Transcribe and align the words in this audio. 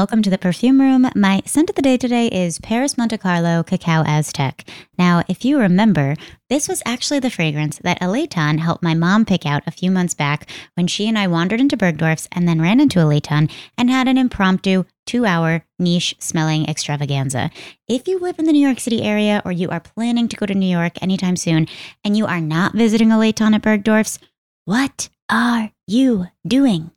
Welcome 0.05 0.21
to 0.25 0.29
the 0.29 0.37
perfume 0.37 0.83
room. 0.83 1.09
My 1.17 1.41
scent 1.47 1.71
of 1.71 1.77
the 1.77 1.81
day 1.81 1.97
today 1.97 2.27
is 2.27 2.59
Perris 2.59 2.99
Monte 2.99 3.17
Carlo 3.17 3.63
Cacao 3.63 4.03
Azteque. 4.03 4.69
Now, 4.99 5.25
if 5.29 5.47
you 5.47 5.59
remember, 5.59 6.15
this 6.51 6.69
was 6.69 6.83
actually 6.85 7.21
the 7.21 7.31
fragrance 7.31 7.79
that 7.79 8.03
Aleton 8.03 8.59
helped 8.59 8.83
my 8.83 8.93
mom 8.93 9.25
pick 9.25 9.47
out 9.47 9.63
a 9.67 9.71
few 9.71 9.91
months 9.91 10.13
back 10.13 10.47
when 10.75 10.87
she 10.87 11.09
and 11.09 11.19
I 11.19 11.27
wandered 11.27 11.59
into 11.59 11.79
Bergdorf's 11.79 12.29
and 12.33 12.47
then 12.47 12.61
ran 12.61 12.81
into 12.81 12.99
Aleton 12.99 13.51
and 13.79 13.89
had 13.89 14.07
an 14.07 14.19
impromptu 14.19 14.85
two 15.07 15.25
hour 15.25 15.65
niche 15.79 16.15
smelling 16.19 16.69
extravaganza. 16.69 17.51
If 17.89 18.07
you 18.07 18.19
live 18.19 18.39
in 18.39 18.45
the 18.45 18.53
New 18.53 18.67
York 18.67 18.81
City 18.81 19.03
area 19.03 19.41
or 19.43 19.53
you 19.53 19.71
are 19.71 19.81
planning 19.81 20.29
to 20.29 20.37
go 20.37 20.45
to 20.45 20.55
New 20.55 20.71
York 20.71 21.03
anytime 21.03 21.37
soon 21.37 21.67
and 22.05 22.15
you 22.15 22.27
are 22.27 22.43
not 22.43 22.75
visiting 22.75 23.09
Aleton 23.09 23.55
at 23.55 23.63
Bergdorf's, 23.63 24.19
what 24.67 25.09
are 25.31 25.73
you 25.87 26.27
doing? 26.47 26.91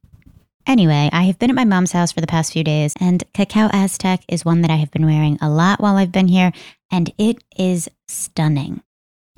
Anyway, 0.68 1.10
I 1.14 1.24
have 1.24 1.40
been 1.40 1.50
at 1.50 1.56
my 1.56 1.64
mom's 1.64 1.94
house 1.94 2.12
for 2.12 2.20
the 2.20 2.28
past 2.28 2.52
few 2.52 2.62
days, 2.62 2.94
and 3.00 3.24
Cacao 3.34 3.70
Azteque 3.70 4.26
is 4.28 4.44
one 4.44 4.62
that 4.62 4.72
I 4.72 4.76
have 4.76 4.92
been 4.92 5.06
wearing 5.06 5.38
a 5.42 5.50
lot 5.50 5.80
while 5.80 5.96
I've 5.96 6.12
been 6.12 6.28
here, 6.28 6.52
and 6.92 7.10
it 7.18 7.42
is 7.58 7.90
stunning. 8.10 8.82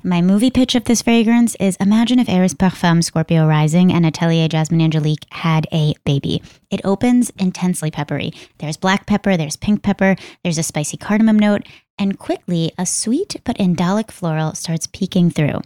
My 0.02 0.22
movie 0.22 0.50
pitch 0.50 0.74
of 0.74 0.84
this 0.84 1.02
fragrance 1.02 1.54
is 1.60 1.76
imagine 1.76 2.18
if 2.18 2.28
Eris 2.28 2.54
Parfum 2.54 3.04
Scorpio 3.04 3.46
Rising 3.46 3.92
and 3.92 4.04
Atelier 4.04 4.48
Jasmin 4.48 4.80
Angelique 4.80 5.26
had 5.30 5.68
a 5.72 5.94
baby. 6.04 6.42
It 6.68 6.80
opens 6.84 7.30
intensely 7.38 7.92
peppery. 7.92 8.32
There's 8.58 8.76
black 8.76 9.06
pepper, 9.06 9.36
there's 9.36 9.56
pink 9.56 9.84
pepper, 9.84 10.16
there's 10.42 10.58
a 10.58 10.64
spicy 10.64 10.96
cardamom 10.96 11.38
note, 11.38 11.64
and 12.00 12.18
quickly 12.18 12.72
a 12.76 12.84
sweet 12.84 13.36
but 13.44 13.58
indolic 13.58 14.10
floral 14.10 14.54
starts 14.54 14.88
peeking 14.88 15.30
through. 15.30 15.60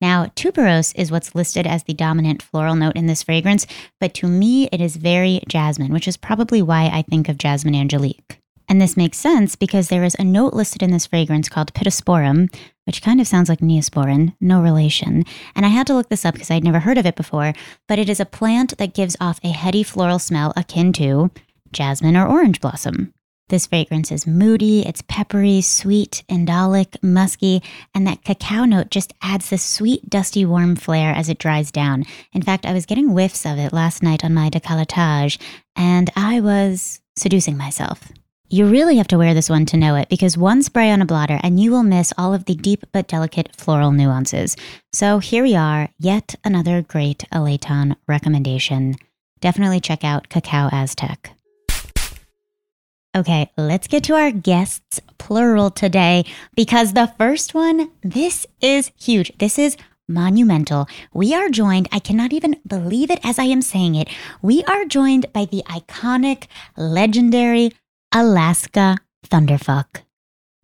Now, 0.00 0.26
tuberose 0.36 0.94
is 0.94 1.10
what's 1.10 1.34
listed 1.34 1.66
as 1.66 1.82
the 1.82 1.94
dominant 1.94 2.42
floral 2.42 2.76
note 2.76 2.94
in 2.94 3.06
this 3.06 3.24
fragrance, 3.24 3.66
but 3.98 4.14
to 4.14 4.28
me 4.28 4.68
it 4.70 4.80
is 4.80 4.94
very 4.94 5.40
jasmine, 5.48 5.92
which 5.92 6.06
is 6.06 6.16
probably 6.16 6.62
why 6.62 6.84
I 6.84 7.02
think 7.02 7.28
of 7.28 7.38
Jasmin 7.38 7.74
Angelique. 7.74 8.38
And 8.68 8.80
this 8.80 8.98
makes 8.98 9.16
sense 9.16 9.56
because 9.56 9.88
there 9.88 10.04
is 10.04 10.14
a 10.18 10.24
note 10.24 10.52
listed 10.52 10.82
in 10.82 10.90
this 10.90 11.06
fragrance 11.06 11.48
called 11.48 11.72
Pittosporum, 11.72 12.54
which 12.84 13.00
kind 13.00 13.18
of 13.20 13.26
sounds 13.26 13.48
like 13.48 13.60
Neosporin, 13.60 14.34
no 14.40 14.60
relation. 14.60 15.24
And 15.56 15.64
I 15.64 15.70
had 15.70 15.86
to 15.86 15.94
look 15.94 16.10
this 16.10 16.26
up 16.26 16.34
because 16.34 16.50
I'd 16.50 16.64
never 16.64 16.80
heard 16.80 16.98
of 16.98 17.06
it 17.06 17.16
before, 17.16 17.54
but 17.88 17.98
it 17.98 18.10
is 18.10 18.20
a 18.20 18.26
plant 18.26 18.76
that 18.76 18.94
gives 18.94 19.16
off 19.20 19.40
a 19.42 19.48
heady 19.48 19.82
floral 19.82 20.18
smell 20.18 20.52
akin 20.54 20.92
to 20.94 21.30
jasmine 21.72 22.16
or 22.16 22.26
orange 22.28 22.60
blossom. 22.60 23.14
This 23.48 23.66
fragrance 23.66 24.12
is 24.12 24.26
moody, 24.26 24.86
it's 24.86 25.02
peppery, 25.08 25.62
sweet, 25.62 26.22
indolic, 26.28 27.02
musky, 27.02 27.62
and 27.94 28.06
that 28.06 28.22
cacao 28.22 28.66
note 28.66 28.90
just 28.90 29.14
adds 29.22 29.48
this 29.48 29.62
sweet, 29.64 30.10
dusty, 30.10 30.44
warm 30.44 30.76
flair 30.76 31.14
as 31.14 31.30
it 31.30 31.38
dries 31.38 31.70
down. 31.70 32.04
In 32.34 32.42
fact, 32.42 32.66
I 32.66 32.74
was 32.74 32.84
getting 32.84 33.08
whiffs 33.08 33.46
of 33.46 33.56
it 33.56 33.72
last 33.72 34.02
night 34.02 34.22
on 34.22 34.34
my 34.34 34.50
décolletage, 34.50 35.40
and 35.74 36.10
I 36.14 36.40
was 36.40 37.00
seducing 37.16 37.56
myself. 37.56 38.12
You 38.50 38.66
really 38.66 38.96
have 38.98 39.08
to 39.08 39.18
wear 39.18 39.32
this 39.32 39.48
one 39.48 39.64
to 39.66 39.78
know 39.78 39.94
it 39.96 40.10
because 40.10 40.36
one 40.36 40.62
spray 40.62 40.90
on 40.90 41.00
a 41.00 41.06
blotter 41.06 41.38
and 41.42 41.58
you 41.58 41.70
will 41.70 41.82
miss 41.82 42.12
all 42.16 42.32
of 42.34 42.44
the 42.46 42.54
deep 42.54 42.84
but 42.92 43.08
delicate 43.08 43.54
floral 43.56 43.92
nuances. 43.92 44.56
So 44.92 45.18
here 45.18 45.42
we 45.42 45.54
are, 45.54 45.88
yet 45.98 46.34
another 46.44 46.80
great 46.80 47.24
Aleton 47.32 47.96
recommendation. 48.06 48.96
Definitely 49.40 49.80
check 49.80 50.02
out 50.02 50.28
Cacao 50.30 50.70
Azteque. 50.70 51.30
Okay, 53.18 53.50
let's 53.56 53.88
get 53.88 54.04
to 54.04 54.14
our 54.14 54.30
guests, 54.30 55.00
plural 55.18 55.72
today, 55.72 56.24
because 56.54 56.92
the 56.92 57.12
first 57.18 57.52
one, 57.52 57.90
this 58.00 58.46
is 58.60 58.92
huge. 58.96 59.32
This 59.38 59.58
is 59.58 59.76
monumental. 60.06 60.86
We 61.12 61.34
are 61.34 61.48
joined, 61.48 61.88
I 61.90 61.98
cannot 61.98 62.32
even 62.32 62.60
believe 62.64 63.10
it 63.10 63.18
as 63.24 63.36
I 63.40 63.46
am 63.46 63.60
saying 63.60 63.96
it. 63.96 64.08
We 64.40 64.62
are 64.68 64.84
joined 64.84 65.32
by 65.32 65.46
the 65.46 65.64
iconic, 65.66 66.46
legendary 66.76 67.72
Alaska 68.14 68.98
Thunderfuck. 69.26 70.02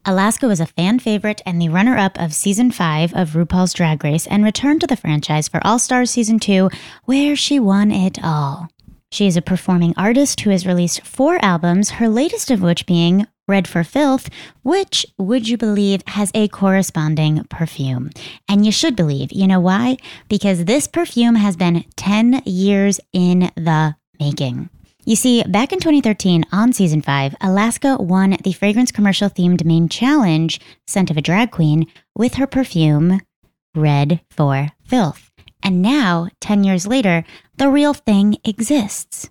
Alaska 0.04 0.47
was 0.47 0.60
a 0.60 0.66
fan 0.66 1.00
favorite 1.00 1.43
and 1.44 1.60
the 1.60 1.70
runner 1.70 1.97
up 1.97 2.16
of 2.20 2.32
season 2.32 2.70
5 2.70 3.14
of 3.14 3.31
RuPaul's 3.31 3.72
Drag 3.72 4.04
Race 4.04 4.28
and 4.28 4.44
returned 4.44 4.81
to 4.82 4.87
the 4.87 4.94
franchise 4.97 5.48
for 5.48 5.60
All 5.66 5.81
Stars 5.81 6.12
season 6.12 6.38
2, 6.38 6.70
where 7.04 7.34
she 7.34 7.59
won 7.59 7.91
it 7.91 8.22
all. 8.22 8.69
She 9.14 9.28
is 9.28 9.36
a 9.36 9.42
performing 9.42 9.94
artist 9.97 10.41
who 10.41 10.50
has 10.50 10.66
released 10.66 11.06
four 11.06 11.38
albums, 11.41 11.88
her 12.02 12.08
latest 12.08 12.50
of 12.50 12.60
which 12.60 12.84
being 12.84 13.28
Red 13.47 13.69
for 13.69 13.84
Filth, 13.84 14.28
which, 14.64 15.06
would 15.16 15.47
you 15.47 15.56
believe, 15.56 16.02
has 16.08 16.32
a 16.34 16.48
corresponding 16.48 17.44
perfume. 17.44 18.10
And 18.48 18.66
you 18.66 18.72
should 18.72 18.97
believe. 18.97 19.30
You 19.30 19.47
know 19.47 19.60
why? 19.60 19.98
Because 20.28 20.64
this 20.64 20.88
perfume 20.88 21.36
has 21.36 21.54
been 21.54 21.84
10 21.94 22.42
years 22.44 22.98
in 23.12 23.52
the 23.54 23.94
making. 24.19 24.69
You 25.04 25.14
see, 25.14 25.44
back 25.44 25.72
in 25.72 25.78
2013, 25.78 26.46
on 26.50 26.72
season 26.72 27.00
5, 27.00 27.36
Alaska 27.41 27.96
won 28.00 28.36
the 28.42 28.52
fragrance 28.52 28.91
commercial 28.91 29.31
themed 29.31 29.64
main 29.64 29.88
challenge, 29.88 30.60
Scent 30.88 31.12
of 31.12 31.16
a 31.16 31.22
Drag 31.22 31.52
Queen, 31.52 31.86
with 32.16 32.34
her 32.34 32.48
perfume, 32.48 33.20
Red 33.76 34.22
for 34.28 34.70
Filth. 34.84 35.31
And 35.64 35.80
now, 35.80 36.28
10 36.41 36.62
years 36.62 36.86
later, 36.86 37.25
the 37.56 37.70
real 37.70 37.94
thing 37.94 38.36
exists. 38.44 39.30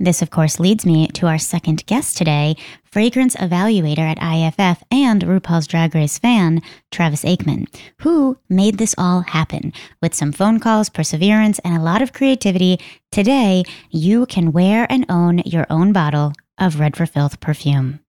This, 0.00 0.22
of 0.22 0.30
course, 0.30 0.58
leads 0.58 0.84
me 0.84 1.06
to 1.08 1.26
our 1.26 1.38
second 1.38 1.86
guest 1.86 2.16
today, 2.16 2.56
fragrance 2.84 3.36
evaluator 3.36 4.00
at 4.00 4.18
IFF 4.20 4.82
and 4.90 5.22
RuPaul's 5.22 5.66
Drag 5.68 5.94
Race 5.94 6.18
fan, 6.18 6.62
Travis 6.90 7.24
Aikman, 7.24 7.68
who 8.00 8.36
made 8.48 8.78
this 8.78 8.94
all 8.98 9.20
happen. 9.20 9.72
With 10.02 10.14
some 10.14 10.32
phone 10.32 10.58
calls, 10.58 10.88
perseverance, 10.88 11.60
and 11.60 11.76
a 11.76 11.82
lot 11.82 12.02
of 12.02 12.12
creativity, 12.12 12.80
today 13.12 13.62
you 13.90 14.26
can 14.26 14.52
wear 14.52 14.86
and 14.90 15.06
own 15.08 15.38
your 15.44 15.66
own 15.70 15.92
bottle 15.92 16.32
of 16.58 16.80
Red 16.80 16.96
for 16.96 17.06
Filth 17.06 17.40
perfume. 17.40 18.03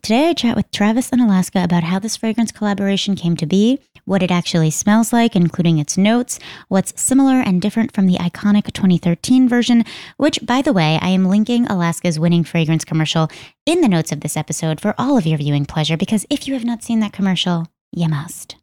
Today, 0.00 0.28
I 0.28 0.32
chat 0.32 0.56
with 0.56 0.70
Travis 0.70 1.10
and 1.10 1.20
Alaska 1.20 1.62
about 1.62 1.82
how 1.82 1.98
this 1.98 2.16
fragrance 2.16 2.52
collaboration 2.52 3.16
came 3.16 3.36
to 3.36 3.46
be, 3.46 3.80
what 4.04 4.22
it 4.22 4.30
actually 4.30 4.70
smells 4.70 5.12
like, 5.12 5.34
including 5.34 5.78
its 5.78 5.98
notes, 5.98 6.38
what's 6.68 6.98
similar 7.00 7.40
and 7.40 7.60
different 7.60 7.92
from 7.92 8.06
the 8.06 8.14
iconic 8.14 8.72
2013 8.72 9.48
version, 9.48 9.84
which, 10.16 10.38
by 10.46 10.62
the 10.62 10.72
way, 10.72 10.98
I 11.02 11.08
am 11.08 11.26
linking 11.26 11.66
Alaska's 11.66 12.18
winning 12.18 12.44
fragrance 12.44 12.84
commercial 12.84 13.28
in 13.66 13.80
the 13.80 13.88
notes 13.88 14.12
of 14.12 14.20
this 14.20 14.36
episode 14.36 14.80
for 14.80 14.94
all 14.96 15.18
of 15.18 15.26
your 15.26 15.36
viewing 15.36 15.66
pleasure, 15.66 15.96
because 15.96 16.24
if 16.30 16.46
you 16.46 16.54
have 16.54 16.64
not 16.64 16.84
seen 16.84 17.00
that 17.00 17.12
commercial, 17.12 17.66
you 17.92 18.08
must. 18.08 18.54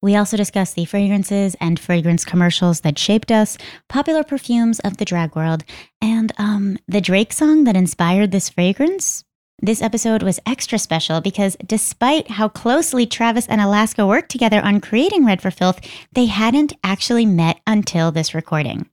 We 0.00 0.16
also 0.16 0.36
discuss 0.36 0.72
the 0.72 0.86
fragrances 0.86 1.54
and 1.60 1.78
fragrance 1.78 2.24
commercials 2.24 2.80
that 2.80 2.98
shaped 2.98 3.30
us, 3.30 3.58
popular 3.88 4.24
perfumes 4.24 4.80
of 4.80 4.96
the 4.96 5.04
drag 5.04 5.36
world, 5.36 5.64
and 6.00 6.32
um, 6.38 6.78
the 6.88 7.02
Drake 7.02 7.32
song 7.32 7.64
that 7.64 7.76
inspired 7.76 8.30
this 8.30 8.48
fragrance 8.48 9.24
this 9.60 9.82
episode 9.82 10.22
was 10.22 10.38
extra 10.46 10.78
special 10.78 11.20
because 11.20 11.56
despite 11.66 12.30
how 12.30 12.48
closely 12.48 13.06
Travis 13.06 13.48
and 13.48 13.60
Alaska 13.60 14.06
worked 14.06 14.30
together 14.30 14.60
on 14.60 14.80
creating 14.80 15.26
Red 15.26 15.42
for 15.42 15.50
Filth, 15.50 15.80
they 16.12 16.26
hadn't 16.26 16.74
actually 16.84 17.26
met 17.26 17.60
until 17.66 18.12
this 18.12 18.34
recording. 18.34 18.88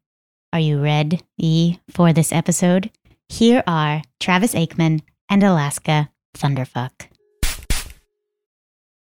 Are 0.53 0.59
you 0.59 0.81
ready 0.81 1.79
for 1.91 2.13
this 2.13 2.31
episode? 2.31 2.89
Here 3.29 3.63
are 3.67 4.01
Travis 4.19 4.55
Aikman 4.55 5.01
and 5.29 5.43
Alaska 5.43 6.09
Thunderfuck. 6.35 7.09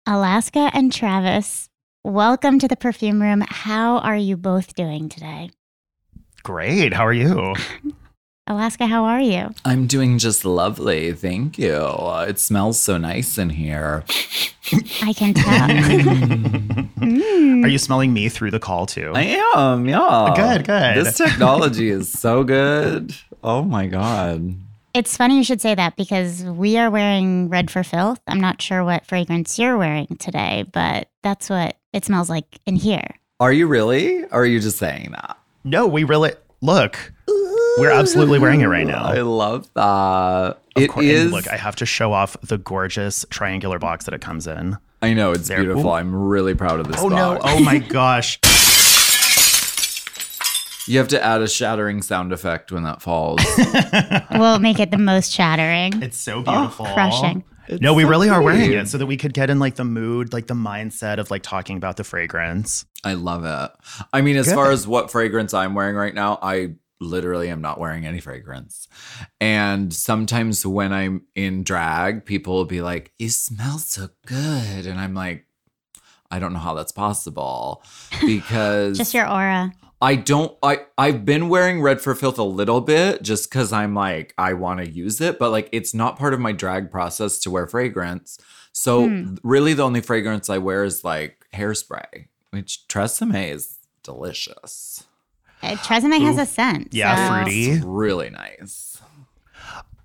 Alaska 0.06 0.70
and 0.74 0.92
Travis, 0.92 1.70
welcome 2.02 2.58
to 2.58 2.68
the 2.68 2.76
perfume 2.76 3.22
room. 3.22 3.42
How 3.46 3.98
are 3.98 4.16
you 4.16 4.36
both 4.36 4.74
doing 4.74 5.08
today? 5.08 5.50
Great. 6.42 6.92
How 6.92 7.06
are 7.06 7.12
you? 7.12 7.54
Alaska, 8.46 8.86
how 8.86 9.04
are 9.04 9.22
you? 9.22 9.54
I'm 9.64 9.86
doing 9.86 10.18
just 10.18 10.44
lovely. 10.44 11.14
Thank 11.14 11.58
you. 11.58 11.88
It 12.28 12.38
smells 12.38 12.78
so 12.78 12.98
nice 12.98 13.38
in 13.38 13.48
here. 13.48 14.04
I 15.00 15.14
can 15.14 15.32
tell. 15.32 15.68
mm. 16.98 17.64
Are 17.64 17.68
you 17.68 17.78
smelling 17.78 18.12
me 18.12 18.28
through 18.28 18.50
the 18.50 18.60
call 18.60 18.84
too? 18.84 19.12
I 19.14 19.40
am, 19.56 19.88
yeah. 19.88 20.34
Good, 20.36 20.66
good. 20.66 21.06
This 21.06 21.16
technology 21.16 21.88
is 21.88 22.12
so 22.12 22.44
good. 22.44 23.14
Oh 23.42 23.62
my 23.62 23.86
God. 23.86 24.54
It's 24.92 25.16
funny 25.16 25.38
you 25.38 25.44
should 25.44 25.62
say 25.62 25.74
that 25.74 25.96
because 25.96 26.44
we 26.44 26.76
are 26.76 26.90
wearing 26.90 27.48
Red 27.48 27.70
for 27.70 27.82
Filth. 27.82 28.20
I'm 28.26 28.40
not 28.40 28.60
sure 28.60 28.84
what 28.84 29.06
fragrance 29.06 29.58
you're 29.58 29.78
wearing 29.78 30.18
today, 30.18 30.66
but 30.70 31.08
that's 31.22 31.48
what 31.48 31.78
it 31.94 32.04
smells 32.04 32.28
like 32.28 32.60
in 32.66 32.76
here. 32.76 33.08
Are 33.40 33.54
you 33.54 33.66
really? 33.66 34.22
Or 34.24 34.42
are 34.42 34.46
you 34.46 34.60
just 34.60 34.76
saying 34.76 35.12
that? 35.12 35.38
No, 35.64 35.86
we 35.86 36.04
really 36.04 36.32
look. 36.60 37.12
We're 37.78 37.90
absolutely 37.90 38.38
wearing 38.38 38.60
it 38.60 38.66
right 38.66 38.86
now. 38.86 39.04
I 39.04 39.22
love 39.22 39.68
that. 39.74 40.58
Of 40.76 40.82
it 40.82 40.88
course, 40.88 41.06
is. 41.06 41.32
Look, 41.32 41.48
I 41.48 41.56
have 41.56 41.76
to 41.76 41.86
show 41.86 42.12
off 42.12 42.36
the 42.40 42.58
gorgeous 42.58 43.24
triangular 43.30 43.78
box 43.78 44.04
that 44.04 44.14
it 44.14 44.20
comes 44.20 44.46
in. 44.46 44.76
I 45.02 45.12
know 45.12 45.32
it's 45.32 45.48
there. 45.48 45.58
beautiful. 45.58 45.86
Ooh. 45.86 45.94
I'm 45.94 46.14
really 46.14 46.54
proud 46.54 46.80
of 46.80 46.88
this. 46.88 46.96
Oh 46.98 47.10
box. 47.10 47.44
no! 47.44 47.50
Oh 47.50 47.60
my 47.60 47.78
gosh! 47.88 48.38
You 50.86 50.98
have 50.98 51.08
to 51.08 51.22
add 51.22 51.40
a 51.40 51.48
shattering 51.48 52.02
sound 52.02 52.32
effect 52.32 52.70
when 52.70 52.84
that 52.84 53.02
falls. 53.02 53.40
we'll 54.32 54.58
make 54.58 54.78
it 54.78 54.90
the 54.90 54.98
most 54.98 55.32
shattering. 55.32 56.02
It's 56.02 56.18
so 56.18 56.42
oh, 56.46 56.52
beautiful. 56.52 56.86
Oh, 56.86 56.94
crushing. 56.94 57.44
no, 57.80 57.94
we 57.94 58.02
so 58.02 58.08
really 58.08 58.28
are 58.28 58.42
wearing 58.42 58.72
it 58.72 58.88
so 58.88 58.98
that 58.98 59.06
we 59.06 59.16
could 59.16 59.32
get 59.32 59.50
in 59.50 59.58
like 59.58 59.76
the 59.76 59.84
mood, 59.84 60.32
like 60.32 60.46
the 60.46 60.54
mindset 60.54 61.18
of 61.18 61.30
like 61.30 61.42
talking 61.42 61.76
about 61.76 61.96
the 61.96 62.04
fragrance. 62.04 62.84
I 63.02 63.14
love 63.14 63.44
it. 63.44 63.70
I 64.12 64.20
mean, 64.20 64.36
as 64.36 64.52
far 64.52 64.70
as 64.70 64.86
what 64.86 65.10
fragrance 65.10 65.54
I'm 65.54 65.74
wearing 65.74 65.96
right 65.96 66.14
now, 66.14 66.38
I 66.42 66.74
literally 67.00 67.48
am 67.50 67.60
not 67.60 67.78
wearing 67.78 68.06
any 68.06 68.20
fragrance. 68.20 68.88
And 69.40 69.92
sometimes 69.92 70.64
when 70.66 70.92
I'm 70.92 71.22
in 71.34 71.62
drag, 71.64 72.24
people 72.24 72.54
will 72.54 72.64
be 72.64 72.80
like, 72.80 73.12
You 73.18 73.28
smell 73.30 73.78
so 73.78 74.08
good. 74.26 74.86
And 74.86 74.98
I'm 75.00 75.14
like, 75.14 75.46
I 76.30 76.38
don't 76.38 76.52
know 76.52 76.58
how 76.58 76.74
that's 76.74 76.92
possible 76.92 77.82
because 78.26 78.98
Just 78.98 79.14
your 79.14 79.28
aura. 79.30 79.72
I 80.02 80.16
don't 80.16 80.56
I 80.62 80.80
I've 80.98 81.24
been 81.24 81.48
wearing 81.48 81.80
red 81.80 82.00
for 82.00 82.14
filth 82.14 82.38
a 82.38 82.42
little 82.42 82.80
bit 82.80 83.22
just 83.22 83.50
cuz 83.50 83.72
I'm 83.72 83.94
like 83.94 84.34
I 84.36 84.52
want 84.52 84.80
to 84.80 84.90
use 84.90 85.20
it 85.20 85.38
but 85.38 85.50
like 85.50 85.68
it's 85.72 85.94
not 85.94 86.18
part 86.18 86.34
of 86.34 86.40
my 86.40 86.52
drag 86.52 86.90
process 86.90 87.38
to 87.40 87.50
wear 87.50 87.66
fragrance. 87.66 88.38
So 88.72 89.06
Hmm. 89.06 89.34
really 89.44 89.72
the 89.72 89.84
only 89.84 90.00
fragrance 90.00 90.50
I 90.50 90.58
wear 90.58 90.84
is 90.84 91.04
like 91.04 91.46
hairspray, 91.54 92.26
which 92.50 92.80
Tresemme 92.88 93.50
is 93.52 93.78
delicious. 94.02 94.93
Uh, 95.64 95.76
Tresemme 95.76 96.20
has 96.20 96.38
a 96.38 96.46
scent. 96.46 96.88
Yeah, 96.92 97.28
so 97.28 97.34
fruity. 97.34 97.70
It's 97.70 97.84
really 97.84 98.30
nice. 98.30 99.00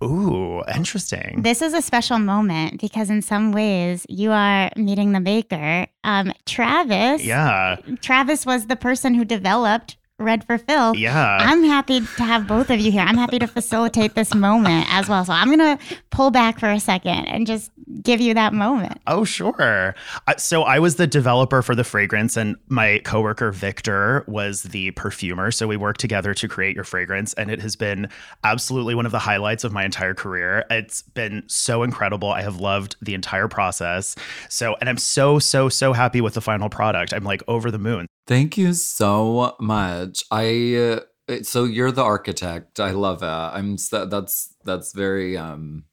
Ooh, 0.02 0.64
interesting. 0.74 1.42
This 1.42 1.62
is 1.62 1.74
a 1.74 1.82
special 1.82 2.20
moment 2.20 2.80
because 2.80 3.10
in 3.10 3.22
some 3.22 3.52
ways 3.52 4.06
you 4.08 4.32
are 4.32 4.72
meeting 4.78 5.12
the 5.12 5.20
baker. 5.20 5.88
Um, 6.06 6.32
Travis. 6.46 7.24
yeah. 7.24 7.76
Travis 8.02 8.46
was 8.46 8.68
the 8.68 8.78
person 8.78 9.14
who 9.14 9.26
developed 9.26 9.98
Red 10.20 10.44
for 10.46 10.58
Filth. 10.58 10.98
Yeah. 10.98 11.38
I'm 11.40 11.64
happy 11.64 12.02
to 12.02 12.24
have 12.24 12.48
both 12.48 12.70
of 12.70 12.80
you 12.80 12.92
here. 12.92 13.02
I'm 13.02 13.18
happy 13.18 13.40
to 13.40 13.48
facilitate 13.48 14.16
this 14.16 14.36
moment 14.36 14.86
as 14.90 15.08
well. 15.08 15.26
So 15.26 15.34
I'm 15.34 15.48
going 15.48 15.78
to 15.78 15.84
pull 16.10 16.32
back 16.32 16.60
for 16.60 16.70
a 16.70 16.80
second 16.80 17.26
and 17.26 17.48
just 17.48 17.72
give 18.04 18.22
you 18.22 18.34
that 18.34 18.54
moment. 18.54 19.00
Oh, 19.08 19.24
sure. 19.24 19.96
Uh, 20.28 20.36
so 20.38 20.64
I 20.64 20.80
was 20.80 20.98
the 20.98 21.08
developer 21.08 21.62
for 21.62 21.76
the 21.76 21.84
fragrance, 21.84 22.38
and 22.38 22.56
my 22.68 23.02
coworker 23.04 23.52
Victor 23.52 24.24
was 24.28 24.64
the 24.64 24.92
perfumer. 24.92 25.52
So 25.52 25.68
we 25.68 25.78
worked 25.78 26.00
together 26.00 26.34
to 26.36 26.48
create 26.48 26.76
your 26.76 26.84
fragrance, 26.84 27.34
and 27.34 27.50
it 27.50 27.62
has 27.62 27.76
been 27.76 28.10
absolutely 28.44 28.96
one 28.96 29.06
of 29.06 29.12
the 29.12 29.20
highlights 29.20 29.64
of 29.64 29.72
my 29.72 29.86
entire 29.86 30.14
career. 30.14 30.66
It's 30.70 31.02
been 31.02 31.44
so 31.48 31.84
incredible. 31.84 32.32
I 32.32 32.42
have 32.42 32.60
loved 32.60 32.96
the 33.02 33.14
entire 33.14 33.48
process. 33.48 34.16
So, 34.50 34.76
and 34.80 34.90
I'm 34.90 34.98
so, 34.98 35.40
so, 35.40 35.70
so 35.70 35.94
happy 35.94 36.22
with 36.22 36.36
the 36.36 36.42
final 36.42 36.70
product. 36.70 37.14
I'm 37.14 37.24
like 37.24 37.42
over 37.48 37.72
the 37.72 37.80
moon. 37.80 38.08
Thank 38.30 38.60
you 38.60 38.74
so 38.74 39.56
much. 39.60 40.24
I 40.30 41.02
uh, 41.28 41.42
so 41.42 41.64
you're 41.64 41.92
the 41.92 42.04
architect. 42.04 42.80
I 42.80 42.92
love 42.92 43.24
it. 43.24 43.26
I'm 43.26 43.76
that's 43.92 44.54
that's 44.64 44.94
very 44.94 45.36
um 45.36 45.86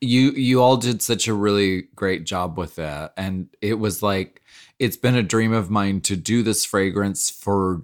you 0.00 0.30
you 0.30 0.62
all 0.62 0.78
did 0.78 1.02
such 1.02 1.28
a 1.28 1.34
really 1.34 1.88
great 1.94 2.24
job 2.24 2.56
with 2.56 2.78
it 2.78 3.12
and 3.18 3.54
it 3.60 3.74
was 3.74 4.02
like 4.02 4.40
it's 4.78 4.96
been 4.96 5.16
a 5.16 5.22
dream 5.22 5.52
of 5.52 5.68
mine 5.68 6.00
to 6.00 6.16
do 6.16 6.42
this 6.42 6.64
fragrance 6.64 7.28
for 7.28 7.82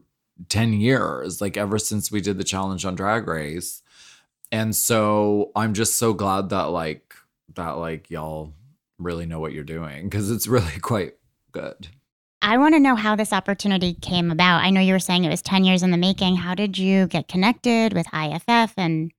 10 0.48 0.72
years 0.72 1.42
like 1.42 1.58
ever 1.58 1.78
since 1.78 2.10
we 2.10 2.22
did 2.22 2.38
the 2.38 2.44
challenge 2.44 2.86
on 2.86 2.94
drag 2.94 3.26
race 3.28 3.82
and 4.50 4.74
so 4.74 5.52
i'm 5.54 5.72
just 5.72 5.98
so 5.98 6.12
glad 6.12 6.48
that 6.48 6.64
like 6.64 7.14
that 7.54 7.72
like 7.72 8.10
y'all 8.10 8.52
really 8.98 9.26
know 9.26 9.38
what 9.40 9.52
you're 9.52 9.64
doing 9.64 10.04
because 10.04 10.30
it's 10.30 10.48
really 10.48 10.78
quite 10.80 11.14
good 11.52 11.88
I 12.44 12.58
want 12.58 12.74
to 12.74 12.80
know 12.80 12.96
how 12.96 13.14
this 13.14 13.32
opportunity 13.32 13.94
came 13.94 14.32
about. 14.32 14.64
I 14.64 14.70
know 14.70 14.80
you 14.80 14.94
were 14.94 14.98
saying 14.98 15.22
it 15.22 15.28
was 15.30 15.42
10 15.42 15.62
years 15.62 15.84
in 15.84 15.92
the 15.92 15.96
making. 15.96 16.34
How 16.34 16.56
did 16.56 16.76
you 16.76 17.06
get 17.06 17.28
connected 17.28 17.92
with 17.92 18.08
IFF 18.12 18.74
and 18.76 19.12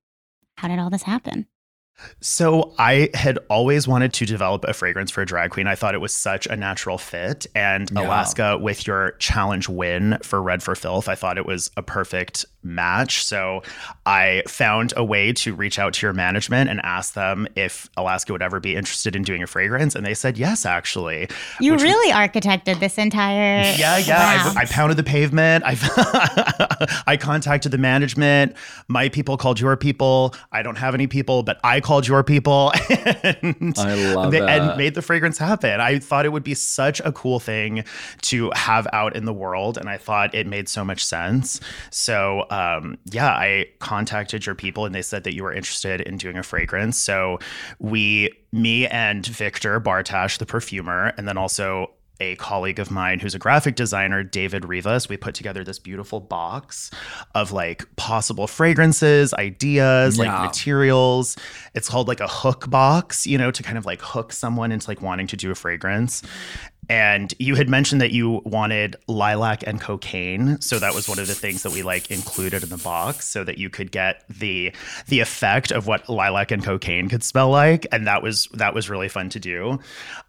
how 0.57 0.67
did 0.67 0.77
all 0.77 0.89
this 0.89 1.03
happen? 1.03 1.47
So 2.19 2.73
I 2.77 3.09
had 3.13 3.39
always 3.49 3.87
wanted 3.87 4.13
to 4.13 4.25
develop 4.25 4.65
a 4.65 4.73
fragrance 4.73 5.09
for 5.11 5.21
a 5.21 5.25
drag 5.25 5.51
queen. 5.51 5.67
I 5.67 5.75
thought 5.75 5.93
it 5.95 6.01
was 6.01 6.13
such 6.13 6.47
a 6.47 6.55
natural 6.55 6.97
fit. 6.97 7.45
And 7.55 7.89
Yeah. 7.91 8.01
Alaska, 8.01 8.57
with 8.57 8.85
your 8.87 9.11
challenge 9.19 9.69
win 9.69 10.17
for 10.21 10.41
Red 10.41 10.61
for 10.63 10.75
Filth, 10.75 11.07
I 11.07 11.15
thought 11.15 11.37
it 11.37 11.45
was 11.45 11.71
a 11.77 11.81
perfect 11.83 12.45
match. 12.65 13.25
So 13.25 13.61
I 14.05 14.43
found 14.47 14.93
a 14.95 15.03
way 15.03 15.33
to 15.33 15.53
reach 15.53 15.77
out 15.79 15.93
to 15.95 16.05
your 16.05 16.13
management 16.13 16.69
and 16.69 16.79
ask 16.83 17.13
them 17.13 17.45
if 17.55 17.89
Alaska 17.97 18.31
would 18.31 18.41
ever 18.41 18.59
be 18.61 18.75
interested 18.75 19.15
in 19.17 19.23
doing 19.23 19.43
a 19.43 19.47
fragrance. 19.47 19.95
And 19.95 20.05
they 20.05 20.13
said 20.13 20.37
yes, 20.37 20.65
actually. 20.65 21.27
You 21.59 21.71
Which 21.73 21.83
was- 21.83 21.91
really 21.91 22.11
architected 22.13 22.79
this 22.79 22.97
entire. 22.97 23.63
Yeah, 23.77 23.97
yeah. 23.97 24.45
Wow. 24.47 24.53
I, 24.57 24.61
I 24.61 24.65
pounded 24.65 24.97
the 24.97 25.03
pavement. 25.03 25.63
I 25.65 25.75
I 27.07 27.17
contacted 27.17 27.71
the 27.71 27.77
management. 27.77 28.55
My 28.87 29.09
people 29.09 29.35
called 29.37 29.59
your 29.59 29.75
people. 29.77 30.33
I 30.51 30.61
don't 30.63 30.77
have 30.77 30.93
any 30.93 31.07
people, 31.07 31.43
but 31.43 31.59
I 31.63 31.79
called 31.81 31.92
your 32.01 32.23
people 32.23 32.71
and, 32.89 33.73
I 33.77 34.13
love 34.13 34.31
they- 34.31 34.39
and 34.41 34.77
made 34.77 34.95
the 34.95 35.01
fragrance 35.01 35.37
happen. 35.37 35.79
I 35.79 35.99
thought 35.99 36.25
it 36.25 36.29
would 36.29 36.43
be 36.43 36.53
such 36.53 36.99
a 37.01 37.11
cool 37.11 37.39
thing 37.39 37.83
to 38.23 38.51
have 38.55 38.87
out 38.93 39.15
in 39.15 39.25
the 39.25 39.33
world, 39.33 39.77
and 39.77 39.87
I 39.89 39.97
thought 39.97 40.33
it 40.33 40.47
made 40.47 40.67
so 40.67 40.83
much 40.83 41.05
sense. 41.05 41.59
So, 41.91 42.45
um, 42.49 42.97
yeah, 43.11 43.29
I 43.29 43.67
contacted 43.79 44.45
your 44.45 44.55
people, 44.55 44.85
and 44.85 44.93
they 44.95 45.01
said 45.01 45.23
that 45.23 45.35
you 45.35 45.43
were 45.43 45.53
interested 45.53 46.01
in 46.01 46.17
doing 46.17 46.37
a 46.37 46.43
fragrance. 46.43 46.97
So, 46.97 47.39
we, 47.79 48.31
me, 48.51 48.87
and 48.87 49.25
Victor 49.25 49.79
Bartash, 49.79 50.37
the 50.39 50.45
perfumer, 50.45 51.13
and 51.17 51.27
then 51.27 51.37
also 51.37 51.91
a 52.23 52.35
colleague 52.37 52.79
of 52.79 52.89
mine 52.89 53.19
who's 53.19 53.35
a 53.35 53.39
graphic 53.39 53.75
designer, 53.75 54.23
David 54.23 54.65
Rivas. 54.65 55.09
We 55.09 55.17
put 55.17 55.35
together 55.35 55.63
this 55.63 55.79
beautiful 55.79 56.19
box 56.21 56.89
of 57.35 57.51
like 57.51 57.83
possible 57.97 58.47
fragrances, 58.47 59.33
ideas, 59.33 60.17
like 60.17 60.31
materials. 60.41 61.35
It's 61.73 61.89
called 61.89 62.07
like 62.07 62.21
a 62.21 62.27
hook 62.27 62.69
box, 62.69 63.27
you 63.27 63.37
know, 63.37 63.51
to 63.51 63.61
kind 63.61 63.77
of 63.77 63.85
like 63.85 64.01
hook 64.01 64.31
someone 64.31 64.71
into 64.71 64.89
like 64.89 65.01
wanting 65.01 65.27
to 65.27 65.37
do 65.37 65.51
a 65.51 65.55
fragrance. 65.55 66.21
And 66.89 67.33
you 67.39 67.55
had 67.55 67.69
mentioned 67.69 68.01
that 68.01 68.11
you 68.11 68.41
wanted 68.45 68.97
lilac 69.07 69.63
and 69.65 69.79
cocaine, 69.79 70.59
so 70.59 70.79
that 70.79 70.93
was 70.93 71.07
one 71.07 71.17
of 71.17 71.27
the 71.27 71.33
things 71.33 71.63
that 71.63 71.71
we 71.71 71.81
like 71.81 72.11
included 72.11 72.61
in 72.61 72.69
the 72.69 72.77
box, 72.77 73.25
so 73.27 73.45
that 73.45 73.57
you 73.57 73.69
could 73.69 73.89
get 73.89 74.25
the 74.29 74.73
the 75.07 75.21
effect 75.21 75.71
of 75.71 75.87
what 75.87 76.09
lilac 76.09 76.51
and 76.51 76.61
cocaine 76.61 77.07
could 77.07 77.23
smell 77.23 77.49
like, 77.49 77.87
and 77.93 78.05
that 78.07 78.21
was 78.21 78.47
that 78.53 78.73
was 78.73 78.89
really 78.89 79.07
fun 79.07 79.29
to 79.29 79.39
do. 79.39 79.79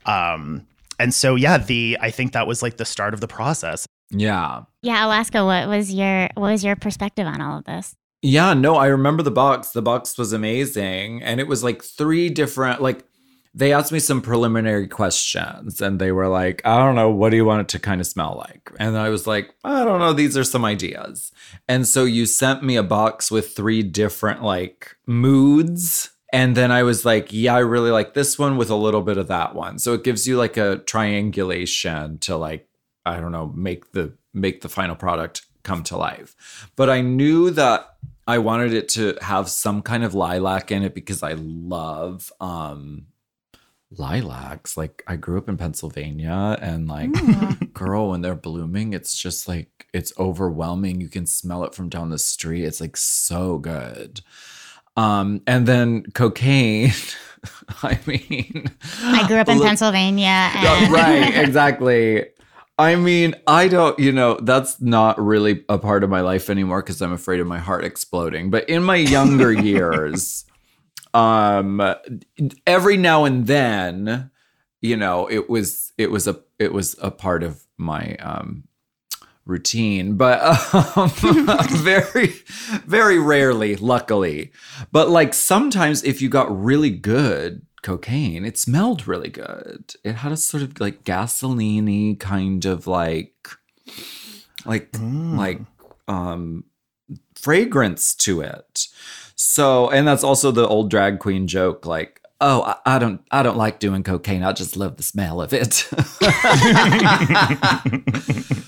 Um, 0.06 0.64
and 0.98 1.12
so 1.12 1.34
yeah, 1.34 1.58
the 1.58 1.98
I 2.00 2.10
think 2.10 2.32
that 2.32 2.46
was 2.46 2.62
like 2.62 2.76
the 2.76 2.84
start 2.84 3.14
of 3.14 3.20
the 3.20 3.28
process. 3.28 3.86
yeah 4.10 4.62
Yeah, 4.82 5.06
Alaska, 5.06 5.44
what 5.44 5.68
was 5.68 5.92
your 5.92 6.28
what 6.34 6.50
was 6.50 6.64
your 6.64 6.76
perspective 6.76 7.26
on 7.26 7.40
all 7.40 7.58
of 7.58 7.64
this? 7.64 7.94
Yeah, 8.26 8.54
no, 8.54 8.76
I 8.76 8.86
remember 8.86 9.22
the 9.22 9.30
box. 9.30 9.72
The 9.72 9.82
box 9.82 10.16
was 10.16 10.32
amazing. 10.32 11.22
And 11.22 11.40
it 11.40 11.46
was 11.46 11.62
like 11.62 11.84
three 11.84 12.30
different, 12.30 12.80
like, 12.80 13.04
they 13.52 13.70
asked 13.70 13.92
me 13.92 13.98
some 13.98 14.22
preliminary 14.22 14.88
questions 14.88 15.82
and 15.82 16.00
they 16.00 16.10
were 16.10 16.28
like, 16.28 16.62
I 16.64 16.78
don't 16.78 16.94
know, 16.94 17.10
what 17.10 17.30
do 17.30 17.36
you 17.36 17.44
want 17.44 17.60
it 17.60 17.68
to 17.68 17.78
kind 17.78 18.00
of 18.00 18.06
smell 18.06 18.42
like? 18.48 18.70
And 18.80 18.96
I 18.96 19.10
was 19.10 19.26
like, 19.26 19.54
I 19.62 19.84
don't 19.84 19.98
know, 19.98 20.14
these 20.14 20.38
are 20.38 20.42
some 20.42 20.64
ideas. 20.64 21.32
And 21.68 21.86
so 21.86 22.04
you 22.04 22.24
sent 22.24 22.62
me 22.64 22.76
a 22.76 22.82
box 22.82 23.30
with 23.30 23.54
three 23.54 23.82
different, 23.82 24.42
like, 24.42 24.96
moods. 25.06 26.08
And 26.34 26.56
then 26.56 26.72
I 26.72 26.82
was 26.82 27.04
like, 27.04 27.32
yeah, 27.32 27.54
I 27.54 27.60
really 27.60 27.92
like 27.92 28.14
this 28.14 28.40
one 28.40 28.56
with 28.56 28.68
a 28.68 28.74
little 28.74 29.02
bit 29.02 29.18
of 29.18 29.28
that 29.28 29.54
one. 29.54 29.78
So 29.78 29.92
it 29.92 30.02
gives 30.02 30.26
you 30.26 30.36
like 30.36 30.56
a 30.56 30.78
triangulation 30.78 32.18
to 32.18 32.36
like, 32.36 32.68
I 33.06 33.20
don't 33.20 33.30
know, 33.30 33.52
make 33.54 33.92
the 33.92 34.14
make 34.32 34.60
the 34.60 34.68
final 34.68 34.96
product 34.96 35.46
come 35.62 35.84
to 35.84 35.96
life. 35.96 36.68
But 36.74 36.90
I 36.90 37.02
knew 37.02 37.50
that 37.50 37.98
I 38.26 38.38
wanted 38.38 38.72
it 38.72 38.88
to 38.90 39.16
have 39.22 39.48
some 39.48 39.80
kind 39.80 40.02
of 40.02 40.12
lilac 40.12 40.72
in 40.72 40.82
it 40.82 40.92
because 40.92 41.22
I 41.22 41.34
love 41.34 42.32
um 42.40 43.06
lilacs. 43.92 44.76
Like 44.76 45.04
I 45.06 45.14
grew 45.14 45.38
up 45.38 45.48
in 45.48 45.56
Pennsylvania 45.56 46.58
and 46.60 46.88
like 46.88 47.12
girl 47.74 48.10
when 48.10 48.22
they're 48.22 48.34
blooming 48.34 48.92
it's 48.92 49.16
just 49.16 49.46
like 49.46 49.86
it's 49.92 50.12
overwhelming. 50.18 51.00
You 51.00 51.08
can 51.08 51.26
smell 51.26 51.62
it 51.62 51.76
from 51.76 51.88
down 51.88 52.10
the 52.10 52.18
street. 52.18 52.64
It's 52.64 52.80
like 52.80 52.96
so 52.96 53.58
good. 53.58 54.20
Um 54.96 55.42
and 55.46 55.66
then 55.66 56.04
cocaine 56.14 56.92
I 57.82 57.98
mean 58.06 58.66
I 59.02 59.26
grew 59.26 59.38
up 59.38 59.48
in 59.48 59.58
Look- 59.58 59.66
Pennsylvania 59.66 60.50
and 60.54 60.92
right, 60.92 61.36
exactly. 61.44 62.26
I 62.76 62.96
mean, 62.96 63.36
I 63.46 63.68
don't, 63.68 63.96
you 64.00 64.10
know, 64.10 64.36
that's 64.42 64.80
not 64.80 65.24
really 65.24 65.64
a 65.68 65.78
part 65.78 66.02
of 66.02 66.10
my 66.10 66.22
life 66.22 66.50
anymore 66.50 66.82
because 66.82 67.00
I'm 67.00 67.12
afraid 67.12 67.38
of 67.38 67.46
my 67.46 67.60
heart 67.60 67.84
exploding. 67.84 68.50
But 68.50 68.68
in 68.68 68.82
my 68.82 68.96
younger 68.96 69.52
years, 69.52 70.44
um, 71.12 71.80
every 72.66 72.96
now 72.96 73.26
and 73.26 73.46
then, 73.46 74.28
you 74.80 74.96
know, 74.96 75.30
it 75.30 75.48
was 75.48 75.92
it 75.98 76.10
was 76.10 76.26
a 76.26 76.40
it 76.58 76.72
was 76.72 76.96
a 77.00 77.12
part 77.12 77.44
of 77.44 77.62
my 77.78 78.16
um 78.16 78.64
routine, 79.46 80.16
but 80.16 80.40
um, 80.96 81.08
very 81.70 82.28
very 82.86 83.18
rarely, 83.18 83.76
luckily. 83.76 84.52
But 84.92 85.10
like 85.10 85.34
sometimes, 85.34 86.02
if 86.02 86.22
you 86.22 86.28
got 86.28 86.64
really 86.64 86.90
good 86.90 87.66
cocaine, 87.82 88.44
it 88.44 88.58
smelled 88.58 89.06
really 89.06 89.28
good. 89.28 89.94
It 90.02 90.16
had 90.16 90.32
a 90.32 90.36
sort 90.36 90.62
of 90.62 90.80
like 90.80 91.04
gasoline 91.04 92.16
kind 92.16 92.64
of 92.64 92.86
like 92.86 93.48
like 94.64 94.92
Mm. 94.92 95.36
like 95.36 95.60
um 96.08 96.64
fragrance 97.34 98.14
to 98.14 98.40
it. 98.40 98.88
So, 99.36 99.90
and 99.90 100.06
that's 100.08 100.24
also 100.24 100.50
the 100.50 100.66
old 100.66 100.90
drag 100.90 101.18
queen 101.18 101.46
joke 101.46 101.86
like 101.86 102.20
oh, 102.40 102.62
I, 102.62 102.96
I 102.96 102.98
don't, 102.98 103.22
I 103.30 103.42
don't 103.42 103.56
like 103.56 103.78
doing 103.78 104.02
cocaine. 104.02 104.42
I 104.42 104.52
just 104.52 104.76
love 104.76 104.98
the 104.98 105.02
smell 105.02 105.40
of 105.40 105.54
it. 105.54 105.88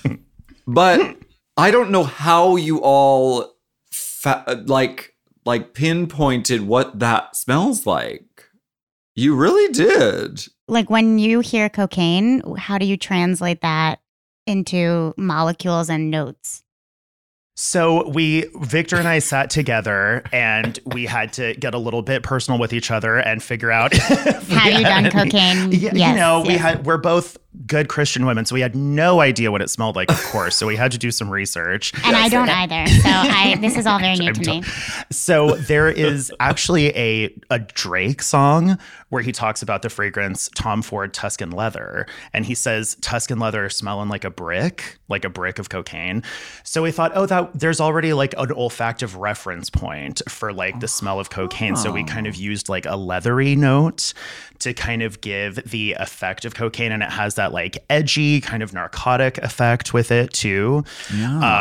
but 0.77 1.01
hmm. 1.01 1.13
I 1.57 1.71
don't 1.71 1.89
know 1.89 2.03
how 2.03 2.55
you 2.55 2.77
all 2.83 3.55
fa- 3.91 4.63
like 4.67 5.15
like 5.43 5.73
pinpointed 5.73 6.67
what 6.67 6.99
that 6.99 7.35
smells 7.35 7.87
like. 7.87 8.43
You 9.15 9.35
really 9.35 9.73
did. 9.73 10.45
Like 10.67 10.91
when 10.91 11.17
you 11.17 11.39
hear 11.39 11.67
cocaine, 11.67 12.43
how 12.57 12.77
do 12.77 12.85
you 12.85 12.95
translate 12.95 13.61
that 13.61 14.01
into 14.45 15.15
molecules 15.17 15.89
and 15.89 16.11
notes? 16.11 16.61
So 17.55 18.07
we 18.09 18.45
Victor 18.61 18.97
and 18.97 19.07
I 19.07 19.17
sat 19.17 19.49
together 19.49 20.21
and 20.31 20.79
we 20.85 21.07
had 21.07 21.33
to 21.33 21.55
get 21.55 21.73
a 21.73 21.79
little 21.79 22.03
bit 22.03 22.21
personal 22.21 22.59
with 22.59 22.71
each 22.71 22.91
other 22.91 23.17
and 23.17 23.41
figure 23.41 23.71
out 23.71 23.93
Have 23.97 24.73
you 24.73 24.83
done 24.83 25.09
cocaine? 25.11 25.71
Yeah, 25.71 25.89
Yes, 25.95 26.09
you 26.11 26.15
know, 26.15 26.43
we 26.45 26.53
had 26.53 26.85
we're 26.85 26.99
both 26.99 27.35
good 27.65 27.89
Christian 27.89 28.25
women, 28.25 28.45
so 28.45 28.53
we 28.53 28.61
had 28.61 28.75
no 28.75 29.19
idea 29.19 29.51
what 29.51 29.61
it 29.61 29.69
smelled 29.69 29.95
like, 29.95 30.11
of 30.11 30.23
course. 30.25 30.55
So 30.55 30.67
we 30.67 30.75
had 30.75 30.91
to 30.91 30.97
do 30.97 31.11
some 31.11 31.29
research. 31.29 31.93
And 32.03 32.15
I 32.15 32.29
don't 32.29 32.49
either. 32.49 32.87
So 32.87 33.09
I 33.09 33.57
this 33.59 33.77
is 33.77 33.87
all 33.87 33.99
very 33.99 34.15
new 34.15 34.27
I'm 34.27 34.33
to 34.33 34.49
me. 34.49 34.63
So 35.11 35.55
there 35.55 35.89
is 35.89 36.31
actually 36.39 36.95
a 36.95 37.33
a 37.49 37.59
Drake 37.59 38.21
song 38.21 38.77
where 39.09 39.21
he 39.21 39.31
talks 39.31 39.61
about 39.61 39.81
the 39.81 39.89
fragrance 39.89 40.49
Tom 40.55 40.81
Ford 40.81 41.13
Tuscan 41.13 41.51
leather, 41.51 42.05
and 42.33 42.45
he 42.45 42.53
says 42.53 42.95
Tuscan 43.01 43.39
leather 43.39 43.69
smelling 43.69 44.09
like 44.09 44.25
a 44.25 44.29
brick, 44.29 44.97
like 45.07 45.23
a 45.23 45.29
brick 45.29 45.59
of 45.59 45.69
cocaine. 45.69 46.23
So 46.63 46.83
we 46.83 46.91
thought, 46.91 47.11
oh, 47.15 47.25
that 47.25 47.57
there's 47.57 47.79
already 47.79 48.13
like 48.13 48.33
an 48.37 48.49
olfactive 48.49 49.17
reference 49.17 49.69
point 49.69 50.21
for 50.27 50.51
like 50.51 50.79
the 50.79 50.87
smell 50.87 51.19
of 51.19 51.29
cocaine. 51.29 51.75
So 51.75 51.91
we 51.91 52.01
oh. 52.01 52.05
kind 52.05 52.27
of 52.27 52.35
used 52.35 52.69
like 52.69 52.85
a 52.85 52.95
leathery 52.95 53.55
note 53.55 54.13
to 54.59 54.73
kind 54.73 55.01
of 55.01 55.21
give 55.21 55.55
the 55.69 55.93
effect 55.93 56.45
of 56.45 56.55
cocaine, 56.55 56.91
and 56.91 57.03
it 57.03 57.09
has 57.11 57.35
that 57.35 57.51
like 57.53 57.77
edgy 57.89 58.41
kind 58.41 58.63
of 58.63 58.73
narcotic 58.73 59.37
effect 59.39 59.93
with 59.93 60.11
it 60.11 60.33
too. 60.33 60.83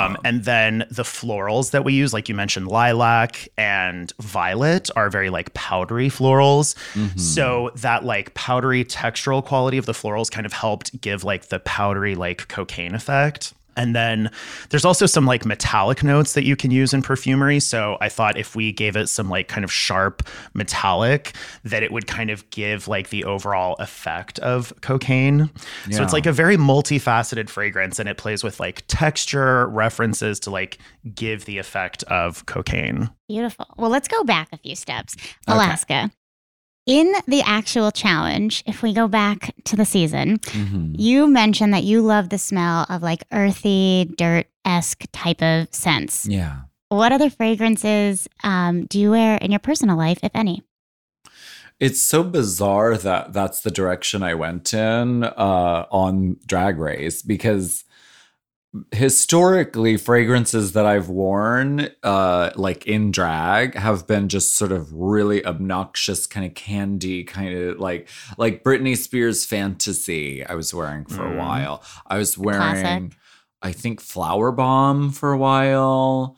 Um, 0.06 0.16
and 0.24 0.44
then 0.44 0.86
the 0.90 1.02
florals 1.02 1.70
that 1.72 1.84
we 1.84 1.92
use, 1.92 2.12
like 2.12 2.28
you 2.28 2.34
mentioned, 2.34 2.68
lilac 2.68 3.48
and 3.56 4.12
violet, 4.20 4.90
are 4.96 5.10
very 5.10 5.30
like 5.30 5.52
powdery 5.54 6.08
florals. 6.08 6.74
So 7.18 7.70
that 7.76 8.04
like 8.04 8.34
powdery 8.34 8.84
textural 8.84 9.44
quality 9.44 9.78
of 9.78 9.86
the 9.86 9.92
florals 9.92 10.30
kind 10.30 10.46
of 10.46 10.52
helped 10.52 11.00
give 11.00 11.24
like 11.24 11.48
the 11.48 11.58
powdery 11.60 12.14
like 12.14 12.48
cocaine 12.48 12.94
effect. 12.94 13.54
And 13.76 13.94
then 13.94 14.30
there's 14.70 14.84
also 14.84 15.06
some 15.06 15.26
like 15.26 15.44
metallic 15.44 16.02
notes 16.02 16.32
that 16.32 16.44
you 16.44 16.56
can 16.56 16.70
use 16.70 16.94
in 16.94 17.02
perfumery. 17.02 17.60
So 17.60 17.98
I 18.00 18.08
thought 18.08 18.38
if 18.38 18.56
we 18.56 18.72
gave 18.72 18.96
it 18.96 19.08
some 19.08 19.28
like 19.28 19.48
kind 19.48 19.64
of 19.64 19.72
sharp 19.72 20.22
metallic, 20.54 21.34
that 21.64 21.82
it 21.82 21.92
would 21.92 22.06
kind 22.06 22.30
of 22.30 22.48
give 22.50 22.88
like 22.88 23.10
the 23.10 23.24
overall 23.24 23.76
effect 23.78 24.38
of 24.40 24.72
cocaine. 24.80 25.50
So 25.90 26.02
it's 26.02 26.12
like 26.12 26.26
a 26.26 26.32
very 26.32 26.56
multifaceted 26.56 27.48
fragrance 27.48 27.98
and 27.98 28.08
it 28.08 28.16
plays 28.16 28.42
with 28.42 28.58
like 28.60 28.84
texture 28.88 29.66
references 29.68 30.40
to 30.40 30.50
like 30.50 30.78
give 31.14 31.44
the 31.44 31.58
effect 31.58 32.02
of 32.04 32.46
cocaine. 32.46 33.10
Beautiful. 33.28 33.66
Well, 33.76 33.90
let's 33.90 34.08
go 34.08 34.24
back 34.24 34.48
a 34.52 34.58
few 34.58 34.76
steps. 34.76 35.16
Alaska. 35.46 36.10
In 36.86 37.12
the 37.26 37.42
actual 37.42 37.90
challenge, 37.90 38.62
if 38.64 38.80
we 38.80 38.92
go 38.94 39.08
back 39.08 39.52
to 39.64 39.74
the 39.74 39.84
season, 39.84 40.38
Mhm. 40.38 40.94
you 40.96 41.26
mentioned 41.26 41.74
that 41.74 41.82
you 41.82 42.00
love 42.00 42.28
the 42.28 42.38
smell 42.38 42.86
of 42.88 43.02
like 43.02 43.24
earthy, 43.32 44.08
dirt 44.16 44.46
esque 44.64 45.04
type 45.12 45.42
of 45.42 45.66
scents. 45.72 46.26
Yeah. 46.26 46.58
What 46.88 47.10
other 47.10 47.28
fragrances 47.28 48.28
um, 48.44 48.84
do 48.86 49.00
you 49.00 49.10
wear 49.10 49.36
in 49.38 49.50
your 49.50 49.58
personal 49.58 49.96
life, 49.96 50.20
if 50.22 50.30
any? 50.32 50.62
It's 51.80 52.00
so 52.00 52.22
bizarre 52.22 52.96
that 52.96 53.32
that's 53.32 53.60
the 53.62 53.70
direction 53.72 54.22
I 54.22 54.34
went 54.34 54.72
in 54.72 55.24
uh, 55.24 55.86
on 55.90 56.36
Drag 56.46 56.78
Race 56.78 57.20
because 57.20 57.84
historically, 58.92 59.96
fragrances 59.96 60.72
that 60.72 60.86
I've 60.86 61.08
worn, 61.08 61.88
uh, 62.02 62.50
like 62.56 62.86
in 62.86 63.10
drag, 63.10 63.74
have 63.74 64.06
been 64.06 64.28
just 64.28 64.56
sort 64.56 64.72
of 64.72 64.92
really 64.92 65.44
obnoxious, 65.44 66.26
kind 66.26 66.44
of 66.46 66.54
candy, 66.54 67.24
kind 67.24 67.54
of 67.56 67.78
like 67.78 68.08
like 68.38 68.62
Britney 68.64 68.96
Spears 68.96 69.44
Fantasy. 69.44 70.44
I 70.44 70.54
was 70.54 70.72
wearing 70.74 71.04
for 71.06 71.26
a 71.26 71.30
Mm. 71.30 71.38
while. 71.38 71.82
I 72.06 72.18
was 72.18 72.36
wearing, 72.38 72.60
Classic. 72.80 73.18
I 73.62 73.72
think, 73.72 74.00
Flowerbomb 74.02 75.14
for 75.14 75.32
a 75.32 75.38
while. 75.38 76.36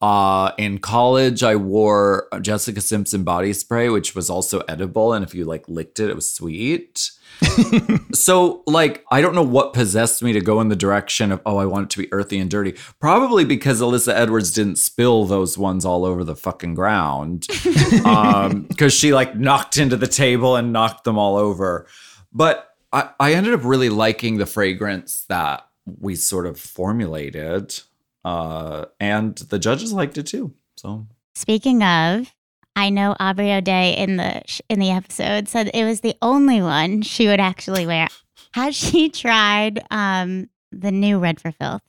Uh, 0.00 0.52
in 0.58 0.78
college, 0.78 1.42
I 1.42 1.56
wore 1.56 2.28
Jessica 2.40 2.80
Simpson 2.80 3.24
body 3.24 3.52
spray, 3.52 3.88
which 3.88 4.14
was 4.14 4.30
also 4.30 4.60
edible, 4.68 5.12
and 5.12 5.24
if 5.24 5.34
you 5.34 5.44
like 5.44 5.68
licked 5.68 5.98
it, 5.98 6.08
it 6.08 6.14
was 6.14 6.30
sweet. 6.30 7.10
so, 8.12 8.62
like, 8.66 9.04
I 9.10 9.20
don't 9.20 9.34
know 9.34 9.42
what 9.42 9.72
possessed 9.72 10.22
me 10.22 10.32
to 10.32 10.40
go 10.40 10.60
in 10.60 10.68
the 10.68 10.76
direction 10.76 11.32
of, 11.32 11.40
oh, 11.46 11.56
I 11.56 11.66
want 11.66 11.84
it 11.84 11.90
to 11.90 11.98
be 12.02 12.12
earthy 12.12 12.38
and 12.38 12.50
dirty. 12.50 12.74
Probably 13.00 13.44
because 13.44 13.80
Alyssa 13.80 14.12
Edwards 14.12 14.52
didn't 14.52 14.76
spill 14.76 15.24
those 15.24 15.56
ones 15.56 15.84
all 15.84 16.04
over 16.04 16.24
the 16.24 16.36
fucking 16.36 16.74
ground, 16.74 17.46
um, 18.04 18.62
because 18.62 18.92
she 18.92 19.12
like 19.12 19.36
knocked 19.36 19.76
into 19.76 19.96
the 19.96 20.06
table 20.06 20.56
and 20.56 20.72
knocked 20.72 21.04
them 21.04 21.18
all 21.18 21.36
over. 21.36 21.86
But 22.32 22.74
I, 22.92 23.10
I 23.20 23.32
ended 23.34 23.54
up 23.54 23.64
really 23.64 23.90
liking 23.90 24.38
the 24.38 24.46
fragrance 24.46 25.24
that 25.28 25.66
we 25.84 26.16
sort 26.16 26.46
of 26.46 26.58
formulated 26.60 27.80
uh, 28.24 28.86
and 29.00 29.36
the 29.36 29.58
judges 29.58 29.92
liked 29.92 30.18
it 30.18 30.26
too. 30.26 30.54
So 30.76 31.06
Speaking 31.34 31.82
of, 31.82 32.32
I 32.78 32.90
know 32.90 33.16
Aubrey 33.18 33.52
O'Day 33.52 33.96
in 33.96 34.18
the 34.18 34.40
in 34.68 34.78
the 34.78 34.90
episode 34.90 35.48
said 35.48 35.68
it 35.74 35.84
was 35.84 36.00
the 36.00 36.14
only 36.22 36.62
one 36.62 37.02
she 37.02 37.26
would 37.26 37.40
actually 37.40 37.86
wear. 37.86 38.06
Has 38.52 38.76
she 38.76 39.08
tried 39.08 39.80
um, 39.90 40.48
the 40.70 40.92
new 40.92 41.18
Red 41.18 41.40
for 41.40 41.50
Filth? 41.50 41.82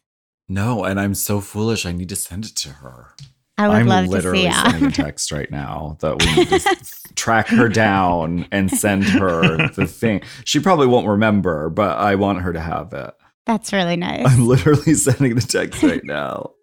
no, 0.47 0.83
and 0.83 0.99
I'm 0.99 1.13
so 1.13 1.41
foolish. 1.41 1.85
I 1.85 1.91
need 1.91 2.09
to 2.09 2.15
send 2.15 2.43
it 2.45 2.55
to 2.55 2.69
her. 2.69 3.13
I 3.59 3.67
would 3.67 3.77
I'm 3.77 3.85
love 3.85 4.05
to 4.05 4.09
literally 4.09 4.49
see. 4.49 4.51
sending 4.51 4.85
a 4.85 4.91
text 4.91 5.31
right 5.31 5.51
now 5.51 5.97
that 5.99 6.17
we 6.19 6.35
need 6.35 6.49
to 6.49 7.13
track 7.15 7.49
her 7.49 7.69
down 7.69 8.47
and 8.51 8.71
send 8.71 9.03
her 9.03 9.67
the 9.75 9.85
thing. 9.85 10.21
She 10.43 10.59
probably 10.59 10.87
won't 10.87 11.07
remember, 11.07 11.69
but 11.69 11.99
I 11.99 12.15
want 12.15 12.41
her 12.41 12.51
to 12.51 12.59
have 12.59 12.93
it. 12.93 13.13
that's 13.45 13.71
really 13.71 13.95
nice. 13.95 14.25
I'm 14.25 14.47
literally 14.47 14.93
sending 14.95 15.35
the 15.35 15.41
text 15.41 15.83
right 15.83 16.03
now. 16.03 16.53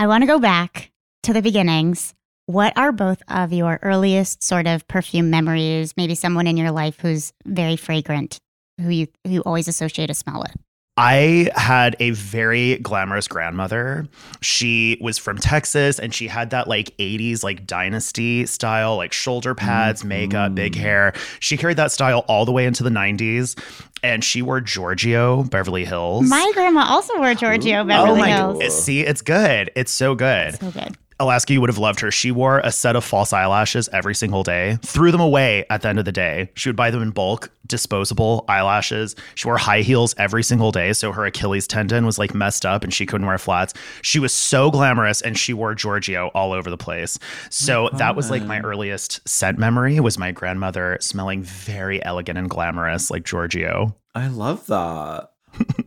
I 0.00 0.08
want 0.08 0.22
to 0.22 0.26
go 0.26 0.40
back 0.40 0.90
to 1.22 1.32
the 1.32 1.40
beginnings. 1.40 2.12
What 2.46 2.76
are 2.76 2.92
both 2.92 3.22
of 3.28 3.54
your 3.54 3.78
earliest 3.82 4.42
sort 4.42 4.66
of 4.66 4.86
perfume 4.86 5.30
memories? 5.30 5.94
Maybe 5.96 6.14
someone 6.14 6.46
in 6.46 6.58
your 6.58 6.72
life 6.72 7.00
who's 7.00 7.32
very 7.46 7.76
fragrant, 7.76 8.38
who 8.78 8.90
you 8.90 9.06
who 9.24 9.30
you 9.30 9.40
always 9.40 9.66
associate 9.66 10.10
a 10.10 10.14
smell 10.14 10.40
with. 10.40 10.54
I 10.96 11.50
had 11.56 11.96
a 11.98 12.10
very 12.10 12.76
glamorous 12.76 13.26
grandmother. 13.26 14.06
She 14.42 14.98
was 15.00 15.18
from 15.18 15.38
Texas 15.38 15.98
and 15.98 16.14
she 16.14 16.28
had 16.28 16.50
that 16.50 16.68
like 16.68 16.96
80s 16.98 17.42
like 17.42 17.66
dynasty 17.66 18.46
style, 18.46 18.96
like 18.96 19.12
shoulder 19.12 19.54
pads, 19.54 20.04
makeup, 20.04 20.54
big 20.54 20.74
mm-hmm. 20.74 20.82
hair. 20.82 21.12
She 21.40 21.56
carried 21.56 21.78
that 21.78 21.90
style 21.90 22.24
all 22.28 22.44
the 22.44 22.52
way 22.52 22.66
into 22.66 22.84
the 22.84 22.90
90s 22.90 23.58
and 24.04 24.22
she 24.22 24.42
wore 24.42 24.60
Giorgio 24.60 25.44
Beverly 25.44 25.84
Hills. 25.84 26.28
My 26.28 26.52
grandma 26.54 26.84
also 26.88 27.18
wore 27.18 27.34
Giorgio 27.34 27.84
Beverly 27.84 28.10
oh 28.10 28.16
my 28.16 28.30
Hills. 28.30 28.58
god. 28.62 28.70
See, 28.70 29.00
it's 29.00 29.22
good. 29.22 29.70
It's 29.74 29.90
so 29.90 30.14
good. 30.14 30.60
So 30.60 30.70
good. 30.70 30.96
Alaska, 31.20 31.52
you 31.52 31.60
would 31.60 31.70
have 31.70 31.78
loved 31.78 32.00
her. 32.00 32.10
She 32.10 32.32
wore 32.32 32.58
a 32.60 32.72
set 32.72 32.96
of 32.96 33.04
false 33.04 33.32
eyelashes 33.32 33.88
every 33.92 34.14
single 34.14 34.42
day, 34.42 34.78
threw 34.82 35.12
them 35.12 35.20
away 35.20 35.64
at 35.70 35.82
the 35.82 35.88
end 35.88 35.98
of 35.98 36.04
the 36.04 36.12
day. 36.12 36.50
She 36.54 36.68
would 36.68 36.76
buy 36.76 36.90
them 36.90 37.02
in 37.02 37.10
bulk, 37.10 37.50
disposable 37.66 38.44
eyelashes. 38.48 39.14
She 39.34 39.46
wore 39.46 39.56
high 39.56 39.82
heels 39.82 40.14
every 40.18 40.42
single 40.42 40.72
day. 40.72 40.92
So 40.92 41.12
her 41.12 41.24
Achilles 41.24 41.66
tendon 41.66 42.04
was 42.04 42.18
like 42.18 42.34
messed 42.34 42.66
up 42.66 42.82
and 42.82 42.92
she 42.92 43.06
couldn't 43.06 43.26
wear 43.26 43.38
flats. 43.38 43.74
She 44.02 44.18
was 44.18 44.32
so 44.32 44.70
glamorous 44.70 45.20
and 45.20 45.38
she 45.38 45.52
wore 45.52 45.74
Giorgio 45.74 46.28
all 46.34 46.52
over 46.52 46.68
the 46.68 46.76
place. 46.76 47.18
So 47.48 47.90
that 47.94 48.16
was 48.16 48.30
like 48.30 48.42
my 48.44 48.60
earliest 48.60 49.26
scent 49.28 49.58
memory 49.58 50.00
was 50.00 50.18
my 50.18 50.32
grandmother 50.32 50.98
smelling 51.00 51.42
very 51.42 52.04
elegant 52.04 52.38
and 52.38 52.50
glamorous 52.50 53.10
like 53.10 53.24
Giorgio. 53.24 53.94
I 54.14 54.28
love 54.28 54.66
that. 54.66 55.30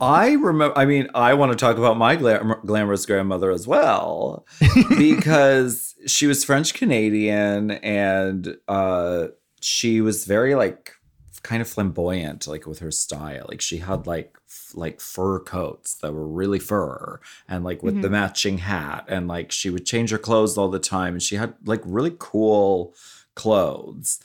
I 0.01 0.33
remember, 0.33 0.77
I 0.77 0.85
mean, 0.85 1.07
I 1.15 1.33
want 1.33 1.51
to 1.51 1.57
talk 1.57 1.77
about 1.77 1.97
my 1.97 2.15
glam- 2.15 2.61
glamorous 2.65 3.05
grandmother 3.05 3.51
as 3.51 3.67
well 3.67 4.45
because 4.97 5.95
she 6.05 6.27
was 6.27 6.43
French 6.43 6.73
Canadian 6.73 7.71
and 7.71 8.57
uh, 8.67 9.27
she 9.61 10.01
was 10.01 10.25
very 10.25 10.55
like 10.55 10.93
kind 11.43 11.61
of 11.61 11.67
flamboyant, 11.67 12.45
like 12.47 12.67
with 12.67 12.79
her 12.79 12.91
style. 12.91 13.45
Like 13.47 13.61
she 13.61 13.77
had 13.77 14.05
like 14.05 14.37
f- 14.47 14.71
like 14.75 14.99
fur 14.99 15.39
coats 15.39 15.95
that 15.95 16.13
were 16.13 16.27
really 16.27 16.59
fur 16.59 17.19
and 17.47 17.63
like 17.63 17.81
with 17.81 18.01
the 18.01 18.09
matching 18.09 18.59
hat 18.59 19.05
and 19.07 19.27
like 19.27 19.51
she 19.51 19.69
would 19.69 19.85
change 19.85 20.11
her 20.11 20.17
clothes 20.17 20.57
all 20.57 20.69
the 20.69 20.79
time 20.79 21.13
and 21.13 21.23
she 21.23 21.35
had 21.35 21.53
like 21.65 21.81
really 21.85 22.15
cool 22.19 22.93
clothes. 23.35 24.19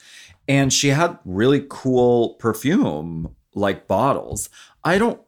And 0.49 0.73
she 0.73 0.89
had 0.89 1.19
really 1.25 1.65
cool 1.69 2.35
perfume 2.35 3.37
like 3.55 3.87
bottles. 3.87 4.49
I 4.83 4.99
don't 4.99 5.21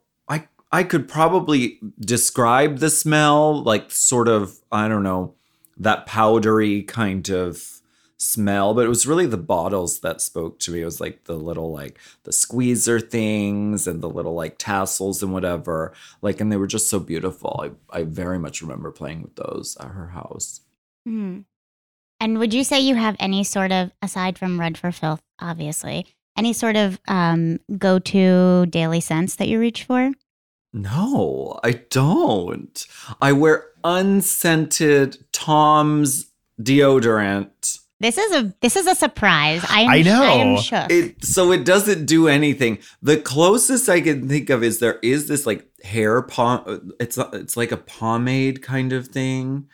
i 0.75 0.83
could 0.83 1.09
probably 1.09 1.79
describe 2.01 2.79
the 2.79 2.91
smell 2.91 3.63
like 3.63 3.91
sort 3.91 4.29
of 4.29 4.61
i 4.71 4.89
don't 4.89 5.03
know 5.03 5.35
that 5.77 6.07
powdery 6.07 6.83
kind 6.83 7.29
of 7.31 7.81
smell, 8.17 8.75
but 8.75 8.85
it 8.85 8.89
was 8.89 9.07
really 9.07 9.27
the 9.27 9.37
bottles 9.37 10.01
that 10.01 10.21
spoke 10.21 10.59
to 10.61 10.73
me. 10.73 10.83
It 10.83 10.85
was 10.85 11.01
like 11.01 11.25
the 11.25 11.37
little 11.37 11.73
like 11.73 11.99
the 12.25 12.33
squeezer 12.33 13.01
things 13.01 13.87
and 13.87 14.01
the 14.01 14.09
little 14.09 14.35
like 14.35 14.57
tassels 14.59 15.23
and 15.23 15.33
whatever. 15.33 15.93
Like, 16.23 16.41
and 16.41 16.51
they 16.51 16.57
were 16.57 16.67
just 16.67 16.89
so 16.89 16.99
beautiful. 16.99 17.61
I, 17.93 17.99
I 17.99 18.03
very 18.05 18.39
much 18.39 18.63
remember 18.63 18.91
playing 18.91 19.23
with 19.23 19.37
those 19.37 19.77
at 19.81 19.89
her 19.89 20.09
house. 20.09 20.61
Hmm. 21.05 21.41
And 22.21 22.39
would 22.39 22.55
you 22.55 22.65
say 22.65 22.81
you 22.81 22.95
have 22.95 23.17
any 23.19 23.45
sort 23.45 23.73
of, 23.73 23.93
aside 24.01 24.39
from 24.39 24.59
Red 24.59 24.79
for 24.79 24.93
Filth, 24.93 25.21
obviously, 25.41 26.07
any 26.39 26.53
sort 26.53 26.77
of 26.77 26.99
um, 27.07 27.59
go 27.77 27.99
to 27.99 28.67
daily 28.67 29.01
scents 29.01 29.37
that 29.37 29.49
you 29.49 29.59
reach 29.59 29.85
for? 29.85 30.13
No, 30.75 31.61
I 31.63 31.73
don't. 31.89 32.87
I 33.23 33.31
wear 33.31 33.67
unscented 33.85 35.25
Tom's 35.31 36.33
deodorant. 36.61 37.79
This 38.01 38.19
is 38.19 38.33
a 38.33 38.55
this 38.61 38.75
is 38.75 38.89
a 38.89 38.95
surprise. 38.97 39.65
I 39.71 39.83
am, 39.83 39.89
I 39.89 40.03
know. 40.03 40.23
I 40.23 40.33
am 40.33 40.59
shook. 40.59 40.91
It 40.91 41.25
so 41.25 41.53
it 41.53 41.65
doesn't 41.65 42.07
do 42.07 42.27
anything. 42.27 42.81
The 43.01 43.17
closest 43.17 43.89
I 43.89 44.01
can 44.01 44.29
think 44.29 44.51
of 44.51 44.65
is 44.65 44.81
there 44.81 44.99
is 45.01 45.29
this 45.29 45.47
like 45.47 45.69
hair 45.85 46.21
pom. 46.23 46.93
It's 46.99 47.17
it's 47.33 47.57
like 47.57 47.71
a 47.71 47.77
pomade 47.77 48.61
kind 48.61 48.93
of 48.93 49.07
thing, 49.09 49.69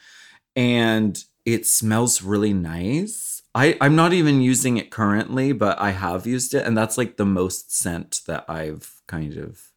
and 0.55 1.25
it 1.47 1.67
smells 1.67 2.23
really 2.23 2.53
nice. 2.53 3.41
I 3.55 3.79
I'm 3.81 3.97
not 3.97 4.13
even 4.13 4.43
using 4.43 4.77
it 4.77 4.91
currently, 4.91 5.53
but 5.53 5.81
I 5.81 5.93
have 5.93 6.27
used 6.27 6.53
it, 6.53 6.67
and 6.67 6.77
that's 6.77 6.99
like 6.99 7.17
the 7.17 7.25
most 7.25 7.75
scent 7.75 8.21
that 8.27 8.45
I've 8.49 9.01
kind 9.07 9.39
of 9.39 9.70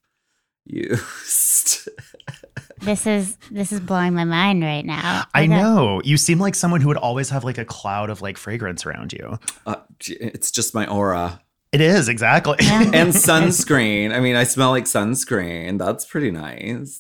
used. 0.66 1.90
this 2.82 3.06
is 3.08 3.38
this 3.52 3.72
is 3.72 3.80
blowing 3.80 4.14
my 4.14 4.24
mind 4.26 4.64
right 4.64 4.86
now. 4.86 5.26
I 5.34 5.42
Okay. 5.44 5.48
know. 5.48 6.02
You 6.04 6.18
seem 6.18 6.40
like 6.40 6.56
someone 6.56 6.82
who 6.82 6.88
would 6.90 6.98
always 6.98 7.30
have 7.30 7.44
like 7.44 7.58
a 7.58 7.66
cloud 7.66 8.10
of 8.10 8.22
like 8.22 8.38
fragrance 8.38 8.86
around 8.86 9.14
you. 9.14 9.40
uh, 9.66 9.76
it's 10.08 10.52
just 10.52 10.74
my 10.74 10.86
aura. 10.88 11.42
It 11.72 11.82
is, 11.82 12.08
exactly. 12.08 12.58
Yeah. 12.62 12.82
and 12.94 13.10
sunscreen. 13.10 14.14
I 14.14 14.20
mean, 14.20 14.36
I 14.36 14.44
smell 14.44 14.70
like 14.72 14.86
sunscreen. 14.86 15.80
That's 15.80 16.06
pretty 16.06 16.30
nice. 16.30 17.00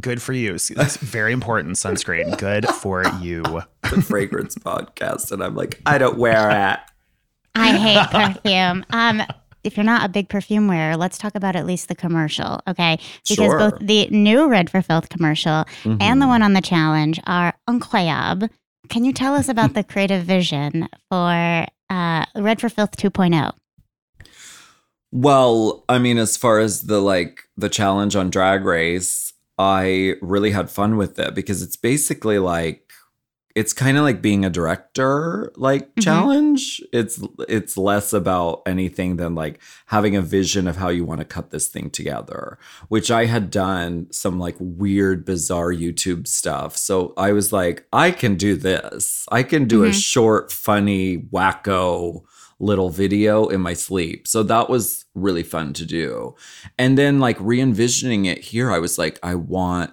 Good 0.00 0.22
for 0.22 0.32
you. 0.32 0.52
That's 0.58 0.96
very 0.96 1.32
important. 1.32 1.74
Sunscreen. 1.76 2.38
Good 2.38 2.66
for 2.68 3.04
you. 3.20 3.42
The 3.90 4.02
fragrance 4.02 4.56
podcast, 4.56 5.30
and 5.30 5.40
I'm 5.44 5.54
like, 5.54 5.80
I 5.86 5.98
don't 5.98 6.18
wear 6.18 6.50
it. 6.72 6.80
I 7.54 7.76
hate 7.76 8.10
perfume. 8.10 8.84
Um, 8.90 9.22
if 9.66 9.76
you're 9.76 9.84
not 9.84 10.04
a 10.04 10.08
big 10.08 10.28
perfume 10.28 10.68
wearer, 10.68 10.96
let's 10.96 11.18
talk 11.18 11.34
about 11.34 11.56
at 11.56 11.66
least 11.66 11.88
the 11.88 11.94
commercial, 11.94 12.60
okay? 12.68 12.98
Because 13.28 13.36
Sure. 13.50 13.58
both 13.58 13.78
the 13.80 14.06
new 14.08 14.48
Red 14.48 14.70
for 14.70 14.80
Filth 14.82 15.08
commercial 15.08 15.64
and 15.84 16.00
Mm-hmm. 16.00 16.20
the 16.20 16.26
one 16.28 16.42
on 16.42 16.52
the 16.52 16.60
challenge 16.62 17.20
are 17.26 17.54
incroyable. 17.68 18.48
Can 18.88 19.04
you 19.04 19.12
tell 19.12 19.34
us 19.34 19.48
about 19.48 19.74
the 19.74 19.82
creative 19.92 20.22
vision 20.24 20.88
for 21.10 21.66
uh, 21.90 22.24
Red 22.36 22.60
for 22.60 22.68
Filth 22.68 22.94
oh? 23.04 23.10
2.0? 23.10 23.52
Well, 25.12 25.84
I 25.88 25.98
mean, 25.98 26.18
as 26.18 26.36
far 26.36 26.58
as 26.58 26.82
the 26.82 27.00
like 27.00 27.42
the 27.56 27.68
challenge 27.68 28.16
on 28.16 28.30
Drag 28.30 28.64
Race, 28.64 29.32
I 29.58 30.14
really 30.20 30.50
had 30.50 30.70
fun 30.70 30.96
with 30.96 31.18
it 31.18 31.34
because 31.34 31.62
it's 31.62 31.76
basically 31.76 32.38
like 32.38 32.85
it's 33.56 33.72
kind 33.72 33.96
of 33.96 34.04
like 34.04 34.20
being 34.20 34.44
a 34.44 34.50
director 34.50 35.50
like 35.56 35.92
Mhm. 35.94 36.02
challenge. 36.02 36.82
It's 36.92 37.18
it's 37.48 37.78
less 37.78 38.12
about 38.12 38.60
anything 38.66 39.16
than 39.16 39.34
like 39.34 39.60
having 39.86 40.14
a 40.14 40.20
vision 40.20 40.68
of 40.68 40.76
how 40.76 40.90
you 40.90 41.06
want 41.06 41.20
to 41.20 41.24
cut 41.24 41.50
this 41.50 41.66
thing 41.66 41.88
together, 41.88 42.58
which 42.88 43.10
I 43.10 43.24
had 43.24 43.50
done 43.50 44.08
some 44.10 44.38
like 44.38 44.56
weird 44.60 45.24
bizarre 45.24 45.72
YouTube 45.72 46.28
stuff. 46.28 46.76
So 46.76 47.14
I 47.16 47.32
was 47.32 47.50
like, 47.50 47.86
I 47.94 48.10
can 48.10 48.34
do 48.34 48.56
this. 48.56 49.24
I 49.32 49.42
can 49.42 49.64
do 49.66 49.84
a 49.84 49.88
Mhm. 49.88 50.02
short 50.02 50.52
funny 50.52 51.16
wacko 51.32 52.24
little 52.60 52.90
video 52.90 53.46
in 53.48 53.62
my 53.62 53.72
sleep. 53.72 54.28
So 54.28 54.42
that 54.42 54.68
was 54.68 55.06
really 55.14 55.42
fun 55.42 55.72
to 55.74 55.86
do. 55.86 56.34
And 56.78 56.98
then 56.98 57.20
like 57.20 57.38
re-envisioning 57.40 58.26
it 58.26 58.38
here, 58.38 58.70
I 58.70 58.78
was 58.78 58.98
like, 58.98 59.18
I 59.22 59.34
want 59.34 59.92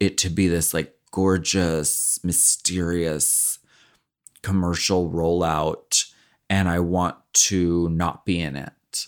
it 0.00 0.18
to 0.18 0.28
be 0.28 0.48
this 0.48 0.74
like 0.74 0.95
gorgeous, 1.16 2.20
mysterious 2.22 3.58
commercial 4.42 5.10
rollout. 5.10 6.12
And 6.50 6.68
I 6.68 6.80
want 6.80 7.16
to 7.48 7.88
not 7.88 8.26
be 8.26 8.38
in 8.38 8.54
it. 8.54 9.06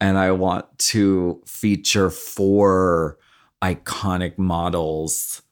And 0.00 0.18
I 0.18 0.32
want 0.32 0.66
to 0.90 1.40
feature 1.46 2.10
four 2.10 3.18
iconic 3.62 4.36
models 4.36 5.42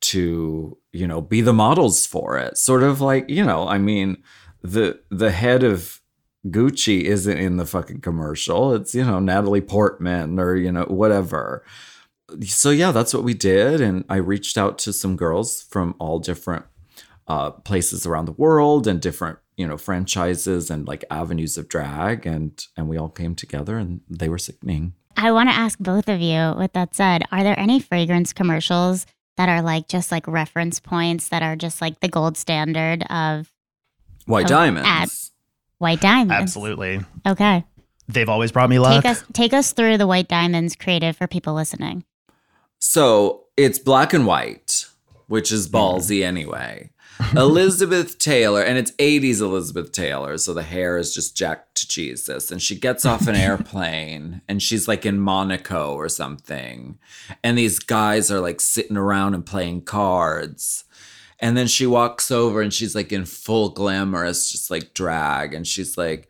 to, 0.00 0.76
you 0.92 1.06
know, 1.06 1.20
be 1.20 1.40
the 1.40 1.52
models 1.52 2.04
for 2.04 2.36
it. 2.36 2.58
Sort 2.58 2.82
of 2.82 3.00
like, 3.00 3.30
you 3.30 3.44
know, 3.44 3.68
I 3.68 3.78
mean, 3.78 4.24
the 4.60 4.98
the 5.08 5.30
head 5.30 5.62
of 5.62 6.00
Gucci 6.48 7.02
isn't 7.02 7.38
in 7.38 7.58
the 7.58 7.64
fucking 7.64 8.00
commercial. 8.00 8.74
It's, 8.74 8.92
you 8.92 9.04
know, 9.04 9.20
Natalie 9.20 9.60
Portman 9.60 10.40
or, 10.40 10.56
you 10.56 10.72
know, 10.72 10.86
whatever. 10.86 11.64
So 12.42 12.70
yeah, 12.70 12.90
that's 12.92 13.12
what 13.12 13.24
we 13.24 13.34
did. 13.34 13.80
And 13.80 14.04
I 14.08 14.16
reached 14.16 14.56
out 14.56 14.78
to 14.78 14.92
some 14.92 15.16
girls 15.16 15.62
from 15.62 15.94
all 15.98 16.18
different 16.18 16.64
uh, 17.28 17.50
places 17.50 18.06
around 18.06 18.26
the 18.26 18.32
world 18.32 18.86
and 18.86 19.00
different, 19.00 19.38
you 19.56 19.66
know, 19.66 19.76
franchises 19.76 20.70
and 20.70 20.86
like 20.88 21.04
avenues 21.10 21.58
of 21.58 21.68
drag. 21.68 22.26
And 22.26 22.64
and 22.76 22.88
we 22.88 22.96
all 22.96 23.10
came 23.10 23.34
together 23.34 23.78
and 23.78 24.00
they 24.08 24.28
were 24.28 24.38
sickening. 24.38 24.94
I 25.16 25.30
want 25.32 25.48
to 25.48 25.54
ask 25.54 25.78
both 25.78 26.08
of 26.08 26.20
you, 26.20 26.54
with 26.58 26.72
that 26.72 26.94
said, 26.94 27.22
are 27.30 27.44
there 27.44 27.58
any 27.58 27.78
fragrance 27.78 28.32
commercials 28.32 29.06
that 29.36 29.48
are 29.48 29.62
like 29.62 29.88
just 29.88 30.10
like 30.10 30.26
reference 30.26 30.80
points 30.80 31.28
that 31.28 31.42
are 31.42 31.56
just 31.56 31.80
like 31.80 32.00
the 32.00 32.08
gold 32.08 32.36
standard 32.36 33.02
of 33.10 33.50
White 34.26 34.46
diamonds. 34.46 34.88
ad. 34.88 35.08
white 35.78 36.00
diamonds? 36.00 36.32
Absolutely. 36.32 37.00
Okay. 37.26 37.64
They've 38.08 38.28
always 38.28 38.52
brought 38.52 38.70
me 38.70 38.78
luck. 38.78 39.02
Take 39.02 39.10
us 39.10 39.24
take 39.32 39.52
us 39.52 39.72
through 39.72 39.98
the 39.98 40.06
white 40.06 40.28
diamonds 40.28 40.76
creative 40.76 41.16
for 41.16 41.26
people 41.26 41.54
listening. 41.54 42.04
So 42.78 43.44
it's 43.56 43.78
black 43.78 44.12
and 44.12 44.26
white, 44.26 44.86
which 45.26 45.52
is 45.52 45.66
hmm. 45.66 45.76
ballsy 45.76 46.22
anyway. 46.22 46.90
Elizabeth 47.36 48.18
Taylor, 48.18 48.62
and 48.62 48.76
it's 48.76 48.90
80s 48.92 49.40
Elizabeth 49.40 49.92
Taylor, 49.92 50.36
so 50.36 50.52
the 50.52 50.64
hair 50.64 50.98
is 50.98 51.14
just 51.14 51.36
jacked 51.36 51.76
to 51.76 51.88
Jesus. 51.88 52.50
And 52.50 52.60
she 52.60 52.78
gets 52.78 53.04
off 53.04 53.28
an 53.28 53.34
airplane 53.36 54.42
and 54.48 54.62
she's 54.62 54.88
like 54.88 55.06
in 55.06 55.20
Monaco 55.20 55.94
or 55.94 56.08
something. 56.08 56.98
And 57.42 57.56
these 57.56 57.78
guys 57.78 58.30
are 58.30 58.40
like 58.40 58.60
sitting 58.60 58.96
around 58.96 59.34
and 59.34 59.46
playing 59.46 59.82
cards. 59.82 60.84
And 61.38 61.56
then 61.56 61.66
she 61.66 61.86
walks 61.86 62.30
over 62.30 62.62
and 62.62 62.72
she's 62.72 62.94
like 62.94 63.12
in 63.12 63.24
full 63.24 63.70
glamorous, 63.70 64.50
just 64.50 64.70
like 64.70 64.94
drag. 64.94 65.54
And 65.54 65.66
she's 65.66 65.96
like, 65.96 66.28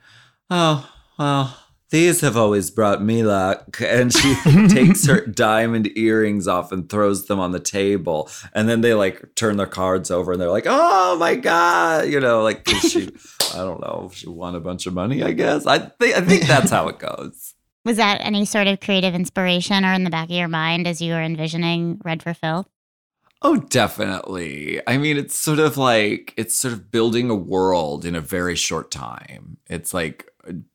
oh, 0.51 0.91
well, 1.19 1.57
these 1.95 2.23
have 2.23 2.37
always 2.37 2.73
brought 2.73 3.01
me 3.01 3.23
luck. 3.23 3.81
And 3.81 4.13
she 4.13 4.35
takes 4.69 5.07
her 5.07 5.25
diamond 5.25 5.97
earrings 5.97 6.49
off 6.49 6.73
and 6.73 6.89
throws 6.89 7.27
them 7.27 7.39
on 7.39 7.53
the 7.53 7.61
table. 7.61 8.29
And 8.53 8.69
then 8.69 8.81
they 8.81 8.95
like 8.95 9.37
turn 9.37 9.59
their 9.59 9.67
cards 9.67 10.11
over 10.11 10.33
and 10.33 10.41
they're 10.41 10.51
like, 10.51 10.67
oh 10.67 11.17
my 11.19 11.37
God. 11.37 12.09
You 12.09 12.19
know, 12.19 12.43
like 12.43 12.67
she, 12.69 13.11
I 13.55 13.59
don't 13.59 13.81
know, 13.81 14.11
she 14.13 14.29
won 14.29 14.57
a 14.57 14.61
bunch 14.61 14.87
of 14.87 14.93
money, 14.93 15.23
I 15.23 15.31
guess. 15.33 15.67
I 15.67 15.79
think, 15.79 16.17
I 16.17 16.21
think 16.21 16.49
that's 16.49 16.71
how 16.71 16.89
it 16.89 16.99
goes. 16.99 17.55
Was 17.85 17.99
that 17.99 18.21
any 18.23 18.45
sort 18.45 18.67
of 18.67 18.81
creative 18.81 19.15
inspiration 19.15 19.85
or 19.85 19.93
in 19.93 20.03
the 20.03 20.11
back 20.11 20.25
of 20.25 20.35
your 20.35 20.49
mind 20.49 20.89
as 20.89 21.01
you 21.01 21.13
were 21.13 21.23
envisioning 21.23 22.01
Red 22.03 22.25
for 22.25 22.35
Filth? 22.35 22.67
Oh, 23.41 23.57
definitely. 23.57 24.81
I 24.89 24.97
mean, 24.97 25.17
it's 25.17 25.39
sort 25.39 25.59
of 25.61 25.77
like 25.77 26.35
it's 26.37 26.57
sort 26.57 26.73
of 26.73 26.91
building 26.91 27.31
a 27.31 27.35
world 27.35 28.05
in 28.05 28.17
a 28.17 28.21
very 28.21 28.57
short 28.57 28.91
time. 28.91 29.59
It's 29.69 29.93
like 29.93 30.27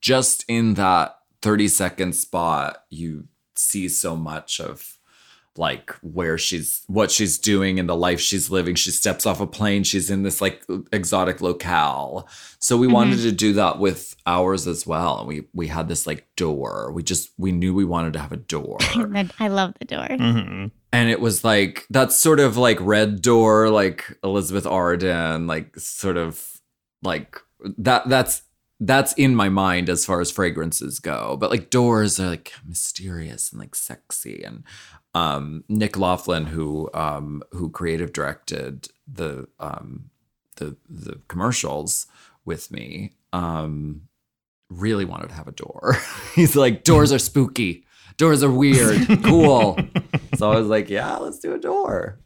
just 0.01 0.45
in 0.47 0.75
that 0.75 1.17
30 1.41 1.67
second 1.67 2.13
spot, 2.13 2.83
you 2.89 3.25
see 3.55 3.87
so 3.89 4.15
much 4.15 4.59
of 4.59 4.97
like 5.57 5.91
where 6.01 6.37
she's 6.37 6.83
what 6.87 7.11
she's 7.11 7.37
doing 7.37 7.79
and 7.79 7.89
the 7.89 7.95
life 7.95 8.19
she's 8.19 8.49
living. 8.49 8.75
She 8.75 8.91
steps 8.91 9.25
off 9.25 9.41
a 9.41 9.47
plane, 9.47 9.83
she's 9.83 10.09
in 10.09 10.23
this 10.23 10.39
like 10.41 10.63
exotic 10.93 11.41
locale. 11.41 12.27
So 12.59 12.77
we 12.77 12.87
wanted 12.87 13.17
to 13.21 13.31
do 13.31 13.53
that 13.53 13.79
with 13.79 14.15
ours 14.25 14.67
as 14.67 14.87
well. 14.87 15.19
And 15.19 15.27
we 15.27 15.47
we 15.53 15.67
had 15.67 15.89
this 15.89 16.07
like 16.07 16.27
door. 16.37 16.91
We 16.93 17.03
just 17.03 17.31
we 17.37 17.51
knew 17.51 17.73
we 17.73 17.83
wanted 17.83 18.13
to 18.13 18.19
have 18.19 18.31
a 18.31 18.37
door 18.37 18.77
I 19.39 19.47
love 19.49 19.73
the 19.79 19.85
door. 19.85 20.07
hmm 20.09 20.67
and 20.91 21.09
it 21.09 21.19
was 21.19 21.43
like 21.43 21.85
that's 21.89 22.17
sort 22.17 22.39
of 22.39 22.57
like 22.57 22.77
red 22.81 23.21
door 23.21 23.69
like 23.69 24.17
elizabeth 24.23 24.65
arden 24.65 25.45
like 25.45 25.77
sort 25.77 26.17
of 26.17 26.59
like 27.03 27.37
that 27.77 28.09
that's 28.09 28.41
that's 28.79 29.13
in 29.13 29.35
my 29.35 29.49
mind 29.49 29.89
as 29.89 30.05
far 30.05 30.21
as 30.21 30.31
fragrances 30.31 30.99
go 30.99 31.37
but 31.37 31.49
like 31.49 31.69
doors 31.69 32.19
are 32.19 32.29
like 32.29 32.53
mysterious 32.65 33.51
and 33.51 33.59
like 33.59 33.75
sexy 33.75 34.43
and 34.43 34.63
um 35.15 35.63
nick 35.67 35.97
laughlin 35.97 36.45
who 36.45 36.89
um 36.93 37.41
who 37.51 37.69
creative 37.69 38.13
directed 38.13 38.87
the 39.07 39.47
um 39.59 40.09
the 40.57 40.75
the 40.87 41.19
commercials 41.27 42.07
with 42.45 42.71
me 42.71 43.13
um 43.33 44.01
really 44.69 45.05
wanted 45.05 45.29
to 45.29 45.35
have 45.35 45.47
a 45.47 45.51
door 45.51 45.97
he's 46.35 46.55
like 46.55 46.83
doors 46.83 47.11
are 47.11 47.19
spooky 47.19 47.85
doors 48.17 48.43
are 48.43 48.51
weird 48.51 49.07
cool 49.23 49.77
so 50.39 50.51
I 50.51 50.57
was 50.57 50.67
like, 50.67 50.89
yeah, 50.89 51.17
let's 51.17 51.39
do 51.39 51.53
a 51.53 51.59
door. 51.59 52.17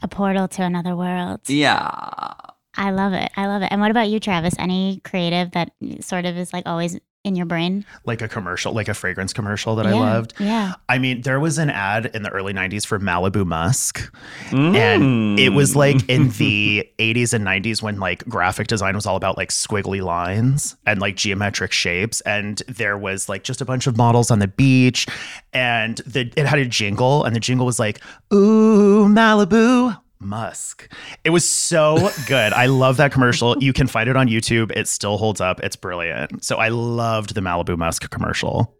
A 0.00 0.08
portal 0.08 0.48
to 0.48 0.62
another 0.62 0.96
world. 0.96 1.40
Yeah. 1.48 2.34
I 2.74 2.90
love 2.90 3.12
it. 3.12 3.30
I 3.36 3.46
love 3.46 3.62
it. 3.62 3.68
And 3.70 3.80
what 3.80 3.90
about 3.90 4.08
you, 4.08 4.20
Travis? 4.20 4.54
Any 4.58 5.00
creative 5.04 5.50
that 5.52 5.72
sort 6.00 6.24
of 6.24 6.36
is 6.36 6.52
like 6.52 6.64
always 6.66 6.98
in 7.24 7.36
your 7.36 7.46
brain? 7.46 7.84
Like 8.04 8.20
a 8.20 8.28
commercial, 8.28 8.72
like 8.72 8.88
a 8.88 8.94
fragrance 8.94 9.32
commercial 9.32 9.76
that 9.76 9.86
I 9.86 9.92
loved. 9.92 10.34
Yeah. 10.40 10.74
I 10.88 10.98
mean, 10.98 11.22
there 11.22 11.38
was 11.38 11.58
an 11.58 11.70
ad 11.70 12.06
in 12.14 12.22
the 12.22 12.30
early 12.30 12.52
90s 12.52 12.84
for 12.84 12.98
Malibu 12.98 13.46
Musk. 13.46 14.12
Mm. 14.48 14.74
And 14.74 15.38
it 15.38 15.50
was 15.50 15.76
like 15.76 16.08
in 16.08 16.30
the 16.30 16.88
80s 16.98 17.32
and 17.32 17.46
90s 17.46 17.80
when 17.80 18.00
like 18.00 18.24
graphic 18.24 18.66
design 18.66 18.94
was 18.94 19.06
all 19.06 19.16
about 19.16 19.36
like 19.36 19.50
squiggly 19.50 20.02
lines 20.02 20.76
and 20.84 21.00
like 21.00 21.16
geometric 21.16 21.70
shapes. 21.70 22.20
And 22.22 22.60
there 22.66 22.98
was 22.98 23.28
like 23.28 23.44
just 23.44 23.60
a 23.60 23.64
bunch 23.64 23.86
of 23.86 23.96
models 23.96 24.30
on 24.30 24.40
the 24.40 24.48
beach. 24.48 25.06
And 25.52 25.98
the, 25.98 26.32
it 26.36 26.46
had 26.46 26.58
a 26.58 26.64
jingle, 26.64 27.24
and 27.24 27.36
the 27.36 27.40
jingle 27.40 27.66
was 27.66 27.78
like, 27.78 28.00
Ooh, 28.32 29.06
Malibu. 29.06 29.96
Musk. 30.22 30.90
It 31.24 31.30
was 31.30 31.48
so 31.48 32.10
good. 32.26 32.52
I 32.52 32.66
love 32.66 32.96
that 32.98 33.12
commercial. 33.12 33.56
You 33.62 33.72
can 33.72 33.86
find 33.86 34.08
it 34.08 34.16
on 34.16 34.28
YouTube. 34.28 34.70
It 34.72 34.88
still 34.88 35.18
holds 35.18 35.40
up. 35.40 35.60
It's 35.60 35.76
brilliant. 35.76 36.44
So 36.44 36.56
I 36.56 36.68
loved 36.68 37.34
the 37.34 37.40
Malibu 37.40 37.76
Musk 37.76 38.10
commercial. 38.10 38.74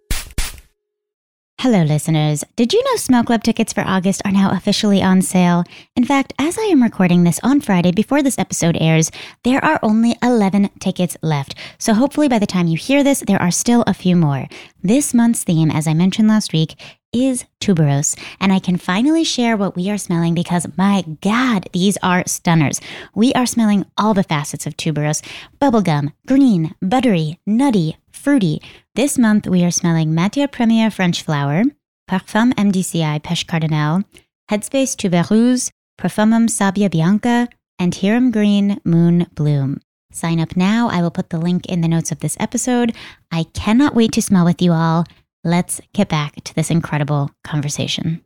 Hello, 1.63 1.85
listeners. 1.85 2.43
Did 2.57 2.73
you 2.73 2.83
know 2.83 2.97
Smell 2.97 3.23
Club 3.23 3.45
tickets 3.45 3.73
for 3.73 3.83
August 3.87 4.21
are 4.25 4.33
now 4.33 4.51
officially 4.51 5.01
on 5.01 5.23
sale? 5.23 5.63
In 5.95 6.05
fact, 6.05 6.33
as 6.37 6.59
I 6.59 6.63
am 6.63 6.83
recording 6.83 7.23
this 7.23 7.39
on 7.45 7.61
Friday 7.61 7.93
before 7.93 8.21
this 8.21 8.37
episode 8.37 8.77
airs, 8.81 9.13
there 9.45 9.65
are 9.65 9.79
only 9.81 10.17
11 10.25 10.71
tickets 10.81 11.17
left. 11.23 11.55
So 11.79 11.95
hopefully 11.95 12.27
by 12.27 12.41
the 12.41 12.49
time 12.49 12.67
you 12.67 12.77
hear 12.77 13.05
this, 13.05 13.21
there 13.29 13.41
are 13.41 13.53
still 13.53 13.85
a 13.87 13.95
few 13.95 14.17
more. 14.17 14.49
This 14.83 15.15
month's 15.15 15.45
theme, 15.45 15.71
as 15.71 15.87
I 15.87 15.95
mentioned 15.95 16.27
last 16.27 16.53
week, 16.53 16.75
is 17.13 17.45
tuberose, 17.61 18.19
and 18.41 18.53
I 18.53 18.59
can 18.59 18.77
finally 18.77 19.23
share 19.23 19.57
what 19.57 19.77
we 19.77 19.89
are 19.89 19.99
smelling 19.99 20.35
because 20.35 20.67
my 20.77 21.05
God, 21.21 21.69
these 21.73 21.97
are 22.03 22.25
stunners. 22.27 22.81
We 23.15 23.33
are 23.35 23.47
smelling 23.47 23.87
all 23.97 24.15
the 24.15 24.25
facets 24.25 24.67
of 24.67 24.77
tuberose 24.77 25.23
bubblegum, 25.61 26.13
green, 26.27 26.75
buttery, 26.83 27.39
nutty, 27.47 27.99
fruity. 28.11 28.61
This 28.95 29.17
month 29.17 29.47
we 29.47 29.65
are 29.65 29.71
smelling 29.71 30.13
Matière 30.13 30.51
Première 30.51 30.93
French 30.93 31.23
Flower, 31.23 31.63
Parfum 32.11 32.53
MDCI 32.57 33.23
Pêche 33.23 33.47
Cardinal, 33.47 34.03
Headspace 34.51 34.95
Tuberose, 34.95 35.71
Profumum 35.99 36.47
Sabia 36.47 36.91
Bianca, 36.91 37.49
and 37.79 37.95
Hiram 37.95 38.31
Green 38.31 38.79
Moon 38.85 39.27
Bloom. 39.35 39.81
Sign 40.13 40.39
up 40.39 40.59
now. 40.59 40.91
I 40.91 41.01
will 41.01 41.11
put 41.11 41.31
the 41.31 41.39
link 41.39 41.65
in 41.71 41.81
the 41.81 41.89
notes 41.89 42.13
of 42.13 42.21
this 42.21 42.37
episode. 42.39 42.95
I 43.31 43.45
cannot 43.55 43.95
wait 43.95 44.13
to 44.13 44.21
smell 44.21 44.45
with 44.45 44.61
you 44.61 44.73
all. 44.73 45.07
Let's 45.43 45.81
get 45.95 46.11
back 46.11 46.45
to 46.45 46.55
this 46.55 46.71
incredible 46.71 47.31
conversation. 47.45 48.23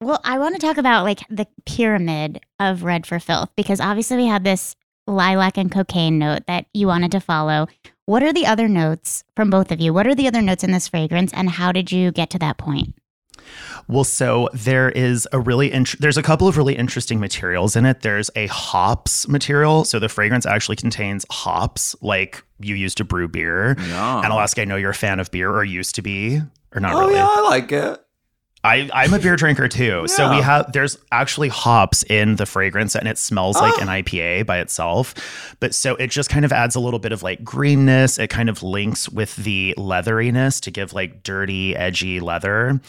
Well, 0.00 0.22
I 0.24 0.38
want 0.38 0.54
to 0.54 0.66
talk 0.66 0.78
about 0.78 1.04
like 1.04 1.20
the 1.28 1.46
pyramid 1.66 2.40
of 2.58 2.82
Red 2.82 3.06
for 3.06 3.20
Filth 3.20 3.50
because 3.58 3.78
obviously 3.78 4.16
we 4.16 4.26
had 4.26 4.44
this 4.44 4.74
lilac 5.06 5.58
and 5.58 5.70
cocaine 5.70 6.18
note 6.18 6.46
that 6.46 6.64
you 6.72 6.86
wanted 6.86 7.12
to 7.12 7.20
follow. 7.20 7.66
What 8.10 8.24
are 8.24 8.32
the 8.32 8.44
other 8.44 8.66
notes 8.66 9.22
from 9.36 9.50
both 9.50 9.70
of 9.70 9.78
you? 9.78 9.94
What 9.94 10.04
are 10.04 10.16
the 10.16 10.26
other 10.26 10.42
notes 10.42 10.64
in 10.64 10.72
this 10.72 10.88
fragrance 10.88 11.32
and 11.32 11.48
how 11.48 11.70
did 11.70 11.92
you 11.92 12.10
get 12.10 12.28
to 12.30 12.40
that 12.40 12.58
point? 12.58 12.96
Well, 13.86 14.02
so 14.02 14.48
there 14.52 14.88
is 14.88 15.28
a 15.30 15.38
really 15.38 15.70
int- 15.70 15.94
there's 16.00 16.16
a 16.16 16.22
couple 16.22 16.48
of 16.48 16.56
really 16.56 16.74
interesting 16.74 17.20
materials 17.20 17.76
in 17.76 17.86
it. 17.86 18.00
There's 18.00 18.28
a 18.34 18.48
hops 18.48 19.28
material, 19.28 19.84
so 19.84 20.00
the 20.00 20.08
fragrance 20.08 20.44
actually 20.44 20.74
contains 20.74 21.24
hops, 21.30 21.94
like 22.02 22.42
you 22.58 22.74
use 22.74 22.96
to 22.96 23.04
brew 23.04 23.28
beer. 23.28 23.76
Yeah. 23.78 24.22
And 24.22 24.32
Alaska, 24.32 24.62
I 24.62 24.64
know 24.64 24.74
you're 24.74 24.90
a 24.90 24.94
fan 24.94 25.20
of 25.20 25.30
beer, 25.30 25.48
or 25.48 25.62
used 25.62 25.94
to 25.94 26.02
be, 26.02 26.40
or 26.74 26.80
not 26.80 26.94
oh 26.94 27.00
really. 27.02 27.14
yeah, 27.14 27.28
I 27.30 27.40
like 27.48 27.70
it. 27.70 28.04
I, 28.62 28.90
I'm 28.92 29.14
a 29.14 29.18
beer 29.18 29.36
drinker 29.36 29.68
too. 29.68 30.06
So 30.06 30.30
we 30.30 30.42
have 30.42 30.70
there's 30.72 30.98
actually 31.10 31.48
hops 31.48 32.02
in 32.02 32.36
the 32.36 32.44
fragrance 32.44 32.94
and 32.94 33.08
it 33.08 33.16
smells 33.16 33.56
like 33.56 33.72
Oh. 33.78 33.82
an 33.82 33.88
IPA 33.88 34.44
by 34.44 34.58
itself. 34.58 35.14
But 35.60 35.74
so 35.74 35.94
it 35.96 36.10
just 36.10 36.28
kind 36.28 36.44
of 36.44 36.52
adds 36.52 36.74
a 36.74 36.80
little 36.80 36.98
bit 36.98 37.12
of 37.12 37.22
like 37.22 37.42
greenness. 37.42 38.18
It 38.18 38.28
kind 38.28 38.50
of 38.50 38.62
links 38.62 39.08
with 39.08 39.34
the 39.36 39.74
leatheriness 39.78 40.60
to 40.62 40.70
give 40.70 40.92
like 40.92 41.22
dirty, 41.22 41.74
edgy 41.74 42.20
leather. 42.20 42.80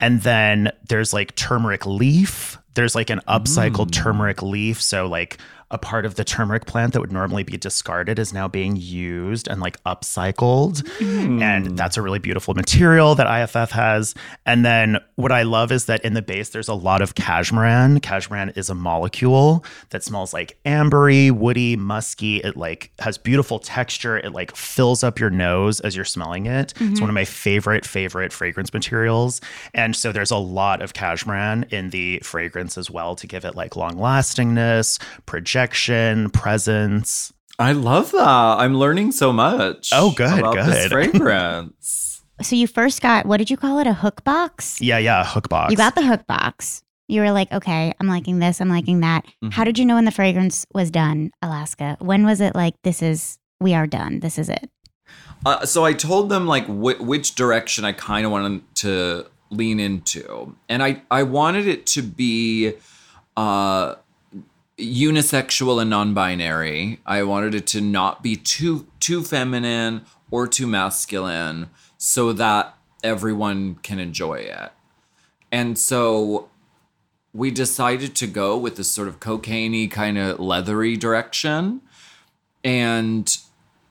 And 0.00 0.20
then 0.20 0.70
there's 0.88 1.14
like 1.14 1.34
turmeric 1.34 1.86
leaf. 1.86 2.58
There's 2.74 2.94
like 2.94 3.08
an 3.08 3.22
upcycled 3.26 3.86
mm. 3.86 3.92
turmeric 3.92 4.42
leaf. 4.42 4.82
So 4.82 5.06
like 5.06 5.38
a 5.70 5.78
part 5.78 6.06
of 6.06 6.14
the 6.14 6.22
turmeric 6.22 6.64
plant 6.64 6.92
that 6.92 7.00
would 7.00 7.10
normally 7.10 7.42
be 7.42 7.56
discarded 7.56 8.20
is 8.20 8.32
now 8.32 8.46
being 8.46 8.76
used 8.76 9.48
and 9.48 9.60
like 9.60 9.82
upcycled. 9.82 10.86
Hmm. 10.98 11.42
And 11.42 11.76
that's 11.76 11.96
a 11.96 12.02
really 12.02 12.20
beautiful 12.20 12.54
material 12.54 13.16
that 13.16 13.26
IFF 13.26 13.72
has. 13.72 14.14
And 14.44 14.64
then 14.64 14.98
what 15.16 15.32
I 15.32 15.42
love 15.42 15.72
is 15.72 15.86
that 15.86 16.04
in 16.04 16.14
the 16.14 16.22
base, 16.22 16.50
there's 16.50 16.68
a 16.68 16.74
lot 16.74 17.02
of 17.02 17.16
cashmeran. 17.16 17.98
Cashmeran 17.98 18.56
is 18.56 18.70
a 18.70 18.76
molecule 18.76 19.64
that 19.90 20.04
smells 20.04 20.32
like 20.32 20.56
ambery, 20.64 21.32
woody, 21.32 21.74
musky. 21.74 22.36
It 22.38 22.56
like 22.56 22.92
has 23.00 23.18
beautiful 23.18 23.58
texture. 23.58 24.16
It 24.16 24.32
like 24.32 24.54
fills 24.54 25.02
up 25.02 25.18
your 25.18 25.30
nose 25.30 25.80
as 25.80 25.96
you're 25.96 26.04
smelling 26.04 26.46
it. 26.46 26.74
It's 26.76 26.80
one 26.80 26.92
mm-hmm. 26.92 27.04
of 27.04 27.14
my 27.14 27.24
favorite, 27.24 27.84
favorite 27.84 28.32
fragrance 28.32 28.72
materials. 28.72 29.40
And 29.74 29.96
so 29.96 30.12
there's 30.12 30.30
a 30.30 30.36
lot 30.36 30.80
of 30.80 30.92
cashmeran 30.92 31.72
in 31.72 31.90
the 31.90 32.20
fragrance 32.20 32.78
as 32.78 32.88
well 32.88 33.16
to 33.16 33.26
give 33.26 33.44
it 33.44 33.56
like 33.56 33.74
long 33.74 33.98
lastingness, 33.98 35.00
projection, 35.26 35.55
presence. 36.32 37.32
I 37.58 37.72
love 37.72 38.12
that. 38.12 38.18
I'm 38.20 38.76
learning 38.76 39.12
so 39.12 39.32
much. 39.32 39.90
Oh, 39.92 40.12
good, 40.12 40.38
about 40.38 40.54
This 40.56 40.88
good. 40.88 40.90
fragrance. 41.12 42.22
So 42.42 42.54
you 42.54 42.66
first 42.66 43.00
got 43.00 43.24
what 43.24 43.38
did 43.38 43.48
you 43.50 43.56
call 43.56 43.78
it? 43.78 43.86
A 43.86 43.94
hook 43.94 44.22
box? 44.24 44.80
Yeah, 44.80 44.98
yeah, 44.98 45.24
hook 45.24 45.48
box. 45.48 45.70
You 45.70 45.76
got 45.76 45.94
the 45.94 46.02
hook 46.04 46.26
box. 46.26 46.82
You 47.08 47.20
were 47.20 47.30
like, 47.30 47.50
okay, 47.52 47.92
I'm 48.00 48.08
liking 48.08 48.40
this, 48.40 48.60
I'm 48.60 48.68
liking 48.68 49.00
that. 49.00 49.24
Mm-hmm. 49.24 49.50
How 49.50 49.64
did 49.64 49.78
you 49.78 49.84
know 49.84 49.94
when 49.94 50.04
the 50.04 50.10
fragrance 50.10 50.66
was 50.74 50.90
done, 50.90 51.30
Alaska? 51.40 51.96
When 52.00 52.26
was 52.26 52.40
it 52.40 52.56
like, 52.56 52.74
this 52.82 53.00
is, 53.00 53.38
we 53.60 53.74
are 53.74 53.86
done, 53.86 54.18
this 54.20 54.38
is 54.38 54.48
it? 54.48 54.68
Uh, 55.44 55.64
so 55.64 55.84
I 55.84 55.92
told 55.92 56.30
them 56.30 56.46
like 56.48 56.66
wh- 56.66 57.00
which 57.00 57.36
direction 57.36 57.84
I 57.84 57.92
kind 57.92 58.26
of 58.26 58.32
wanted 58.32 58.62
to 58.76 59.26
lean 59.50 59.78
into, 59.78 60.56
and 60.68 60.82
I 60.82 61.02
I 61.10 61.22
wanted 61.22 61.68
it 61.68 61.86
to 61.86 62.02
be 62.02 62.72
uh, 63.36 63.94
unisexual 64.78 65.80
and 65.80 65.90
non-binary. 65.90 67.00
I 67.06 67.22
wanted 67.22 67.54
it 67.54 67.66
to 67.68 67.80
not 67.80 68.22
be 68.22 68.36
too 68.36 68.86
too 69.00 69.22
feminine 69.22 70.04
or 70.30 70.46
too 70.46 70.66
masculine, 70.66 71.70
so 71.96 72.32
that 72.32 72.76
everyone 73.02 73.76
can 73.76 73.98
enjoy 73.98 74.34
it. 74.34 74.72
And 75.52 75.78
so 75.78 76.48
we 77.32 77.50
decided 77.50 78.14
to 78.16 78.26
go 78.26 78.56
with 78.56 78.76
this 78.76 78.90
sort 78.90 79.08
of 79.08 79.20
cocainey 79.20 79.90
kind 79.90 80.18
of 80.18 80.40
leathery 80.40 80.96
direction. 80.96 81.82
And 82.64 83.36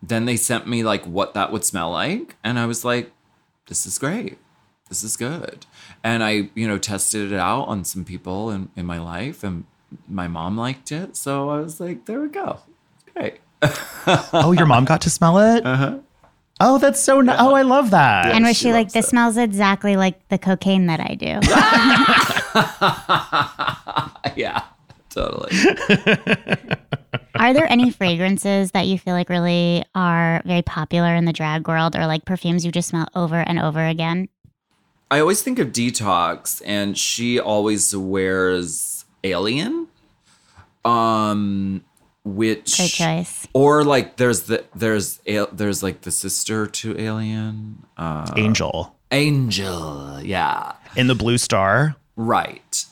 then 0.04 0.26
they 0.26 0.36
sent 0.36 0.68
me 0.68 0.84
like 0.84 1.06
what 1.06 1.34
that 1.36 1.52
would 1.52 1.64
smell 1.64 1.92
like. 1.92 2.36
And 2.44 2.60
I 2.60 2.66
was 2.66 2.84
like, 2.84 3.12
this 3.68 3.86
is 3.86 3.98
great. 3.98 4.38
This 4.90 5.04
is 5.04 5.16
good. 5.16 5.66
And 6.04 6.24
I, 6.24 6.50
you 6.54 6.68
know, 6.68 6.78
tested 6.78 7.32
it 7.32 7.40
out 7.40 7.64
on 7.64 7.86
some 7.86 8.04
people 8.04 8.52
in, 8.52 8.70
in 8.76 8.86
my 8.86 9.00
life 9.00 9.44
and 9.44 9.66
my 10.08 10.28
mom 10.28 10.58
liked 10.58 10.92
it. 10.92 11.18
So 11.18 11.50
I 11.50 11.60
was 11.60 11.80
like, 11.80 12.06
there 12.06 12.22
we 12.22 12.30
go. 12.30 12.60
Great. 13.14 13.40
oh, 14.34 14.54
your 14.56 14.66
mom 14.66 14.86
got 14.86 15.02
to 15.02 15.10
smell 15.10 15.40
it? 15.40 15.66
Uh-huh. 15.66 16.00
Oh, 16.60 16.78
that's 16.78 17.02
so 17.02 17.20
nice. 17.20 17.38
Oh, 17.40 17.54
I 17.54 17.64
love 17.64 17.92
that. 17.92 18.28
and 18.28 18.46
was 18.46 18.56
she 18.56 18.66
she 18.66 18.74
like, 18.74 18.92
this 18.92 19.08
it. 19.08 19.10
smells 19.10 19.36
exactly 19.36 19.98
like 19.98 20.26
the 20.30 20.38
cocaine 20.38 20.86
that 20.86 21.02
I 21.02 21.16
do? 21.16 21.26
yeah, 24.42 24.64
totally. 25.10 25.52
are 27.36 27.54
there 27.54 27.70
any 27.70 27.92
fragrances 27.92 28.72
that 28.72 28.88
you 28.88 28.98
feel 28.98 29.14
like 29.14 29.30
really 29.30 29.84
are 29.96 30.42
very 30.46 30.62
popular 30.62 31.14
in 31.14 31.26
the 31.26 31.34
drag 31.34 31.68
world 31.68 31.96
or 31.96 32.08
like 32.08 32.24
perfumes 32.24 32.66
you 32.66 32.72
just 32.72 32.88
smell 32.88 33.08
over 33.16 33.36
and 33.36 33.60
over 33.60 33.86
again? 33.86 34.30
I 35.12 35.20
always 35.20 35.42
think 35.42 35.60
of 35.60 35.68
Detox, 35.68 36.62
and 36.66 36.98
she 36.98 37.40
always 37.40 37.96
wears 37.96 38.95
Alien. 39.26 39.88
Um, 40.86 41.84
which 42.24 42.78
Great 42.78 42.92
choice. 42.92 43.48
or 43.54 43.84
like 43.84 44.18
there's 44.18 44.44
the 44.44 44.66
there's 44.76 45.20
there's 45.52 45.84
like 45.84 46.02
the 46.02 46.12
sister 46.12 46.66
to 46.68 47.00
Alien, 47.00 47.84
uh, 47.98 48.32
Angel 48.36 48.96
Angel. 49.12 50.22
Yeah, 50.22 50.74
in 50.96 51.08
the 51.08 51.16
blue 51.16 51.38
star. 51.38 51.96
right. 52.16 52.86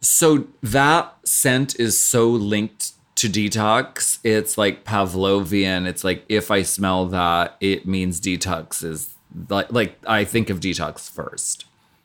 So 0.00 0.46
that 0.62 1.14
scent 1.24 1.80
is 1.80 1.98
so 1.98 2.28
linked 2.28 2.92
to 3.16 3.26
detox. 3.28 4.18
It's 4.22 4.58
like 4.58 4.84
Pavlovian. 4.84 5.86
It's 5.86 6.04
like 6.04 6.24
if 6.28 6.50
I 6.50 6.60
smell 6.62 7.06
that, 7.06 7.56
it 7.60 7.86
means 7.86 8.20
detox 8.20 8.84
is 8.84 9.14
like 9.48 9.72
like 9.72 9.96
I 10.06 10.24
think 10.24 10.50
of 10.50 10.60
detox 10.60 11.10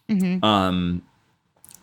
1st 0.09 0.43
Um, 0.43 1.01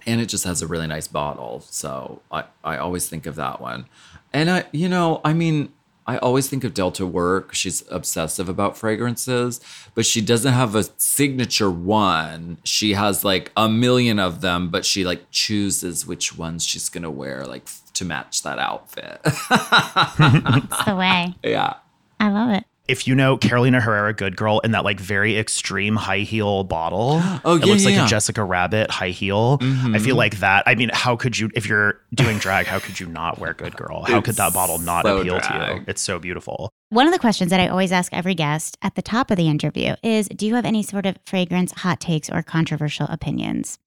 and 0.06 0.20
it 0.20 0.26
just 0.26 0.44
has 0.44 0.62
a 0.62 0.66
really 0.66 0.86
nice 0.86 1.08
bottle. 1.08 1.60
So 1.70 2.22
I 2.30 2.44
I 2.64 2.76
always 2.78 3.08
think 3.08 3.26
of 3.26 3.34
that 3.36 3.60
one. 3.60 3.86
And 4.32 4.50
I 4.50 4.64
you 4.72 4.88
know 4.88 5.20
I 5.24 5.32
mean 5.32 5.72
I 6.08 6.18
always 6.18 6.48
think 6.48 6.62
of 6.62 6.72
Delta 6.72 7.04
Work. 7.04 7.52
She's 7.52 7.82
obsessive 7.90 8.48
about 8.48 8.76
fragrances, 8.78 9.60
but 9.94 10.06
she 10.06 10.20
doesn't 10.20 10.52
have 10.52 10.76
a 10.76 10.84
signature 10.98 11.70
one. 11.70 12.58
She 12.62 12.92
has 12.92 13.24
like 13.24 13.50
a 13.56 13.68
million 13.68 14.20
of 14.20 14.40
them, 14.40 14.68
but 14.70 14.84
she 14.84 15.04
like 15.04 15.28
chooses 15.32 16.06
which 16.06 16.38
ones 16.38 16.64
she's 16.64 16.88
gonna 16.88 17.10
wear, 17.10 17.44
like 17.44 17.66
to 17.94 18.04
match 18.04 18.42
that 18.44 18.58
outfit. 18.60 19.20
That's 19.24 20.84
the 20.84 20.94
way. 20.96 21.34
yeah. 21.42 21.74
I 22.20 22.30
love 22.30 22.50
it. 22.50 22.64
If 22.88 23.06
you 23.06 23.14
know 23.14 23.36
Carolina 23.36 23.80
Herrera 23.80 24.12
Good 24.12 24.36
Girl 24.36 24.60
in 24.60 24.72
that 24.72 24.84
like 24.84 25.00
very 25.00 25.38
extreme 25.38 25.96
high 25.96 26.20
heel 26.20 26.64
bottle. 26.64 27.22
Oh, 27.44 27.56
it 27.56 27.60
yeah, 27.60 27.66
looks 27.66 27.82
yeah, 27.82 27.88
like 27.88 27.96
yeah. 27.96 28.04
a 28.06 28.08
Jessica 28.08 28.42
Rabbit 28.42 28.90
high 28.90 29.10
heel. 29.10 29.58
I 29.60 29.98
feel 29.98 30.16
like 30.16 30.38
that. 30.38 30.64
I 30.66 30.74
mean, 30.74 30.90
how 30.92 31.16
could 31.16 31.38
you 31.38 31.50
if 31.54 31.66
you're 31.66 32.00
doing 32.14 32.38
drag, 32.38 32.66
how 32.66 32.78
could 32.78 32.98
you 32.98 33.06
not 33.06 33.38
wear 33.38 33.54
Good 33.54 33.76
Girl? 33.76 34.02
How 34.02 34.20
could 34.20 34.34
that 34.36 34.52
bottle 34.52 34.78
not 34.78 35.04
so 35.04 35.18
appeal 35.18 35.40
to 35.40 35.76
you? 35.76 35.84
It's 35.86 36.02
so 36.02 36.18
beautiful. 36.18 36.70
One 36.88 37.06
of 37.06 37.12
the 37.12 37.18
questions 37.18 37.50
that 37.50 37.60
I 37.60 37.68
always 37.68 37.92
ask 37.92 38.12
every 38.12 38.34
guest 38.34 38.76
at 38.82 38.94
the 38.94 39.02
top 39.02 39.30
of 39.30 39.36
the 39.36 39.48
interview 39.48 39.94
is 40.02 40.28
Do 40.28 40.46
you 40.46 40.54
have 40.54 40.64
any 40.64 40.82
sort 40.82 41.06
of 41.06 41.18
fragrance 41.24 41.72
hot 41.72 42.00
takes 42.00 42.30
or 42.30 42.42
controversial 42.42 43.06
opinions? 43.08 43.78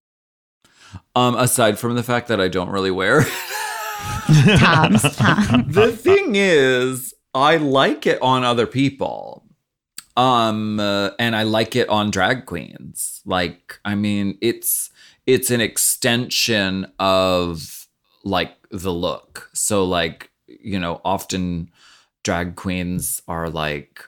Um, 1.15 1.35
aside 1.35 1.77
from 1.79 1.95
the 1.95 2.03
fact 2.03 2.27
that 2.29 2.39
I 2.39 2.47
don't 2.47 2.69
really 2.69 2.91
wear. 2.91 3.25
Tom's. 4.57 5.01
Tom. 5.15 5.65
the 5.67 5.91
thing 5.95 6.35
is, 6.35 7.13
I 7.33 7.57
like 7.57 8.07
it 8.07 8.21
on 8.21 8.43
other 8.43 8.67
people. 8.67 9.45
Um, 10.17 10.79
uh, 10.79 11.11
and 11.19 11.35
I 11.35 11.43
like 11.43 11.75
it 11.75 11.87
on 11.89 12.11
drag 12.11 12.45
queens. 12.45 13.21
Like, 13.25 13.79
I 13.85 13.95
mean, 13.95 14.37
it's 14.41 14.89
it's 15.25 15.51
an 15.51 15.61
extension 15.61 16.91
of 16.99 17.87
like 18.23 18.55
the 18.71 18.91
look. 18.91 19.49
So, 19.53 19.85
like, 19.85 20.31
you 20.47 20.79
know, 20.79 20.99
often 21.05 21.71
drag 22.23 22.55
queens 22.55 23.21
are 23.27 23.49
like 23.49 24.03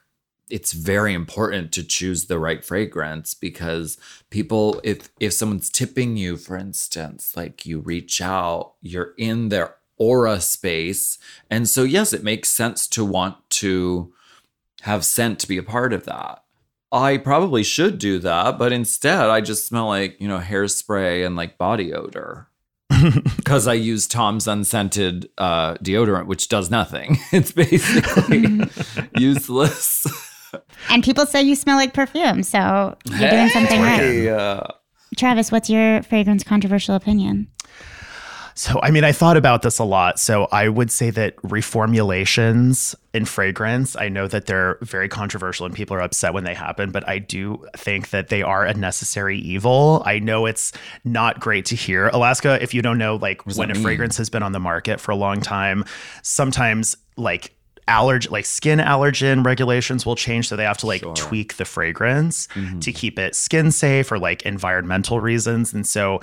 it's 0.50 0.74
very 0.74 1.14
important 1.14 1.72
to 1.72 1.84
choose 1.84 2.26
the 2.26 2.38
right 2.38 2.64
fragrance 2.64 3.34
because 3.34 3.98
people 4.30 4.82
if 4.84 5.10
if 5.20 5.34
someone's 5.34 5.70
tipping 5.70 6.18
you 6.18 6.36
for 6.36 6.58
instance 6.58 7.36
like 7.38 7.66
you 7.66 7.80
reach 7.80 8.22
out 8.22 8.74
you're 8.82 9.14
in 9.18 9.50
their 9.50 9.76
aura 10.02 10.42
space. 10.42 11.20
And 11.52 11.70
so 11.70 11.84
yes 11.84 12.12
it 12.12 12.24
makes 12.24 12.50
sense 12.50 12.88
to 12.88 13.06
want 13.06 13.36
to 13.62 14.12
have 14.82 15.06
scent 15.06 15.38
to 15.40 15.48
be 15.48 15.60
a 15.60 15.64
part 15.64 15.94
of 15.94 16.06
that. 16.06 16.44
I 16.92 17.18
probably 17.18 17.62
should 17.64 18.00
do 18.00 18.18
that 18.20 18.58
but 18.58 18.74
instead 18.74 19.30
i 19.30 19.40
just 19.42 19.66
smell 19.68 19.88
like 19.88 20.20
you 20.20 20.28
know 20.28 20.40
hairspray 20.40 21.24
and 21.26 21.36
like 21.36 21.58
body 21.58 21.94
odor. 21.94 22.48
Because 23.38 23.68
i 23.68 23.74
use 23.74 24.08
tom's 24.08 24.48
unscented 24.48 25.30
uh, 25.38 25.76
deodorant 25.76 26.26
which 26.26 26.50
does 26.50 26.72
nothing. 26.72 27.18
It's 27.32 27.52
basically 27.52 28.44
useless. 29.18 30.06
And 30.90 31.04
people 31.04 31.26
say 31.28 31.42
you 31.44 31.56
smell 31.56 31.78
like 31.78 31.94
perfume, 31.94 32.44
so 32.44 32.98
you're 33.06 33.30
doing 33.30 33.50
something 33.50 33.82
right. 33.82 34.28
Uh, 34.28 34.68
Travis, 35.16 35.52
what's 35.52 35.70
your 35.70 36.02
fragrance 36.04 36.44
controversial 36.44 36.96
opinion? 36.96 37.48
So, 38.62 38.80
I 38.84 38.92
mean, 38.92 39.04
I 39.04 39.12
thought 39.12 39.38
about 39.38 39.64
this 39.64 39.80
a 39.80 39.84
lot. 39.84 40.20
So, 40.20 40.48
I 40.52 40.70
would 40.70 40.92
say 40.92 41.10
that 41.10 41.36
reformulations 41.38 42.94
in 43.12 43.26
fragrance, 43.26 43.96
I 43.96 44.08
know 44.08 44.28
that 44.28 44.46
they're 44.46 44.78
very 44.84 45.10
controversial 45.10 45.66
and 45.66 45.74
people 45.74 45.96
are 45.98 46.02
upset 46.02 46.36
when 46.36 46.44
they 46.44 46.54
happen, 46.54 46.92
but 46.92 47.08
I 47.10 47.18
do 47.18 47.66
think 47.76 48.12
that 48.12 48.28
they 48.28 48.44
are 48.44 48.64
a 48.64 48.76
necessary 48.76 49.40
evil. 49.40 50.04
I 50.06 50.20
know 50.20 50.46
it's 50.46 50.74
not 51.04 51.40
great 51.40 51.66
to 51.66 51.76
hear. 51.76 52.10
Alaska, 52.10 52.62
if 52.62 52.72
you 52.76 52.84
don't 52.84 53.00
know, 53.00 53.16
like 53.16 53.44
when 53.48 53.72
a 53.72 53.74
mean? 53.74 53.82
fragrance 53.82 54.18
has 54.18 54.30
been 54.30 54.44
on 54.44 54.52
the 54.52 54.60
market 54.60 55.00
for 55.00 55.12
a 55.12 55.16
long 55.16 55.42
time, 55.42 55.84
sometimes 56.22 56.96
like 57.18 57.56
allerg 57.88 58.30
like 58.30 58.46
skin 58.46 58.78
allergen 58.78 59.44
regulations 59.44 60.06
will 60.06 60.16
change 60.16 60.48
so 60.48 60.56
they 60.56 60.64
have 60.64 60.78
to 60.78 60.86
like 60.86 61.02
Sure. 61.02 61.16
tweak 61.16 61.58
the 61.58 61.66
fragrance 61.66 62.48
to 62.80 62.94
keep 62.94 63.18
it 63.18 63.36
skin 63.36 63.72
safe 63.72 64.12
or 64.12 64.20
like 64.20 64.44
environmental 64.44 65.20
reasons 65.20 65.74
and 65.74 65.86
so 65.88 66.22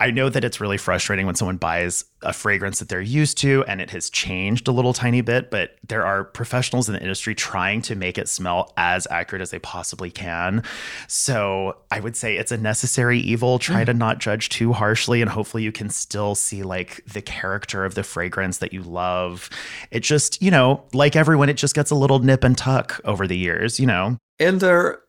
i 0.00 0.10
know 0.10 0.28
that 0.28 0.44
it's 0.44 0.60
really 0.60 0.78
frustrating 0.78 1.26
when 1.26 1.34
someone 1.34 1.56
buys 1.56 2.04
a 2.22 2.32
fragrance 2.32 2.78
that 2.78 2.88
they're 2.88 3.00
used 3.00 3.38
to 3.38 3.64
and 3.68 3.80
it 3.80 3.90
has 3.90 4.10
changed 4.10 4.68
a 4.68 4.72
little 4.72 4.92
tiny 4.92 5.20
bit 5.20 5.50
but 5.50 5.76
there 5.88 6.04
are 6.04 6.24
professionals 6.24 6.88
in 6.88 6.94
the 6.94 7.00
industry 7.00 7.34
trying 7.34 7.80
to 7.82 7.94
make 7.94 8.18
it 8.18 8.28
smell 8.28 8.72
as 8.76 9.06
accurate 9.10 9.42
as 9.42 9.50
they 9.50 9.58
possibly 9.58 10.10
can. 10.10 10.62
So 11.08 11.76
i 11.90 12.00
would 12.00 12.16
say 12.16 12.36
it's 12.36 12.52
a 12.52 12.56
necessary 12.56 13.18
evil. 13.18 13.58
Try 13.58 13.82
mm. 13.82 13.86
to 13.86 13.94
not 13.94 14.18
judge 14.18 14.48
too 14.48 14.72
harshly 14.72 15.20
and 15.20 15.30
hopefully 15.30 15.62
you 15.62 15.72
can 15.72 15.90
still 15.90 16.34
see 16.34 16.62
like 16.62 17.04
the 17.06 17.22
character 17.22 17.84
of 17.84 17.94
the 17.94 18.02
fragrance 18.02 18.58
that 18.58 18.72
you 18.72 18.82
love. 18.82 19.50
It 19.90 20.00
just 20.00 20.42
you 20.42 20.50
know 20.50 20.84
like 20.92 21.16
everyone 21.16 21.48
it 21.48 21.56
just 21.56 21.74
gets 21.74 21.90
a 21.90 21.94
little 21.94 22.18
nip 22.18 22.44
and 22.44 22.56
tuck 22.56 23.00
over 23.04 23.26
the 23.26 23.36
years 23.38 23.78
you 23.78 23.86
know? 23.86 24.18
And 24.38 24.60
they're 24.60 25.00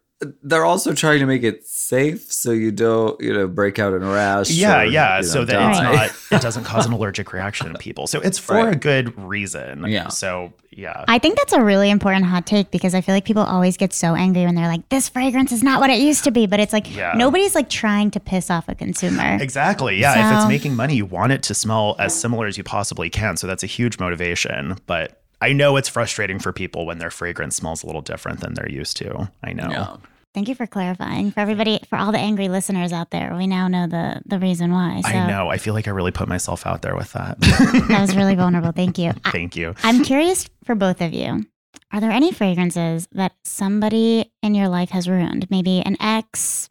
they're 0.42 0.66
also 0.66 0.94
trying 0.94 1.20
to 1.20 1.26
make 1.28 1.44
it 1.44 1.66
safe 1.68 2.32
so 2.34 2.52
you 2.52 2.72
don't 2.72 3.22
you 3.22 3.32
know 3.32 3.48
break 3.48 3.78
out 3.78 3.94
in 3.94 4.02
a 4.02 4.10
rash 4.12 4.50
yeah 4.50 4.82
or, 4.82 4.86
yeah 4.86 5.18
you 5.18 5.22
know, 5.24 5.28
so 5.28 5.46
that 5.46 5.70
it's 5.70 5.80
not 5.80 6.12
it 6.40 6.42
doesn't 6.42 6.64
cause 6.64 6.88
an 6.88 6.92
allergic 6.94 7.32
reaction 7.34 7.68
in 7.68 7.74
people 7.76 8.08
so 8.08 8.20
it's 8.22 8.40
for 8.40 8.56
Right. 8.56 8.74
a 8.74 8.78
good 8.78 9.16
reason 9.20 9.86
Yeah. 9.88 10.08
so 10.08 10.54
yeah 10.72 11.06
I 11.08 11.20
think 11.20 11.38
that's 11.38 11.54
a 11.54 11.64
really 11.64 11.92
important 11.92 12.26
hot 12.26 12.46
take 12.48 12.72
because 12.72 12.96
I 12.96 13.02
feel 13.02 13.14
like 13.14 13.26
people 13.26 13.44
always 13.44 13.78
get 13.78 13.94
so 13.94 14.16
angry 14.16 14.44
when 14.46 14.54
they're 14.56 14.68
like, 14.68 14.88
this 14.90 15.08
fragrance 15.10 15.52
is 15.52 15.64
not 15.64 15.80
what 15.82 15.90
it 15.90 16.00
used 16.00 16.24
to 16.26 16.32
be. 16.32 16.46
But 16.46 16.60
it's 16.60 16.72
like, 16.74 16.94
Yeah. 16.96 17.14
nobody's 17.16 17.56
like 17.56 17.68
trying 17.68 18.12
to 18.12 18.20
piss 18.20 18.52
off 18.52 18.68
a 18.70 18.76
consumer. 18.76 19.38
Exactly. 19.42 20.00
Yeah. 20.00 20.34
if 20.34 20.38
it's 20.42 20.48
making 20.48 20.76
money, 20.76 20.96
you 20.96 21.06
want 21.08 21.32
it 21.32 21.42
to 21.44 21.56
smell 21.56 21.96
as 21.98 22.14
similar 22.20 22.46
as 22.46 22.58
you 22.60 22.64
possibly 22.64 23.10
can. 23.10 23.38
So 23.38 23.48
that's 23.48 23.64
a 23.64 23.68
huge 23.68 23.98
motivation. 23.98 24.78
But 24.86 25.24
I 25.42 25.54
know 25.54 25.78
it's 25.78 25.90
frustrating 25.90 26.40
for 26.40 26.52
people 26.52 26.86
when 26.86 26.98
their 26.98 27.12
fragrance 27.12 27.56
smells 27.56 27.84
a 27.84 27.86
little 27.86 28.02
different 28.02 28.40
than 28.40 28.54
they're 28.54 28.70
used 28.70 28.98
to. 28.98 29.32
I 29.44 29.54
know. 29.54 29.70
yeah. 29.70 29.98
Thank 30.34 30.50
you 30.50 30.56
for 30.56 30.68
clarifying. 30.68 31.32
For 31.32 31.40
everybody, 31.40 31.80
for 31.90 31.98
all 31.98 32.12
the 32.12 32.20
angry 32.20 32.48
listeners 32.48 32.94
out 32.94 33.10
there, 33.10 33.34
we 33.36 33.48
now 33.48 33.68
know 33.68 33.88
the 33.88 34.22
the 34.26 34.38
reason 34.38 34.72
why. 34.72 35.02
So 35.02 35.10
I 35.10 35.28
know. 35.28 35.50
I 35.50 35.58
feel 35.58 35.74
like 35.74 35.88
I 35.88 35.92
really 35.92 36.12
put 36.12 36.28
myself 36.28 36.68
out 36.68 36.84
there 36.84 36.96
with 36.96 37.12
that. 37.14 37.40
that 37.42 38.02
was 38.02 38.16
really 38.16 38.36
vulnerable. 38.36 38.72
Thank 38.72 39.00
you. 39.00 39.14
Thank 39.32 39.56
you. 39.56 39.74
I'm 39.82 40.04
curious 40.04 40.48
for 40.64 40.76
both 40.76 41.02
of 41.02 41.14
you. 41.14 41.44
Are 41.92 42.00
there 42.00 42.12
any 42.12 42.32
fragrances 42.32 43.08
that 43.14 43.34
somebody 43.46 44.32
in 44.44 44.54
your 44.54 44.68
life 44.68 44.90
has 44.90 45.10
ruined? 45.10 45.50
Maybe 45.50 45.82
an 45.82 45.98
ex 46.00 46.70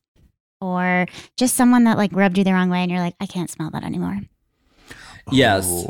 or 0.61 1.07
just 1.37 1.55
someone 1.55 1.85
that 1.85 1.96
like 1.96 2.12
rubbed 2.12 2.38
you 2.38 2.44
the 2.44 2.52
wrong 2.52 2.70
way 2.70 2.83
and 2.83 2.90
you're 2.90 3.00
like, 3.00 3.16
I 3.20 3.26
can't 3.26 3.50
smell 3.50 3.70
that 3.70 3.85
anymore. 3.85 4.20
yes 5.33 5.87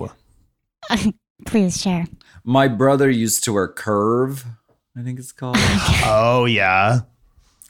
Please 1.47 1.81
share. 1.81 2.07
My 2.47 2.69
brother 2.69 3.11
used 3.11 3.45
to 3.45 3.53
wear 3.53 3.69
curve 3.69 4.47
i 4.97 5.03
think 5.03 5.19
it's 5.19 5.33
called. 5.33 5.57
Oh, 6.05 6.47
yeah. 6.47 7.01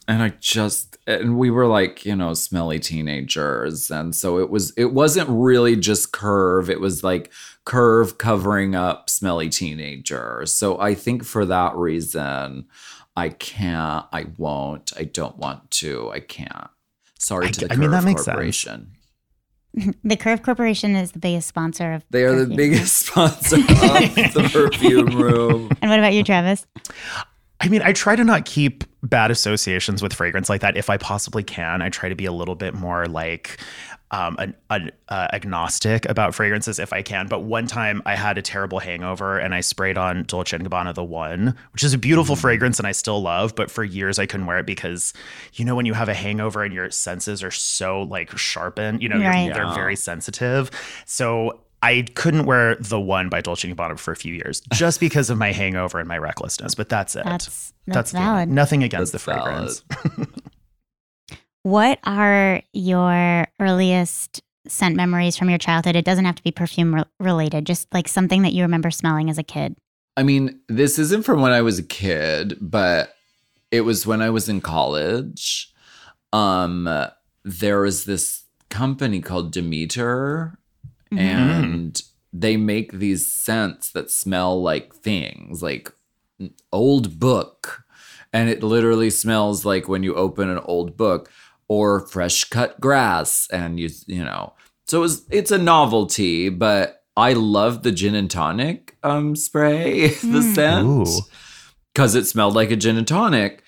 and 0.07 0.23
i 0.23 0.29
just 0.39 0.97
and 1.07 1.37
we 1.37 1.49
were 1.49 1.65
like 1.67 2.05
you 2.05 2.15
know 2.15 2.33
smelly 2.33 2.79
teenagers. 2.79 3.89
And 3.89 4.15
so 4.15 4.39
it 4.39 4.49
was 4.49 4.71
it 4.77 4.93
wasn't 4.93 5.29
really 5.29 5.75
just 5.75 6.11
curve. 6.11 6.69
It 6.69 6.79
was 6.79 7.03
like 7.03 7.31
curve 7.65 8.17
covering 8.17 8.75
up 8.75 9.09
smelly 9.09 9.49
teenagers. 9.49 10.53
So 10.53 10.79
i 10.79 10.93
think 10.93 11.23
for 11.25 11.45
that 11.45 11.75
reason 11.75 12.67
i 13.15 13.29
can't 13.29 14.05
i 14.13 14.27
won't. 14.37 14.93
I 14.97 15.03
don't 15.03 15.37
want 15.37 15.71
to. 15.71 16.11
I 16.11 16.19
can't. 16.19 16.69
Sorry 17.19 17.49
to 17.51 17.59
g- 17.59 17.65
the 17.65 17.73
I 17.73 17.75
mean, 17.77 17.91
that 17.91 18.03
Curve 18.03 18.05
makes 18.05 18.23
sense. 18.23 18.87
Corporation 19.77 19.99
The 20.03 20.17
Curve 20.17 20.43
Corporation 20.43 20.95
is 20.95 21.11
the 21.11 21.19
biggest 21.19 21.47
sponsor 21.47 21.93
of 21.93 22.05
they 22.09 22.23
are 22.23 22.35
the 22.35 22.55
biggest 22.55 22.97
sponsor 23.07 23.57
of 23.57 23.65
the 23.65 24.49
perfume 24.51 25.21
room 25.21 25.69
And 25.81 25.89
what 25.89 25.99
about 25.99 26.13
you, 26.13 26.23
Travis? 26.23 26.65
I 27.59 27.69
mean, 27.69 27.81
I 27.81 27.91
try 27.91 28.15
to 28.15 28.23
not 28.23 28.45
keep 28.45 28.83
bad 29.01 29.31
associations 29.31 30.01
with 30.01 30.13
fragrance 30.13 30.49
like 30.49 30.61
that 30.61 30.77
if 30.77 30.89
I 30.89 30.97
possibly 30.97 31.43
can. 31.43 31.81
I 31.81 31.89
try 31.89 32.09
to 32.09 32.15
be 32.15 32.25
a 32.25 32.31
little 32.31 32.55
bit 32.55 32.73
more 32.73 33.05
like 33.07 33.59
um, 34.11 34.35
an, 34.39 34.55
an 34.69 34.91
uh, 35.09 35.27
agnostic 35.33 36.07
about 36.07 36.33
fragrances 36.33 36.79
if 36.79 36.93
I 36.93 37.01
can. 37.01 37.27
But 37.27 37.41
one 37.41 37.67
time 37.67 38.01
I 38.05 38.15
had 38.15 38.37
a 38.37 38.41
terrible 38.41 38.79
hangover 38.79 39.37
and 39.37 39.53
I 39.53 39.59
sprayed 39.61 39.97
on 39.97 40.23
Dolce 40.23 40.55
and 40.55 40.65
Gabbana 40.69 40.93
the 40.93 41.03
One, 41.03 41.55
which 41.73 41.83
is 41.83 41.93
a 41.93 41.97
beautiful 41.97 42.35
fragrance 42.37 42.79
and 42.79 42.87
I 42.87 42.93
still 42.93 43.21
love. 43.21 43.53
But 43.55 43.69
for 43.69 43.83
years 43.83 44.17
I 44.17 44.25
couldn't 44.25 44.45
wear 44.45 44.59
it 44.59 44.65
because, 44.65 45.13
you 45.55 45.65
know, 45.65 45.75
when 45.75 45.85
you 45.85 45.93
have 45.93 46.07
a 46.07 46.13
hangover 46.13 46.63
and 46.63 46.73
your 46.73 46.89
senses 46.89 47.43
are 47.43 47.51
so 47.51 48.03
like 48.03 48.37
sharpened, 48.37 49.01
you 49.01 49.09
know, 49.09 49.17
you're- 49.17 49.27
Right. 49.27 49.53
they're 49.53 49.73
very 49.73 49.95
sensitive. 49.97 50.71
So 51.05 51.59
I 51.83 52.05
couldn't 52.15 52.45
wear 52.45 52.75
the 52.79 52.99
one 52.99 53.29
by 53.29 53.41
Dolce 53.41 53.67
and 53.69 53.77
Gabbana 53.77 53.99
for 53.99 54.11
a 54.11 54.15
few 54.15 54.33
years 54.33 54.61
just 54.73 54.99
because 54.99 55.29
of 55.29 55.37
my 55.37 55.51
hangover 55.51 55.99
and 55.99 56.07
my 56.07 56.17
recklessness. 56.17 56.75
But 56.75 56.87
that's 56.89 57.15
it. 57.15 57.23
That's 57.25 57.73
that's, 57.87 58.11
the- 58.13 58.17
valid. 58.19 58.49
nothing 58.49 58.83
against 58.83 59.11
That's 59.11 59.25
the 59.25 59.31
fragrance. 59.31 59.83
What 61.67 61.99
are 62.05 62.61
your 62.71 63.45
earliest 63.59 64.41
scent 64.69 64.95
memories 64.95 65.35
from 65.35 65.49
your 65.49 65.57
childhood? 65.57 65.97
It 65.97 66.05
doesn't 66.05 66.23
have 66.23 66.35
to 66.35 66.43
be 66.43 66.51
perfume 66.51 66.95
re- 66.95 67.03
related, 67.19 67.65
just 67.65 67.93
like 67.93 68.07
something 68.07 68.43
that 68.43 68.53
you 68.53 68.61
remember 68.61 68.89
smelling 68.89 69.29
as 69.29 69.37
a 69.37 69.43
kid. 69.43 69.75
I 70.15 70.23
mean, 70.23 70.61
this 70.69 70.97
isn't 70.97 71.25
from 71.25 71.41
when 71.41 71.51
I 71.51 71.61
was 71.61 71.77
a 71.77 71.83
kid, 71.83 72.57
but 72.61 73.15
it 73.69 73.81
was 73.81 74.07
when 74.07 74.21
I 74.21 74.29
was 74.29 74.47
in 74.47 74.61
college. 74.61 75.73
Um, 76.31 76.87
there 77.43 77.81
was 77.81 78.05
this 78.05 78.43
company 78.69 79.19
called 79.19 79.51
Demeter, 79.51 80.57
Mhm. 81.11 81.19
and 81.19 82.01
they 82.31 82.55
make 82.55 82.93
these 82.93 83.29
scents 83.29 83.91
that 83.91 84.09
smell 84.09 84.61
like 84.61 84.95
things, 84.95 85.61
like 85.61 85.91
old 86.71 87.19
book. 87.19 87.83
And 88.31 88.49
it 88.49 88.63
literally 88.63 89.09
smells 89.09 89.65
like 89.65 89.89
when 89.89 90.03
you 90.03 90.13
open 90.15 90.49
an 90.49 90.59
old 90.59 90.95
book 90.95 91.29
or 91.67 92.07
fresh 92.07 92.43
cut 92.45 92.79
grass 92.79 93.47
and 93.51 93.79
you 93.79 93.89
you 94.05 94.23
know. 94.23 94.53
So 94.85 95.03
it's 95.03 95.21
it's 95.29 95.51
a 95.51 95.57
novelty, 95.57 96.49
but 96.49 97.03
I 97.15 97.33
love 97.33 97.83
the 97.83 97.91
gin 97.91 98.15
and 98.15 98.29
tonic 98.31 98.95
um 99.03 99.35
spray, 99.35 100.07
the 100.09 100.15
Mm. 100.39 100.55
scent. 100.55 101.09
Cuz 101.95 102.15
it 102.15 102.25
smelled 102.27 102.53
like 102.55 102.71
a 102.71 102.75
gin 102.75 102.97
and 102.97 103.07
tonic. 103.07 103.63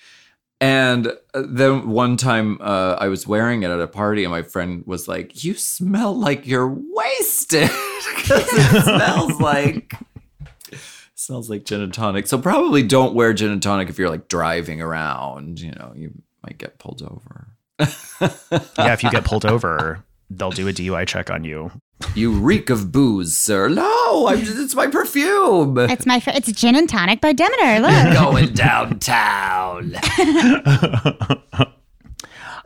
And 0.62 1.06
uh, 1.32 1.42
then 1.48 1.88
one 1.88 2.18
time 2.18 2.58
uh, 2.60 2.94
I 3.00 3.08
was 3.08 3.26
wearing 3.26 3.62
it 3.62 3.70
at 3.70 3.80
a 3.80 3.86
party, 3.86 4.24
and 4.24 4.30
my 4.30 4.42
friend 4.42 4.82
was 4.86 5.08
like, 5.08 5.42
"You 5.42 5.54
smell 5.54 6.14
like 6.14 6.46
you're 6.46 6.68
wasted 6.68 7.70
because 8.16 8.46
it 8.52 8.82
smells 8.84 9.40
like 9.40 9.94
smells 11.14 11.48
like 11.50 11.64
gin 11.64 11.80
and 11.80 11.94
tonic." 11.94 12.26
So 12.26 12.38
probably 12.38 12.82
don't 12.82 13.14
wear 13.14 13.32
gin 13.32 13.50
and 13.50 13.62
tonic 13.62 13.88
if 13.88 13.98
you're 13.98 14.10
like 14.10 14.28
driving 14.28 14.82
around. 14.82 15.60
You 15.60 15.72
know, 15.72 15.92
you 15.96 16.12
might 16.44 16.58
get 16.58 16.78
pulled 16.78 17.02
over. 17.02 17.48
Yeah, 17.80 18.92
if 18.92 19.02
you 19.02 19.10
get 19.10 19.24
pulled 19.24 19.44
over, 19.46 20.04
they'll 20.30 20.50
do 20.50 20.68
a 20.68 20.72
DUI 20.72 21.06
check 21.06 21.30
on 21.30 21.44
you. 21.44 21.70
You 22.14 22.32
reek 22.32 22.70
of 22.70 22.92
booze, 22.92 23.36
sir. 23.36 23.68
No, 23.68 24.26
I'm 24.26 24.40
just, 24.40 24.58
it's 24.58 24.74
my 24.74 24.86
perfume. 24.86 25.76
It's 25.78 26.06
my 26.06 26.18
fr- 26.20 26.30
it's 26.34 26.50
gin 26.52 26.74
and 26.76 26.88
tonic 26.88 27.20
by 27.20 27.32
Demeter. 27.32 27.80
Look. 27.80 28.12
Going 28.14 28.52
downtown. 28.54 29.94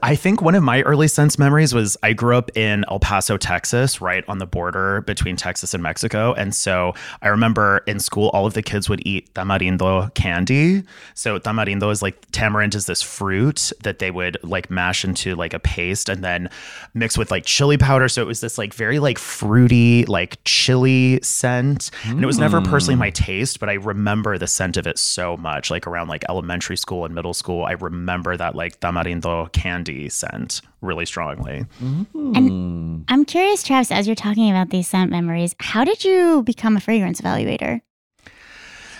I 0.03 0.17
think 0.17 0.43
one 0.43 0.55
of 0.55 0.63
my 0.63 0.83
early 0.83 1.09
sense 1.09 1.39
memories 1.39 1.73
was 1.73 1.97
I 2.03 2.13
grew 2.13 2.37
up 2.37 2.55
in 2.57 2.85
El 2.91 2.99
Paso, 2.99 3.37
Texas, 3.37 4.01
right 4.01 4.25
on 4.29 4.39
the 4.39 4.47
border 4.47 5.03
between 5.03 5.37
Texas 5.37 5.75
and 5.75 5.83
Mexico. 5.83 6.33
And 6.35 6.55
so 6.55 6.95
I 7.23 7.29
remember 7.29 7.83
in 7.87 8.01
school, 8.01 8.29
all 8.31 8.47
of 8.47 8.55
the 8.55 8.63
kids 8.63 8.89
would 8.89 9.07
eat 9.07 9.33
tamarindo 9.35 10.13
candy. 10.15 10.83
So 11.15 11.39
tamarindo 11.39 11.91
is 11.91 12.03
like 12.03 12.21
tamarind 12.33 12.75
is 12.75 12.87
this 12.87 13.03
fruit 13.03 13.73
that 13.83 13.99
they 13.99 14.11
would 14.11 14.37
like 14.43 14.71
mash 14.71 15.05
into 15.05 15.35
like 15.37 15.55
a 15.55 15.61
paste 15.61 16.09
and 16.09 16.25
then 16.25 16.51
mix 16.95 17.17
with 17.17 17.31
like 17.31 17.45
chili 17.45 17.79
powder. 17.79 18.09
So 18.09 18.21
it 18.23 18.27
was 18.27 18.41
this 18.41 18.59
like 18.59 18.75
very 18.75 18.99
like 18.99 19.19
fruity, 19.19 20.05
like 20.07 20.39
chili 20.45 21.21
scent. 21.23 21.91
And 22.05 22.23
it 22.23 22.27
was 22.27 22.39
never 22.39 22.61
hmm. 22.61 22.67
personally 22.67 22.97
my 22.97 23.11
taste, 23.11 23.61
but 23.61 23.69
I 23.69 23.75
remember 23.75 24.39
the 24.39 24.47
scent 24.47 24.77
of 24.77 24.87
it 24.87 24.99
so 24.99 25.37
much. 25.37 25.71
Like 25.71 25.87
around 25.87 26.09
like 26.09 26.25
elementary 26.29 26.77
school 26.77 27.05
and 27.05 27.15
middle 27.15 27.35
school, 27.35 27.65
I 27.65 27.73
remember 27.73 28.37
that 28.37 28.55
like 28.55 28.81
tamarindo 28.81 29.53
candy 29.53 29.84
scent 30.09 30.61
really 30.81 31.07
strongly. 31.07 31.67
And 32.15 33.05
I'm 33.09 33.25
curious, 33.25 33.63
Travis, 33.63 33.91
as 33.91 34.07
you're 34.07 34.17
talking 34.17 34.51
about 34.51 34.71
these 34.71 34.89
scent 34.89 35.11
memories, 35.11 35.55
how 35.61 35.85
did 35.85 36.05
you 36.05 36.43
become 36.43 36.77
a 36.77 36.81
fragrance 36.81 37.21
evaluator? 37.21 37.81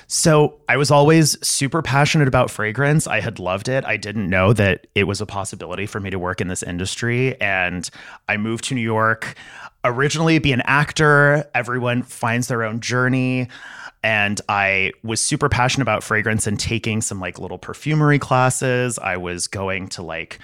So 0.07 0.61
I 0.69 0.77
was 0.77 0.91
always 0.91 1.37
super 1.47 1.81
passionate 1.83 2.29
about 2.29 2.51
fragrance. 2.51 3.07
I 3.07 3.21
had 3.21 3.39
loved 3.39 3.69
it. 3.69 3.85
I 3.85 3.97
didn't 3.97 4.29
know 4.29 4.53
that 4.53 4.87
it 4.95 5.05
was 5.05 5.21
a 5.21 5.27
possibility 5.27 5.87
for 5.87 5.99
me 5.99 6.11
to 6.11 6.19
work 6.19 6.41
in 6.41 6.49
this 6.49 6.63
industry. 6.63 7.41
And 7.41 7.89
I 8.29 8.37
moved 8.37 8.65
to 8.65 8.75
New 8.75 8.83
York 8.83 9.35
originally 9.83 10.35
to 10.35 10.41
be 10.41 10.53
an 10.53 10.63
actor. 10.67 11.49
Everyone 11.55 12.03
finds 12.03 12.49
their 12.49 12.63
own 12.63 12.81
journey. 12.81 13.49
And 14.03 14.39
I 14.51 14.93
was 15.03 15.23
super 15.23 15.49
passionate 15.49 15.83
about 15.83 16.03
fragrance 16.03 16.47
and 16.47 16.61
taking 16.61 17.01
some 17.01 17.21
like 17.21 17.39
little 17.39 17.57
perfumery 17.57 18.19
classes. 18.19 18.99
I 18.99 19.17
was 19.17 19.47
going 19.47 19.89
to 19.89 20.03
like 20.03 20.39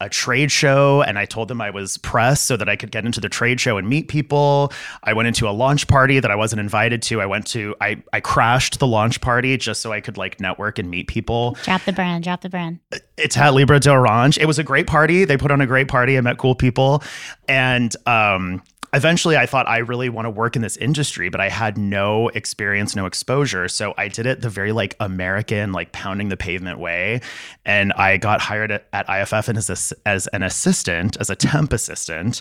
a 0.00 0.08
trade 0.08 0.50
show 0.52 1.02
and 1.02 1.18
I 1.18 1.24
told 1.24 1.48
them 1.48 1.60
I 1.60 1.70
was 1.70 1.98
press 1.98 2.40
so 2.40 2.56
that 2.56 2.68
I 2.68 2.76
could 2.76 2.90
get 2.90 3.04
into 3.04 3.20
the 3.20 3.28
trade 3.28 3.60
show 3.60 3.76
and 3.78 3.88
meet 3.88 4.08
people. 4.08 4.72
I 5.02 5.12
went 5.12 5.28
into 5.28 5.48
a 5.48 5.50
launch 5.50 5.88
party 5.88 6.20
that 6.20 6.30
I 6.30 6.36
wasn't 6.36 6.60
invited 6.60 7.02
to. 7.02 7.20
I 7.20 7.26
went 7.26 7.46
to 7.48 7.74
I 7.80 8.02
I 8.12 8.20
crashed 8.20 8.78
the 8.78 8.86
launch 8.86 9.20
party 9.20 9.56
just 9.56 9.80
so 9.80 9.92
I 9.92 10.00
could 10.00 10.16
like 10.16 10.40
network 10.40 10.78
and 10.78 10.90
meet 10.90 11.08
people. 11.08 11.56
Drop 11.62 11.82
the 11.84 11.92
brand, 11.92 12.24
drop 12.24 12.42
the 12.42 12.48
brand. 12.48 12.80
It's 13.16 13.36
Etat 13.36 13.54
Libre 13.54 13.80
d'Orange. 13.80 14.38
It 14.38 14.46
was 14.46 14.58
a 14.58 14.64
great 14.64 14.86
party. 14.86 15.24
They 15.24 15.36
put 15.36 15.50
on 15.50 15.60
a 15.60 15.66
great 15.66 15.88
party. 15.88 16.18
I 16.18 16.20
met 16.20 16.38
cool 16.38 16.54
people. 16.54 17.02
And 17.48 17.94
um 18.06 18.62
eventually 18.92 19.36
I 19.36 19.46
thought 19.46 19.68
I 19.68 19.78
really 19.78 20.08
want 20.08 20.26
to 20.26 20.30
work 20.30 20.56
in 20.56 20.62
this 20.62 20.76
industry, 20.76 21.28
but 21.28 21.40
I 21.40 21.48
had 21.48 21.76
no 21.76 22.28
experience, 22.28 22.96
no 22.96 23.06
exposure. 23.06 23.68
So 23.68 23.94
I 23.98 24.08
did 24.08 24.26
it 24.26 24.40
the 24.40 24.50
very 24.50 24.72
like 24.72 24.96
American, 25.00 25.72
like 25.72 25.92
pounding 25.92 26.28
the 26.28 26.36
pavement 26.36 26.78
way. 26.78 27.20
And 27.64 27.92
I 27.94 28.16
got 28.16 28.40
hired 28.40 28.70
at, 28.70 28.86
at 28.92 29.08
IFF 29.08 29.48
and 29.48 29.58
as, 29.58 29.70
a, 29.70 30.08
as 30.08 30.26
an 30.28 30.42
assistant, 30.42 31.16
as 31.18 31.30
a 31.30 31.36
temp 31.36 31.72
assistant. 31.72 32.40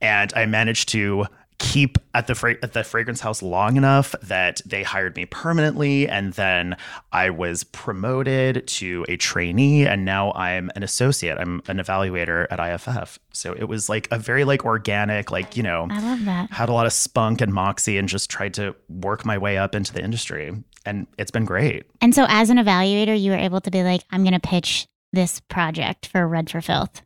And 0.00 0.32
I 0.34 0.46
managed 0.46 0.88
to 0.90 1.26
keep 1.58 1.98
at 2.14 2.26
the 2.26 2.34
fra- 2.34 2.56
at 2.62 2.72
the 2.72 2.84
fragrance 2.84 3.20
house 3.20 3.42
long 3.42 3.76
enough 3.76 4.14
that 4.22 4.60
they 4.64 4.82
hired 4.82 5.16
me 5.16 5.26
permanently 5.26 6.08
and 6.08 6.32
then 6.34 6.76
I 7.12 7.30
was 7.30 7.64
promoted 7.64 8.66
to 8.66 9.04
a 9.08 9.16
trainee 9.16 9.86
and 9.86 10.04
now 10.04 10.32
I'm 10.32 10.70
an 10.76 10.82
associate. 10.82 11.36
I'm 11.38 11.62
an 11.66 11.78
evaluator 11.78 12.46
at 12.50 12.60
IFF. 12.60 13.18
So 13.32 13.52
it 13.54 13.64
was 13.64 13.88
like 13.88 14.08
a 14.10 14.18
very 14.18 14.44
like 14.44 14.64
organic 14.64 15.30
like, 15.30 15.56
you 15.56 15.62
know, 15.62 15.88
I 15.90 16.00
love 16.00 16.24
that. 16.26 16.50
had 16.50 16.68
a 16.68 16.72
lot 16.72 16.86
of 16.86 16.92
spunk 16.92 17.40
and 17.40 17.52
moxie 17.52 17.98
and 17.98 18.08
just 18.08 18.30
tried 18.30 18.54
to 18.54 18.74
work 18.88 19.24
my 19.24 19.36
way 19.36 19.58
up 19.58 19.74
into 19.74 19.92
the 19.92 20.02
industry 20.02 20.52
and 20.86 21.06
it's 21.18 21.30
been 21.30 21.44
great. 21.44 21.84
And 22.00 22.14
so, 22.14 22.24
as 22.28 22.50
an 22.50 22.56
evaluator, 22.56 23.20
you 23.20 23.30
were 23.30 23.36
able 23.36 23.60
to 23.60 23.70
be 23.70 23.82
like, 23.82 24.02
I'm 24.10 24.22
going 24.22 24.32
to 24.32 24.40
pitch 24.40 24.86
this 25.12 25.40
project 25.40 26.06
for 26.06 26.26
Red 26.26 26.50
for 26.50 26.60
Filth. 26.60 27.02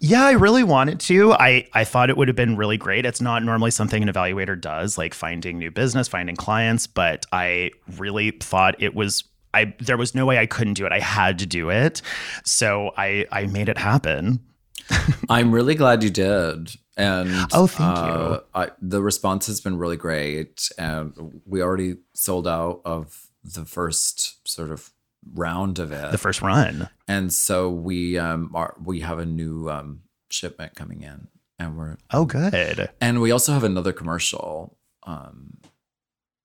Yeah, 0.00 0.24
I 0.24 0.32
really 0.32 0.62
wanted 0.64 1.00
to. 1.00 1.32
I, 1.32 1.68
I 1.72 1.84
thought 1.84 2.10
it 2.10 2.16
would 2.16 2.28
have 2.28 2.36
been 2.36 2.56
really 2.56 2.76
great. 2.76 3.06
It's 3.06 3.20
not 3.20 3.42
normally 3.42 3.70
something 3.70 4.02
an 4.02 4.08
evaluator 4.08 4.60
does, 4.60 4.98
like 4.98 5.14
finding 5.14 5.58
new 5.58 5.70
business, 5.70 6.08
finding 6.08 6.36
clients, 6.36 6.86
but 6.86 7.24
I 7.32 7.70
really 7.96 8.32
thought 8.32 8.74
it 8.82 8.94
was 8.94 9.24
I 9.54 9.74
there 9.80 9.96
was 9.96 10.14
no 10.14 10.26
way 10.26 10.38
I 10.38 10.46
couldn't 10.46 10.74
do 10.74 10.84
it. 10.86 10.92
I 10.92 11.00
had 11.00 11.38
to 11.38 11.46
do 11.46 11.70
it. 11.70 12.02
So 12.44 12.92
I 12.96 13.26
I 13.32 13.46
made 13.46 13.68
it 13.68 13.78
happen. 13.78 14.40
I'm 15.28 15.50
really 15.50 15.74
glad 15.74 16.02
you 16.02 16.10
did. 16.10 16.70
And 16.96 17.30
Oh, 17.52 17.66
thank 17.66 17.98
uh, 17.98 18.40
I, 18.54 18.70
the 18.80 19.02
response 19.02 19.46
has 19.48 19.60
been 19.60 19.76
really 19.78 19.96
great. 19.96 20.70
And 20.78 21.40
we 21.44 21.62
already 21.62 21.96
sold 22.14 22.46
out 22.46 22.82
of 22.84 23.28
the 23.44 23.64
first 23.64 24.46
sort 24.48 24.70
of 24.70 24.90
round 25.34 25.78
of 25.78 25.92
it. 25.92 26.10
The 26.12 26.18
first 26.18 26.42
run. 26.42 26.88
and 27.08 27.32
so 27.32 27.70
we 27.70 28.18
um 28.18 28.50
are 28.54 28.74
we 28.82 29.00
have 29.00 29.18
a 29.18 29.26
new 29.26 29.68
um 29.70 30.00
shipment 30.30 30.74
coming 30.74 31.02
in 31.02 31.28
and 31.58 31.76
we're 31.76 31.96
Oh, 32.12 32.24
good. 32.24 32.90
and 33.00 33.20
we 33.20 33.30
also 33.30 33.52
have 33.52 33.64
another 33.64 33.92
commercial. 33.92 34.76
Um 35.04 35.58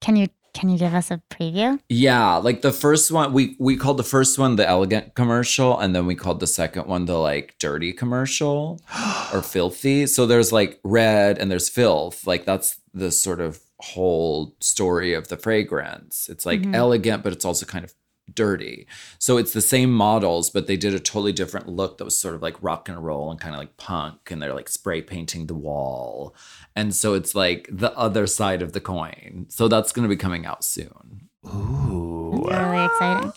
Can 0.02 0.15
you 0.15 0.28
can 0.54 0.67
you 0.70 0.78
give 0.78 0.94
us 0.94 1.10
a 1.12 1.22
preview? 1.30 1.80
yeah, 1.88 2.36
like 2.36 2.62
the 2.62 2.74
first 2.74 3.10
one 3.12 3.32
we 3.34 3.56
we 3.60 3.78
called 3.78 3.98
the 3.98 4.04
first 4.04 4.38
one 4.38 4.58
the 4.58 4.67
elegant 4.67 5.15
commercial 5.15 5.80
and 5.80 5.96
then 5.96 6.06
we 6.06 6.13
called 6.15 6.39
the 6.41 6.48
second 6.48 6.88
one 6.88 7.06
the 7.06 7.17
like 7.17 7.56
dirty 7.60 7.94
commercial 7.94 8.82
or 9.34 9.41
filthy. 9.41 10.06
So 10.08 10.26
there's 10.26 10.52
like 10.52 10.80
red 10.84 11.38
and 11.38 11.50
there's 11.50 11.70
filth. 11.70 12.28
Like 12.28 12.46
that's 12.46 12.80
the 12.94 13.12
sort 13.12 13.39
of 13.39 13.62
whole 13.80 14.56
story 14.60 15.13
of 15.13 15.30
the 15.30 15.38
fragrance. 15.38 16.28
It's 16.30 16.46
like 16.46 16.62
Mhm. 16.62 16.76
elegant 16.76 17.24
but 17.24 17.32
it's 17.34 17.46
also 17.46 17.65
kind 17.65 17.86
of 17.86 17.94
dirty. 18.34 18.88
So 19.20 19.38
it's 19.38 19.54
the 19.54 19.62
same 19.62 19.91
models 19.91 20.50
but 20.50 20.67
they 20.67 20.78
did 20.78 20.94
a 20.94 21.00
totally 21.00 21.34
different 21.34 21.67
look 21.67 21.98
that 21.98 22.06
was 22.06 22.17
sort 22.17 22.36
of 22.36 22.41
like 22.41 22.62
rock 22.62 22.89
and 22.89 23.04
roll 23.04 23.32
and 23.32 23.39
kind 23.39 23.56
of 23.56 23.60
like 23.60 23.78
punk 23.78 24.32
and 24.32 24.41
they're 24.41 24.54
like 24.54 24.70
spray 24.70 25.02
painting 25.02 25.48
the 25.48 25.54
wall. 25.54 26.36
And 26.76 26.96
so 26.96 27.13
it's 27.13 27.36
like 27.36 27.67
the 27.72 27.96
other 27.98 28.28
side 28.28 28.62
of 28.62 28.74
the 28.74 28.82
coin. 28.82 29.46
So 29.50 29.67
that's 29.67 29.91
going 29.91 30.04
to 30.04 30.10
be 30.10 30.17
coming 30.17 30.46
out 30.46 30.63
soon. 30.63 31.30
Ooh. 31.46 32.46
That's 32.50 32.72
really 32.72 32.86
exciting. 32.86 33.34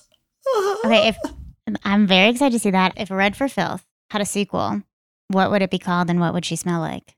Okay, 0.85 1.09
if 1.09 1.17
I'm 1.85 2.07
very 2.07 2.31
excited 2.31 2.53
to 2.53 2.59
see 2.59 2.71
that. 2.71 2.93
If 2.97 3.11
Red 3.11 3.37
for 3.37 3.49
Filth 3.49 3.85
had 4.11 4.21
a 4.21 4.27
sequel, 4.27 4.83
what 5.29 5.51
would 5.51 5.63
it 5.63 5.71
be 5.71 5.79
called 5.79 6.11
and 6.11 6.21
what 6.21 6.35
would 6.35 6.45
she 6.45 6.57
smell 6.57 6.81
like? 6.81 7.17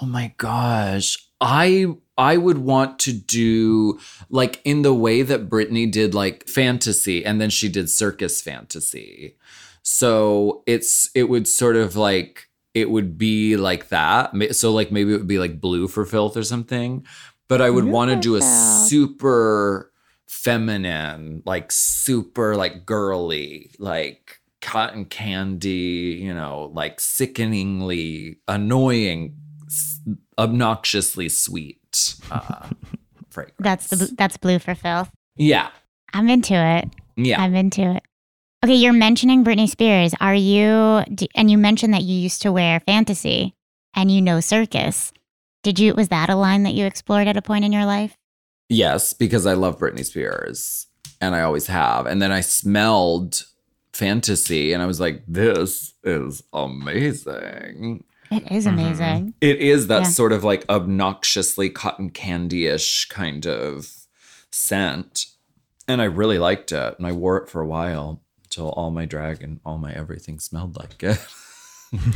Oh 0.00 0.06
my 0.06 0.34
gosh. 0.36 1.16
I 1.40 1.94
I 2.18 2.36
would 2.36 2.58
want 2.58 2.98
to 3.00 3.12
do 3.12 3.98
like 4.30 4.60
in 4.64 4.82
the 4.82 4.94
way 4.94 5.22
that 5.22 5.48
Britney 5.50 5.90
did 5.90 6.14
like 6.14 6.48
fantasy 6.48 7.24
and 7.24 7.40
then 7.40 7.50
she 7.50 7.68
did 7.68 7.90
circus 7.90 8.40
fantasy. 8.40 9.36
So 9.82 10.62
it's 10.66 11.10
it 11.14 11.28
would 11.28 11.46
sort 11.46 11.76
of 11.76 11.94
like 11.94 12.48
it 12.74 12.90
would 12.90 13.18
be 13.18 13.56
like 13.56 13.88
that. 13.88 14.32
So 14.54 14.72
like 14.72 14.90
maybe 14.90 15.12
it 15.12 15.18
would 15.18 15.26
be 15.26 15.38
like 15.38 15.60
blue 15.60 15.88
for 15.88 16.04
filth 16.04 16.36
or 16.36 16.42
something. 16.42 17.06
But 17.48 17.62
I 17.62 17.70
would 17.70 17.84
want 17.84 18.10
to 18.10 18.16
do 18.16 18.34
a 18.34 18.42
super 18.42 19.92
feminine, 20.26 21.42
like 21.46 21.70
super 21.70 22.56
like 22.56 22.84
girly, 22.84 23.70
like 23.78 24.40
cotton 24.60 25.04
candy, 25.04 26.18
you 26.20 26.34
know, 26.34 26.72
like 26.74 26.98
sickeningly 26.98 28.38
annoying, 28.48 29.36
obnoxiously 30.36 31.28
sweet 31.28 31.80
uh, 32.30 32.68
fragrance. 33.30 33.56
That's 33.58 33.86
the 33.88 34.14
that's 34.16 34.36
blue 34.36 34.58
for 34.58 34.74
filth. 34.74 35.10
yeah, 35.36 35.68
I'm 36.12 36.28
into 36.28 36.54
it. 36.54 36.88
yeah. 37.16 37.40
I'm 37.40 37.54
into 37.54 37.82
it. 37.96 38.02
Okay, 38.64 38.74
you're 38.74 38.92
mentioning 38.92 39.44
Britney 39.44 39.68
Spears. 39.68 40.14
Are 40.20 40.34
you? 40.34 41.02
do- 41.14 41.26
And 41.34 41.50
you 41.50 41.58
mentioned 41.58 41.92
that 41.94 42.02
you 42.02 42.16
used 42.18 42.42
to 42.42 42.50
wear 42.52 42.80
fantasy, 42.80 43.54
and 43.94 44.10
you 44.10 44.20
know 44.22 44.40
circus. 44.40 45.12
Did 45.62 45.78
you 45.78 45.94
was 45.94 46.08
that 46.08 46.30
a 46.30 46.36
line 46.36 46.62
that 46.62 46.74
you 46.74 46.86
explored 46.86 47.28
at 47.28 47.36
a 47.36 47.42
point 47.42 47.64
in 47.64 47.72
your 47.72 47.84
life? 47.84 48.16
Yes, 48.68 49.12
because 49.12 49.46
I 49.46 49.54
love 49.54 49.78
Britney 49.78 50.04
Spears 50.04 50.86
and 51.20 51.34
I 51.34 51.42
always 51.42 51.66
have. 51.68 52.06
And 52.06 52.20
then 52.20 52.32
I 52.32 52.40
smelled 52.40 53.44
fantasy 53.92 54.72
and 54.72 54.82
I 54.82 54.86
was 54.86 54.98
like, 55.00 55.22
this 55.28 55.94
is 56.04 56.42
amazing. 56.52 58.04
It 58.30 58.50
is 58.50 58.66
Mhm. 58.66 58.72
amazing. 58.72 59.34
It 59.40 59.56
is 59.58 59.86
that 59.88 60.02
Yeah. 60.02 60.08
sort 60.08 60.32
of 60.32 60.42
like 60.44 60.64
obnoxiously 60.68 61.70
cotton 61.70 62.10
candy 62.10 62.66
ish 62.66 63.06
kind 63.08 63.46
of 63.46 63.88
scent. 64.50 65.26
And 65.88 66.00
I 66.02 66.04
really 66.06 66.38
liked 66.38 66.72
it. 66.72 66.94
And 66.98 67.06
I 67.06 67.12
wore 67.12 67.36
it 67.38 67.48
for 67.48 67.60
a 67.60 67.66
while 67.66 68.22
until 68.44 68.70
all 68.70 68.90
my 68.90 69.04
drag 69.04 69.42
and 69.42 69.60
all 69.64 69.78
my 69.78 69.92
everything 69.92 70.38
smelled 70.40 70.76
like 70.76 71.02
it. 71.02 71.20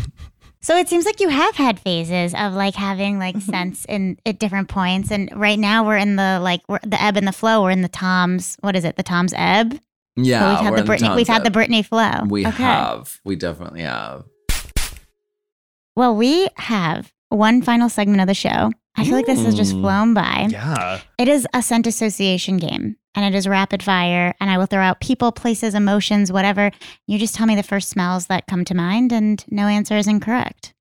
So 0.62 0.76
it 0.76 0.90
seems 0.90 1.06
like 1.06 1.20
you 1.20 1.30
have 1.30 1.54
had 1.56 1.80
phases 1.80 2.34
of 2.34 2.52
like 2.52 2.74
having 2.74 3.18
like 3.18 3.40
scents 3.40 3.86
in 3.86 4.18
at 4.26 4.38
different 4.38 4.68
points, 4.68 5.11
and 5.11 5.30
right 5.34 5.58
now 5.58 5.86
we're 5.86 5.96
in 5.96 6.16
the 6.16 6.38
like 6.42 6.61
we're, 6.68 6.80
the 6.82 7.00
ebb 7.02 7.16
and 7.16 7.26
the 7.26 7.32
flow. 7.32 7.62
We're 7.62 7.70
in 7.70 7.80
the 7.80 7.88
Tom's. 7.88 8.58
What 8.61 8.76
is 8.76 8.84
it? 8.84 8.96
The 8.96 9.02
Tom's 9.02 9.32
ebb. 9.34 9.80
yeah. 10.16 10.40
But 10.40 10.48
we've 10.50 10.58
had 10.61 10.70
we're 10.72 10.76
the 10.76 10.82
in 10.82 10.88
Britney. 11.08 11.16
We've 11.16 11.28
had 11.28 11.44
the 11.44 11.50
Tom's 11.50 11.66
Britney 11.68 11.86
flow. 11.86 12.26
We 12.28 12.46
Okay. 12.46 12.62
have. 12.62 13.20
We 13.24 13.36
definitely 13.36 13.80
have. 13.80 14.24
Well, 16.01 16.16
we 16.16 16.48
have 16.57 17.12
one 17.28 17.61
final 17.61 17.90
segment 17.90 18.22
of 18.22 18.26
the 18.26 18.32
show. 18.32 18.72
I 18.96 19.05
feel 19.05 19.12
like 19.12 19.26
this 19.26 19.44
has 19.44 19.55
just 19.55 19.74
Mm. 19.74 19.82
flown 19.82 20.14
by. 20.14 20.48
Yeah. 20.51 21.01
It 21.18 21.28
is 21.28 21.46
a 21.53 21.61
scent 21.61 21.86
association 21.86 22.57
game 22.57 22.96
and 23.14 23.22
it 23.26 23.36
is 23.36 23.46
rapid 23.46 23.82
fire. 23.82 24.34
And 24.40 24.48
I 24.48 24.57
will 24.57 24.64
throw 24.64 24.80
out 24.80 25.01
people, 25.03 25.30
places, 25.30 25.74
emotions, 25.74 26.32
whatever. 26.32 26.70
You 27.07 27.18
just 27.18 27.34
tell 27.34 27.46
me 27.46 27.55
the 27.55 27.62
first 27.62 27.90
smells 27.90 28.28
that 28.28 28.46
come 28.46 28.64
to 28.64 28.74
mind, 28.74 29.12
and 29.12 29.44
no 29.51 29.66
answer 29.66 29.94
is 29.98 30.07
incorrect. 30.07 30.72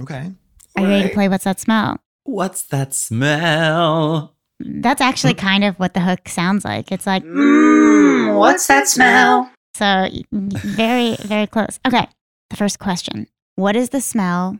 Okay. 0.00 0.30
Are 0.76 0.82
you 0.84 0.88
ready 0.88 1.08
to 1.08 1.14
play 1.14 1.26
What's 1.28 1.42
That 1.42 1.58
Smell? 1.58 1.98
What's 2.22 2.62
that 2.68 2.94
smell? 2.94 4.36
That's 4.60 5.00
actually 5.00 5.34
kind 5.34 5.64
of 5.64 5.74
what 5.80 5.94
the 5.94 6.00
hook 6.00 6.28
sounds 6.28 6.64
like. 6.64 6.92
It's 6.92 7.08
like, 7.08 7.24
Mmm, 7.24 8.38
what's 8.38 8.68
that 8.68 8.86
smell? 8.86 9.50
so 9.74 10.06
very, 10.30 11.16
very 11.24 11.48
close. 11.48 11.80
Okay. 11.84 12.06
The 12.50 12.56
first 12.56 12.78
question 12.78 13.26
What 13.60 13.76
is 13.76 13.90
the 13.90 14.00
smell 14.00 14.58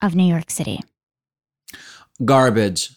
of 0.00 0.14
New 0.14 0.24
York 0.24 0.50
City? 0.50 0.80
Garbage. 2.24 2.88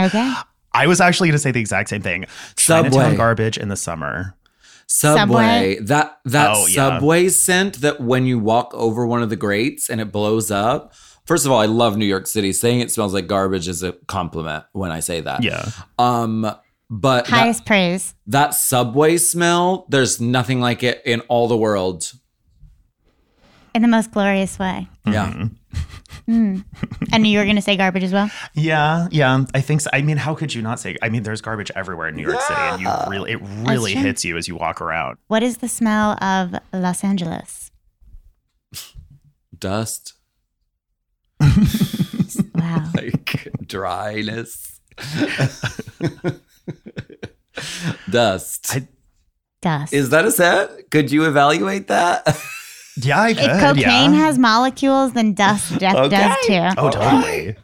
Okay. 0.00 0.32
I 0.72 0.86
was 0.86 1.02
actually 1.02 1.28
going 1.28 1.34
to 1.34 1.38
say 1.38 1.50
the 1.50 1.60
exact 1.60 1.90
same 1.90 2.00
thing. 2.00 2.24
Chinatown 2.56 2.92
Subway. 2.92 3.16
garbage 3.16 3.58
in 3.58 3.68
the 3.68 3.76
summer. 3.76 4.34
Subway. 4.86 5.78
That 5.82 6.18
that 6.24 6.52
Oh, 6.56 6.66
yeah. 6.66 6.74
subway 6.98 7.28
scent 7.28 7.82
that 7.82 8.00
when 8.00 8.24
you 8.24 8.38
walk 8.38 8.72
over 8.72 9.06
one 9.06 9.22
of 9.22 9.28
the 9.28 9.36
grates 9.36 9.90
and 9.90 10.00
it 10.00 10.10
blows 10.10 10.50
up. 10.50 10.94
First 11.26 11.44
of 11.44 11.52
all, 11.52 11.60
I 11.60 11.66
love 11.66 11.98
New 11.98 12.06
York 12.06 12.26
City. 12.26 12.54
Saying 12.54 12.80
it 12.80 12.90
smells 12.90 13.12
like 13.12 13.26
garbage 13.26 13.68
is 13.68 13.82
a 13.82 13.92
compliment 14.08 14.64
when 14.72 14.90
I 14.90 15.00
say 15.00 15.20
that. 15.20 15.42
Yeah. 15.44 15.68
Um 15.98 16.50
but 16.88 17.26
that, 17.26 17.30
Highest 17.30 17.66
praise. 17.66 18.14
that 18.28 18.54
subway 18.54 19.18
smell, 19.18 19.84
there's 19.90 20.22
nothing 20.22 20.60
like 20.62 20.82
it 20.82 21.02
in 21.04 21.20
all 21.28 21.46
the 21.48 21.56
world. 21.58 22.12
In 23.74 23.82
the 23.82 23.88
most 23.88 24.10
glorious 24.12 24.58
way. 24.58 24.88
Yeah. 25.06 25.32
Mhm. 25.32 25.50
Mm. 26.28 26.64
And 27.12 27.26
you 27.26 27.38
were 27.38 27.44
going 27.44 27.56
to 27.56 27.62
say 27.62 27.76
garbage 27.76 28.02
as 28.04 28.12
well? 28.12 28.30
Yeah, 28.54 29.08
yeah. 29.10 29.44
I 29.54 29.60
think 29.60 29.80
so. 29.80 29.90
I 29.92 30.02
mean, 30.02 30.16
how 30.16 30.34
could 30.34 30.54
you 30.54 30.62
not 30.62 30.78
say? 30.80 30.96
I 31.02 31.08
mean, 31.08 31.22
there's 31.24 31.40
garbage 31.40 31.70
everywhere 31.74 32.08
in 32.08 32.16
New 32.16 32.22
York 32.22 32.40
City, 32.40 32.60
and 32.60 32.80
you 32.82 32.88
really, 33.08 33.32
it 33.32 33.40
really 33.68 33.94
hits 33.94 34.24
you 34.24 34.36
as 34.36 34.46
you 34.48 34.54
walk 34.56 34.80
around. 34.80 35.18
What 35.28 35.42
is 35.42 35.58
the 35.58 35.68
smell 35.68 36.12
of 36.22 36.54
Los 36.72 37.02
Angeles? 37.04 37.70
Dust. 39.58 40.14
Wow. 42.54 42.90
Like 42.94 43.48
dryness. 43.66 44.80
Dust. 48.10 48.76
I- 48.76 48.88
Dust. 49.62 49.92
Is 49.92 50.10
that 50.10 50.24
a 50.24 50.30
set? 50.30 50.90
Could 50.90 51.10
you 51.10 51.24
evaluate 51.24 51.88
that? 51.88 52.26
Yeah, 53.04 53.20
I 53.20 53.34
could. 53.34 53.44
if 53.44 53.60
cocaine 53.60 54.12
yeah. 54.14 54.20
has 54.26 54.38
molecules, 54.38 55.12
then 55.12 55.34
dust 55.34 55.78
def- 55.78 55.94
Okay. 55.94 56.08
does 56.16 56.36
too. 56.46 56.80
Oh, 56.80 56.90
totally. 56.90 57.56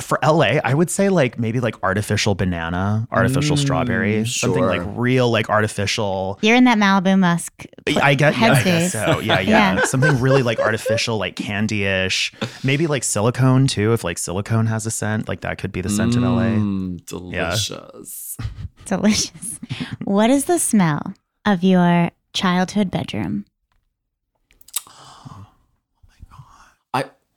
For 0.00 0.18
LA, 0.24 0.58
I 0.64 0.72
would 0.72 0.88
say 0.88 1.10
like 1.10 1.38
maybe 1.38 1.60
like 1.60 1.76
artificial 1.82 2.34
banana, 2.34 3.06
artificial 3.12 3.54
Mm, 3.56 3.60
strawberry, 3.60 4.24
something 4.26 4.64
like 4.64 4.80
real 4.96 5.30
like 5.30 5.50
artificial. 5.50 6.38
You're 6.40 6.56
in 6.56 6.64
that 6.64 6.78
Malibu 6.78 7.18
musk. 7.18 7.66
pl- 7.84 7.98
I 8.02 8.14
get, 8.14 8.36
yeah, 8.38 8.44
I 8.52 8.62
guess 8.64 8.94
headspace. 8.94 9.06
so. 9.14 9.20
Yeah, 9.20 9.40
yeah, 9.40 9.74
Yeah. 9.74 9.84
Something 9.84 10.18
really 10.18 10.42
like 10.42 10.58
artificial, 10.58 11.18
like 11.18 11.36
candy-ish. 11.36 12.32
Maybe 12.64 12.86
like 12.86 13.04
silicone 13.04 13.66
too. 13.66 13.92
If 13.92 14.02
like 14.02 14.16
silicone 14.16 14.66
has 14.66 14.86
a 14.86 14.90
scent, 14.90 15.28
like 15.28 15.42
that 15.42 15.58
could 15.58 15.70
be 15.70 15.82
the 15.82 15.90
scent 15.90 16.14
in 16.16 16.22
LA. 16.22 16.44
Mm, 16.44 17.04
delicious. 17.04 18.38
Delicious. 18.86 19.60
what 20.04 20.30
is 20.30 20.46
the 20.46 20.58
smell 20.58 21.12
of 21.44 21.62
your 21.62 22.10
childhood 22.32 22.90
bedroom? 22.90 23.44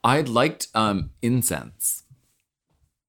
I 0.03 0.21
liked 0.21 0.67
um 0.73 1.11
incense. 1.21 2.03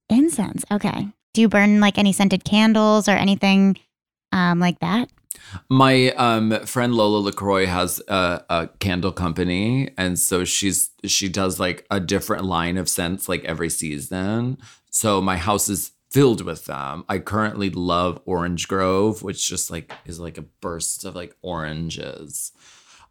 Incense. 0.09 0.65
Okay. 0.71 1.09
Do 1.33 1.41
you 1.41 1.49
burn 1.49 1.81
like 1.81 1.99
any 1.99 2.13
scented 2.13 2.45
candles 2.45 3.09
or 3.09 3.13
anything 3.13 3.77
um, 4.33 4.61
like 4.61 4.79
that? 4.81 5.11
My 5.69 6.11
um 6.13 6.65
friend 6.67 6.95
Lola 6.95 7.19
LeCroix 7.19 7.67
has 7.67 8.01
a, 8.09 8.45
a 8.49 8.69
candle 8.79 9.13
company, 9.13 9.91
and 9.99 10.19
so 10.19 10.45
she's 10.45 10.91
she 11.05 11.29
does 11.29 11.59
like 11.61 11.87
a 11.91 12.01
different 12.01 12.45
line 12.45 12.77
of 12.77 12.89
scents 12.89 13.29
like 13.29 13.45
every 13.45 13.71
season. 13.71 14.59
So 14.91 15.21
my 15.21 15.37
house 15.37 15.69
is 15.69 15.93
filled 16.11 16.43
with 16.43 16.67
them. 16.67 17.05
I 17.09 17.19
currently 17.19 17.71
love 17.71 18.21
Orange 18.25 18.69
Grove, 18.69 19.23
which 19.23 19.49
just 19.49 19.71
like 19.71 19.93
is 20.07 20.21
like 20.21 20.39
a 20.39 20.43
burst 20.43 21.05
of 21.05 21.17
like 21.17 21.37
oranges. 21.43 22.53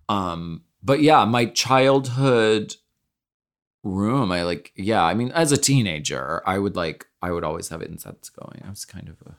Um, 0.07 0.63
but 0.81 1.01
yeah, 1.01 1.25
my 1.25 1.45
childhood 1.45 2.75
room, 3.83 4.31
I 4.31 4.43
like 4.43 4.71
yeah. 4.75 5.03
I 5.03 5.13
mean, 5.13 5.31
as 5.31 5.51
a 5.51 5.57
teenager, 5.57 6.41
I 6.45 6.57
would 6.59 6.75
like 6.75 7.05
I 7.21 7.31
would 7.31 7.43
always 7.43 7.69
have 7.69 7.81
incense 7.81 8.29
going. 8.29 8.61
I 8.65 8.69
was 8.69 8.85
kind 8.85 9.09
of 9.09 9.15
a 9.25 9.35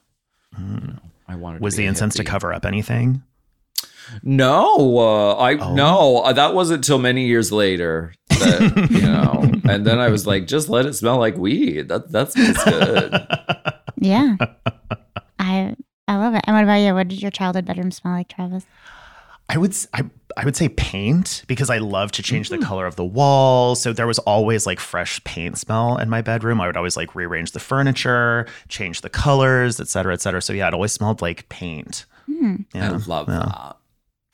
you 0.61 0.87
know, 0.87 0.99
I 1.27 1.35
wanted. 1.35 1.59
to 1.59 1.65
Was 1.65 1.75
be 1.75 1.83
the 1.83 1.87
a 1.87 1.89
incense 1.89 2.15
to 2.17 2.25
cover 2.25 2.53
up 2.53 2.65
anything? 2.65 3.23
No, 4.23 4.99
uh, 4.99 5.35
I 5.37 5.57
Oh. 5.57 5.75
no, 5.75 6.19
uh, 6.19 6.33
that 6.35 6.55
wasn't 6.55 6.85
till 6.85 6.99
many 6.99 7.27
years 7.27 7.51
later. 7.51 8.13
That, 8.29 8.89
you 8.91 9.01
know, 9.03 9.51
and 9.73 9.87
then 9.87 9.99
I 9.99 10.09
was 10.11 10.27
like, 10.27 10.47
just 10.47 10.69
let 10.69 10.85
it 10.87 10.93
smell 10.95 11.17
like 11.19 11.37
weed. 11.37 11.89
That 11.89 12.13
that 12.13 12.33
smells 12.33 12.63
good. 12.65 13.27
Yeah. 13.97 14.37
I 15.39 15.75
I 16.07 16.17
love 16.17 16.35
it. 16.35 16.43
And 16.47 16.55
what 16.55 16.65
about 16.65 16.75
you? 16.75 16.93
What 16.93 17.09
did 17.09 17.23
your 17.23 17.31
childhood 17.31 17.65
bedroom 17.65 17.91
smell 17.91 18.13
like, 18.13 18.29
Travis? 18.29 18.67
I 19.49 19.59
would 19.59 19.73
s- 19.73 19.87
I, 19.93 20.03
I 20.37 20.45
would 20.45 20.57
say 20.57 20.69
paint 20.71 21.45
because 21.47 21.69
I 21.71 21.79
love 21.79 22.13
to 22.13 22.23
change 22.23 22.49
the 22.49 22.59
color 22.59 22.87
of 22.87 22.97
the 22.97 23.05
walls. 23.05 23.81
So 23.83 23.93
there 23.93 24.07
was 24.07 24.19
always 24.21 24.67
like 24.67 24.81
fresh 24.81 25.23
paint 25.25 25.59
smell 25.59 25.99
in 25.99 26.09
my 26.09 26.23
bedroom. 26.23 26.61
I 26.61 26.67
would 26.67 26.77
always 26.77 26.97
like 26.97 27.15
rearrange 27.15 27.53
the 27.53 27.61
furniture, 27.61 28.47
change 28.69 29.03
the 29.03 29.11
colors, 29.11 29.79
et 29.81 29.89
cetera, 29.89 30.15
et 30.15 30.21
cetera. 30.23 30.41
So 30.41 30.53
yeah, 30.55 30.67
it 30.69 30.75
always 30.75 30.93
smelled 30.93 31.21
like 31.23 31.49
paint. 31.51 32.07
Hmm, 32.27 32.57
I 32.75 32.89
love 32.89 33.29
yeah, 33.29 33.39
that. 33.39 33.77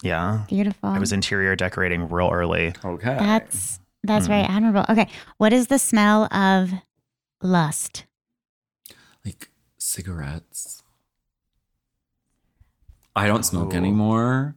Yeah, 0.03 0.45
beautiful. 0.49 0.89
I 0.89 0.99
was 0.99 1.13
interior 1.13 1.57
decorating 1.57 2.09
real 2.09 2.31
early. 2.33 2.73
Okay, 2.85 3.17
That's 3.19 3.81
that's 4.05 4.27
Hmm. 4.27 4.33
very 4.33 4.43
admirable. 4.45 4.87
Okay. 4.89 5.09
What 5.39 5.53
is 5.53 5.67
the 5.67 5.79
smell 5.79 6.33
of 6.33 6.71
lust? 7.43 8.05
like 9.25 9.51
cigarettes. 9.77 10.83
I 13.15 13.27
don't 13.27 13.43
smoke 13.45 13.75
Oh. 13.75 13.77
anymore, 13.77 14.55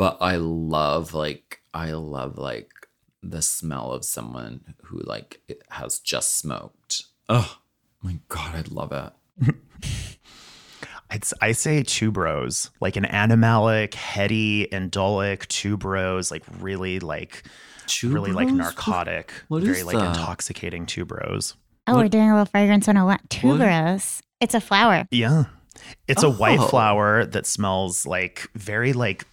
but 0.00 0.16
I 0.22 0.36
love 0.36 1.12
like 1.12 1.60
I 1.74 1.90
love 1.92 2.38
like 2.38 2.70
the 3.22 3.42
smell 3.42 3.92
of 3.92 4.02
someone 4.02 4.74
who 4.84 4.98
like 5.04 5.40
has 5.68 5.98
just 5.98 6.36
smoked. 6.38 7.02
Oh 7.28 7.58
my 8.02 8.16
god, 8.28 8.54
I 8.56 8.64
love 8.74 8.92
it. 8.92 9.54
I'd, 11.10 11.22
s- 11.24 11.34
I 11.42 11.52
say 11.52 11.82
tuberose, 11.82 12.70
like 12.80 12.96
an 12.96 13.04
animalic, 13.04 13.94
heady, 13.94 14.66
indolic 14.72 15.46
tuberose, 15.48 16.30
like 16.30 16.44
really 16.60 17.00
like 17.00 17.42
really 18.04 18.32
like 18.32 18.48
narcotic, 18.48 19.32
what 19.48 19.62
very 19.64 19.80
is 19.80 19.84
like 19.84 19.96
that? 19.98 20.16
intoxicating 20.16 20.86
tuberose. 20.86 21.54
Oh, 21.86 21.94
What- 21.96 22.02
we're 22.04 22.08
doing 22.08 22.30
a 22.30 22.34
little 22.34 22.46
fragrance 22.46 22.86
101. 22.86 23.06
What? 23.18 23.28
Tuberose. 23.28 24.20
It's 24.40 24.54
a 24.54 24.60
flower. 24.60 25.06
Yeah. 25.10 25.44
It's 26.08 26.22
a 26.22 26.30
white 26.30 26.60
Oh. 26.60 26.68
flower 26.68 27.26
that 27.26 27.46
smells 27.46 28.06
like 28.06 28.48
very 28.54 28.92
like 28.92 29.26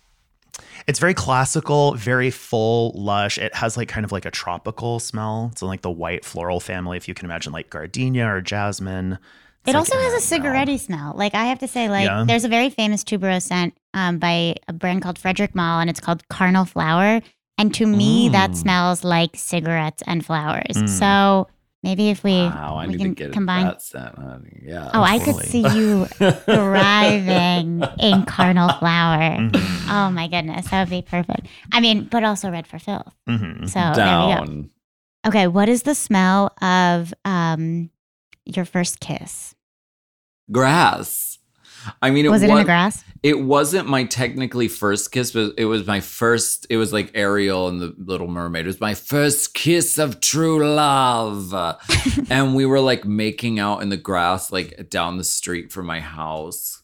it's 0.88 0.99
very 0.99 1.13
classical, 1.13 1.93
very 1.95 2.31
full, 2.31 2.93
lush. 2.95 3.38
It 3.38 3.53
has 3.55 3.75
like 3.77 3.89
kind 3.89 4.05
of 4.05 4.11
like 4.11 4.25
a 4.25 4.31
tropical 4.31 4.99
smell. 4.99 5.49
It's 5.51 5.61
in 5.61 5.67
like 5.67 5.81
the 5.81 5.91
white 5.91 6.23
floral 6.25 6.59
family, 6.59 6.97
if 6.97 7.07
you 7.07 7.13
can 7.13 7.25
imagine 7.25 7.51
like 7.53 7.69
gardenia 7.69 8.25
or 8.27 8.41
jasmine. 8.41 9.13
It's 9.13 9.19
It 9.65 9.73
like 9.73 9.75
also 9.75 9.97
has 9.97 10.13
a 10.13 10.15
that 10.15 10.21
cigarette 10.21 10.79
smell. 10.79 11.13
Like 11.15 11.35
I 11.35 11.45
have 11.45 11.59
to 11.59 11.67
say, 11.67 11.89
like 11.89 12.05
Yeah. 12.05 12.23
there's 12.25 12.45
a 12.45 12.49
very 12.49 12.69
famous 12.69 13.03
tuberose 13.03 13.43
scent 13.43 13.73
um, 13.93 14.17
by 14.17 14.55
a 14.69 14.73
brand 14.73 15.01
called 15.01 15.19
Frederic 15.19 15.53
Malle, 15.55 15.81
and 15.81 15.89
it's 15.89 15.99
called 15.99 16.25
Carnal 16.29 16.63
Flower. 16.65 17.21
And 17.57 17.73
to 17.73 17.85
me, 17.85 18.29
that 18.29 18.51
Mm. 18.51 18.55
smells 18.55 19.03
like 19.03 19.31
cigarettes 19.35 20.03
and 20.07 20.25
flowers. 20.25 20.75
Mm. 20.77 20.88
So 20.88 21.47
maybe 21.88 22.09
if 22.09 22.21
we, 22.23 22.33
Wow, 22.33 22.83
we 22.85 22.97
can 22.97 23.15
combine. 23.31 23.65
that 23.65 23.81
scent, 23.81 24.15
honey. 24.17 24.61
Yeah. 24.65 24.91
Oh, 24.93 25.01
I 25.01 25.19
could 25.19 25.35
see 25.38 25.61
you 25.61 26.05
thriving 26.45 27.81
in 27.99 28.25
carnal 28.25 28.69
Flower. 28.73 29.38
Mhm. 29.39 29.89
Oh 29.89 30.11
my 30.11 30.27
goodness, 30.27 30.67
that 30.69 30.81
would 30.81 30.89
be 30.89 31.01
perfect. 31.01 31.47
I 31.71 31.79
mean, 31.79 32.03
but 32.11 32.23
also 32.23 32.51
Red 32.51 32.67
for 32.67 32.77
Filth. 32.79 33.13
Mhm. 33.29 33.69
So 33.69 33.79
there 33.95 34.19
we 34.19 34.63
go. 34.63 34.69
Okay, 35.27 35.47
what 35.47 35.69
is 35.69 35.83
the 35.83 35.95
smell 35.95 36.51
of 36.61 37.13
um 37.25 37.89
your 38.45 38.65
first 38.65 38.99
kiss? 38.99 39.55
Grass. 40.51 41.39
I 42.01 42.09
mean, 42.11 42.25
it 42.25 42.29
Was 42.29 42.43
it 42.43 42.49
in 42.49 42.55
the 42.57 42.63
grass? 42.63 43.03
It 43.24 43.39
wasn't 43.41 43.88
my 43.88 44.03
technically 44.03 44.68
first 44.68 45.11
kiss, 45.11 45.32
but 45.32 45.53
it 45.57 45.65
was 45.65 45.86
my 45.86 45.99
first. 45.99 46.68
It 46.70 46.78
was 46.78 46.93
like 46.93 47.11
Ariel 47.13 47.68
and 47.68 47.80
the 47.80 47.95
Little 47.97 48.28
Mermaid. 48.28 48.65
It 48.65 48.68
was 48.68 48.82
my 48.82 48.93
first 48.93 49.53
kiss 49.53 49.97
of 49.97 50.20
true 50.20 50.65
love, 50.65 51.53
and 52.30 52.55
we 52.55 52.65
were 52.65 52.80
like 52.80 53.05
making 53.05 53.59
out 53.59 53.82
in 53.82 53.89
the 53.89 53.97
grass, 53.97 54.51
like 54.51 54.89
down 54.89 55.18
the 55.18 55.24
street 55.24 55.72
from 55.72 55.86
my 55.86 55.99
house. 55.99 56.84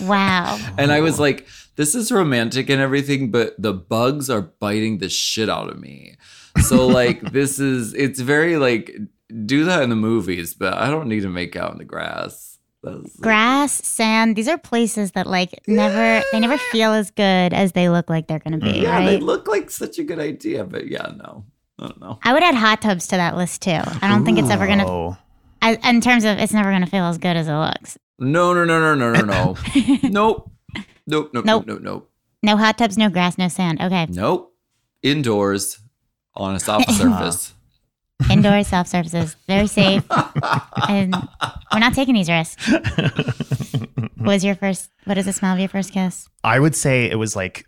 Wow. 0.00 0.58
And 0.78 0.90
I 0.90 1.00
was 1.00 1.20
like, 1.20 1.46
this 1.76 1.94
is 1.94 2.12
romantic 2.12 2.68
and 2.68 2.80
everything, 2.80 3.30
but 3.30 3.54
the 3.58 3.72
bugs 3.72 4.28
are 4.28 4.42
biting 4.42 4.98
the 4.98 5.08
shit 5.08 5.48
out 5.48 5.70
of 5.70 5.78
me. 5.78 6.16
So, 6.62 6.86
like, 6.86 7.20
this 7.32 7.58
is, 7.58 7.94
it's 7.94 8.20
very 8.20 8.56
like, 8.56 8.94
do 9.46 9.64
that 9.64 9.82
in 9.82 9.90
the 9.90 9.96
movies, 9.96 10.54
but 10.54 10.74
I 10.74 10.90
don't 10.90 11.08
need 11.08 11.22
to 11.22 11.28
make 11.28 11.56
out 11.56 11.72
in 11.72 11.78
the 11.78 11.84
grass. 11.84 12.51
That's, 12.82 13.16
Grass, 13.20 13.72
sand, 13.86 14.34
these 14.36 14.48
are 14.48 14.58
places 14.58 15.12
that 15.12 15.26
like 15.26 15.50
never 15.68 16.22
they 16.32 16.40
never 16.40 16.58
feel 16.58 16.92
as 16.92 17.10
good 17.12 17.52
as 17.52 17.72
they 17.72 17.88
look 17.88 18.10
like 18.10 18.26
they're 18.26 18.40
gonna 18.40 18.58
be, 18.58 18.80
yeah, 18.80 19.04
they 19.04 19.18
look 19.18 19.46
like 19.46 19.70
such 19.70 19.98
a 19.98 20.04
good 20.04 20.18
idea, 20.18 20.64
but 20.64 20.88
yeah, 20.88 21.12
no, 21.16 21.44
I 21.78 21.86
don't 21.86 22.00
know. 22.00 22.18
I 22.24 22.32
would 22.32 22.42
add 22.42 22.56
hot 22.56 22.82
tubs 22.82 23.06
to 23.08 23.16
that 23.16 23.36
list 23.36 23.62
too. 23.62 23.70
I 23.70 24.08
don't 24.08 24.24
think 24.24 24.38
it's 24.38 24.50
ever 24.50 24.66
gonna 24.66 24.86
Oh. 24.86 25.16
I, 25.60 25.78
in 25.88 26.00
terms 26.00 26.24
of 26.24 26.38
it's 26.38 26.52
never 26.52 26.72
gonna 26.72 26.86
feel 26.86 27.04
as 27.04 27.18
good 27.18 27.36
as 27.36 27.46
it 27.46 27.52
looks. 27.54 27.98
No, 28.18 28.52
no, 28.52 28.64
no, 28.64 28.80
no, 28.80 28.94
no, 28.96 29.12
no, 29.12 29.22
no. 29.22 29.56
nope. 30.02 30.50
Nope, 31.06 31.30
nope, 31.34 31.44
Nope. 31.44 31.44
nope, 31.44 31.66
nope, 31.66 31.82
nope. 31.82 32.10
No 32.42 32.56
hot 32.56 32.78
tubs, 32.78 32.96
no 32.98 33.08
grass, 33.10 33.36
no 33.38 33.48
sand. 33.48 33.80
Okay. 33.80 34.06
Nope. 34.08 34.54
Indoors 35.02 35.78
on 36.34 36.54
a 36.54 36.60
soft 36.60 36.90
surface. 36.92 37.54
Indoor 38.30 38.62
self 38.64 38.86
services. 38.88 39.36
Very 39.46 39.66
safe. 39.66 40.04
and 40.88 41.14
we're 41.72 41.78
not 41.80 41.94
taking 41.94 42.14
these 42.14 42.28
risks. 42.30 42.70
What 44.22 44.34
was 44.34 44.44
your 44.44 44.54
first 44.54 44.88
what 45.04 45.18
is 45.18 45.24
the 45.24 45.32
smell 45.32 45.52
of 45.52 45.58
your 45.58 45.68
first 45.68 45.92
kiss? 45.92 46.28
I 46.44 46.60
would 46.60 46.76
say 46.76 47.10
it 47.10 47.16
was 47.16 47.34
like 47.34 47.66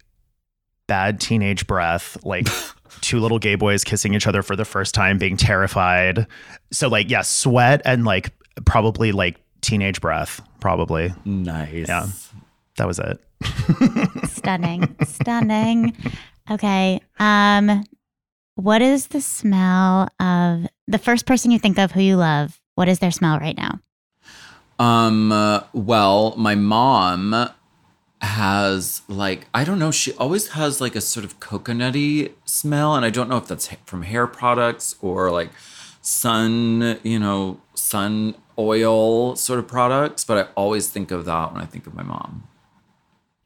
bad 0.87 1.21
teenage 1.21 1.67
breath, 1.67 2.17
like 2.25 2.47
two 3.01 3.19
little 3.19 3.41
gay 3.41 3.57
boys 3.57 3.83
kissing 3.83 4.15
each 4.15 4.29
other 4.29 4.41
for 4.41 4.55
the 4.55 4.65
first 4.65 4.95
time, 4.95 5.19
being 5.19 5.37
terrified. 5.37 6.29
So 6.71 6.87
like 6.89 7.11
yeah, 7.11 7.23
sweat 7.23 7.83
and 7.85 8.05
like 8.05 8.31
probably 8.65 9.11
like 9.11 9.41
teenage 9.63 10.01
breath, 10.01 10.41
probably. 10.61 11.13
Nice. 11.25 11.89
Yeah. 11.89 12.07
That 12.77 12.87
was 12.87 13.01
it. 13.01 13.19
Stunning. 14.29 14.95
Stunning. 15.05 15.97
Okay. 16.53 17.01
Um 17.19 17.83
what 18.57 18.83
is 18.83 19.09
the 19.09 19.21
smell 19.21 20.09
of 20.21 20.67
the 20.87 20.99
first 20.99 21.27
person 21.27 21.51
you 21.51 21.59
think 21.59 21.79
of 21.79 21.93
who 21.93 22.01
you 22.01 22.17
love? 22.17 22.61
What 22.75 22.89
is 22.89 22.99
their 22.99 23.11
smell 23.11 23.39
right 23.39 23.57
now? 23.57 23.81
Um, 24.79 25.33
uh, 25.33 25.63
well, 25.73 26.35
my 26.37 26.55
mom 26.55 27.51
has 28.21 29.03
like 29.07 29.47
I 29.53 29.65
don't 29.65 29.79
know, 29.79 29.91
she 29.91 30.13
always 30.15 30.49
has 30.49 30.81
like 30.81 30.97
a 30.97 31.01
sort 31.01 31.25
of 31.25 31.41
coconutty 31.41 32.33
smell 32.45 32.95
and 32.95 33.05
I 33.05 33.11
don't 33.11 33.29
know 33.29 33.37
if 33.37 33.47
that's 33.47 33.69
ha- 33.69 33.77
from 33.85 34.03
hair 34.03 34.27
products 34.27 34.97
or 35.01 35.31
like 35.31 35.51
sun, 36.01 36.99
you 37.03 37.19
know, 37.19 37.61
sun 37.75 38.35
oil 38.59 39.37
sort 39.37 39.59
of 39.59 39.69
products, 39.69 40.25
but 40.25 40.39
I 40.39 40.51
always 40.55 40.89
think 40.89 41.11
of 41.11 41.25
that 41.27 41.53
when 41.53 41.63
I 41.63 41.67
think 41.67 41.87
of 41.87 41.95
my 41.95 42.03
mom. 42.03 42.45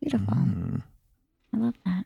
Beautiful. 0.00 0.34
Mm. 0.34 0.82
I 1.54 1.56
love 1.56 1.74
that. 1.84 2.04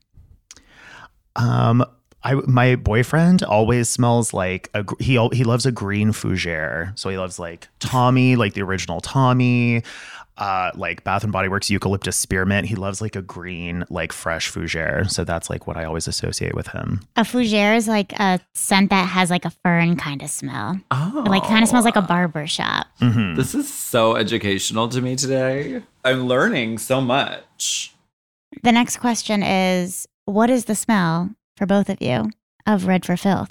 Um, 1.37 1.85
I 2.25 2.35
my 2.35 2.77
boyfriend 2.77 3.43
always 3.43 3.89
smells 3.89 4.33
like 4.33 4.71
a 4.75 4.85
he 5.01 5.15
he 5.33 5.45
loves 5.45 5.67
a 5.67 5.73
green 5.73 6.13
fougere. 6.13 6.97
So 6.99 7.09
he 7.09 7.19
loves 7.19 7.39
like 7.39 7.69
Tommy, 7.81 8.37
like 8.37 8.55
the 8.55 8.63
original 8.63 9.01
Tommy, 9.01 9.83
uh, 10.39 10.71
like 10.75 11.05
Bath 11.05 11.25
and 11.25 11.33
Body 11.33 11.49
Works 11.49 11.69
eucalyptus 11.69 12.17
spearmint. 12.17 12.67
He 12.67 12.75
loves 12.75 13.01
like 13.01 13.17
a 13.17 13.23
green, 13.23 13.85
like 13.91 14.13
fresh 14.13 14.51
fougere. 14.51 15.11
So 15.11 15.25
that's 15.25 15.51
like 15.51 15.67
what 15.67 15.77
I 15.77 15.85
always 15.85 16.09
associate 16.09 16.55
with 16.55 16.69
him. 16.69 17.01
A 17.17 17.23
fougere 17.23 17.77
is 17.77 17.89
like 17.89 18.13
a 18.19 18.41
scent 18.55 18.91
that 18.91 19.09
has 19.09 19.31
like 19.31 19.45
a 19.45 19.51
fern 19.51 19.97
kind 19.97 20.23
of 20.23 20.31
smell. 20.31 20.81
Oh. 20.91 21.25
It 21.27 21.29
like 21.29 21.45
kind 21.45 21.63
of 21.63 21.69
smells 21.69 21.85
like 21.85 21.97
a 21.97 22.03
barber 22.03 22.47
shop. 22.47 22.87
Mhm. 23.01 23.37
This 23.37 23.55
is 23.55 23.73
so 23.73 24.17
educational 24.17 24.89
to 24.89 25.01
me 25.01 25.17
today. 25.17 25.83
I'm 26.05 26.27
learning 26.27 26.79
so 26.79 27.01
much. 27.01 27.95
The 28.63 28.73
next 28.73 28.99
question 28.99 29.43
is 29.43 30.07
what 30.25 30.51
is 30.51 30.67
the 30.67 30.75
smell 30.75 31.31
for 31.57 31.67
both 31.67 31.89
of 31.89 32.01
you 32.01 32.31
of 32.67 32.87
Red 32.87 33.05
for 33.05 33.17
Filth? 33.17 33.51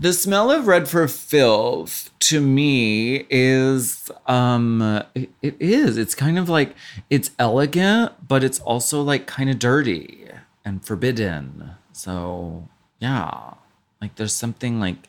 The 0.00 0.12
smell 0.12 0.50
of 0.50 0.66
red 0.66 0.88
for 0.88 1.08
filth 1.08 2.10
to 2.20 2.40
me 2.40 3.26
is 3.28 4.10
um 4.26 5.02
it, 5.14 5.30
it 5.42 5.56
is 5.58 5.98
it's 5.98 6.14
kind 6.14 6.38
of 6.38 6.48
like 6.48 6.74
it's 7.10 7.32
elegant 7.38 8.12
but 8.26 8.44
it's 8.44 8.60
also 8.60 9.02
like 9.02 9.26
kind 9.26 9.50
of 9.50 9.58
dirty 9.58 10.28
and 10.68 10.84
forbidden. 10.84 11.72
So, 11.92 12.68
yeah. 13.00 13.54
Like 14.00 14.14
there's 14.16 14.34
something 14.34 14.78
like 14.78 15.08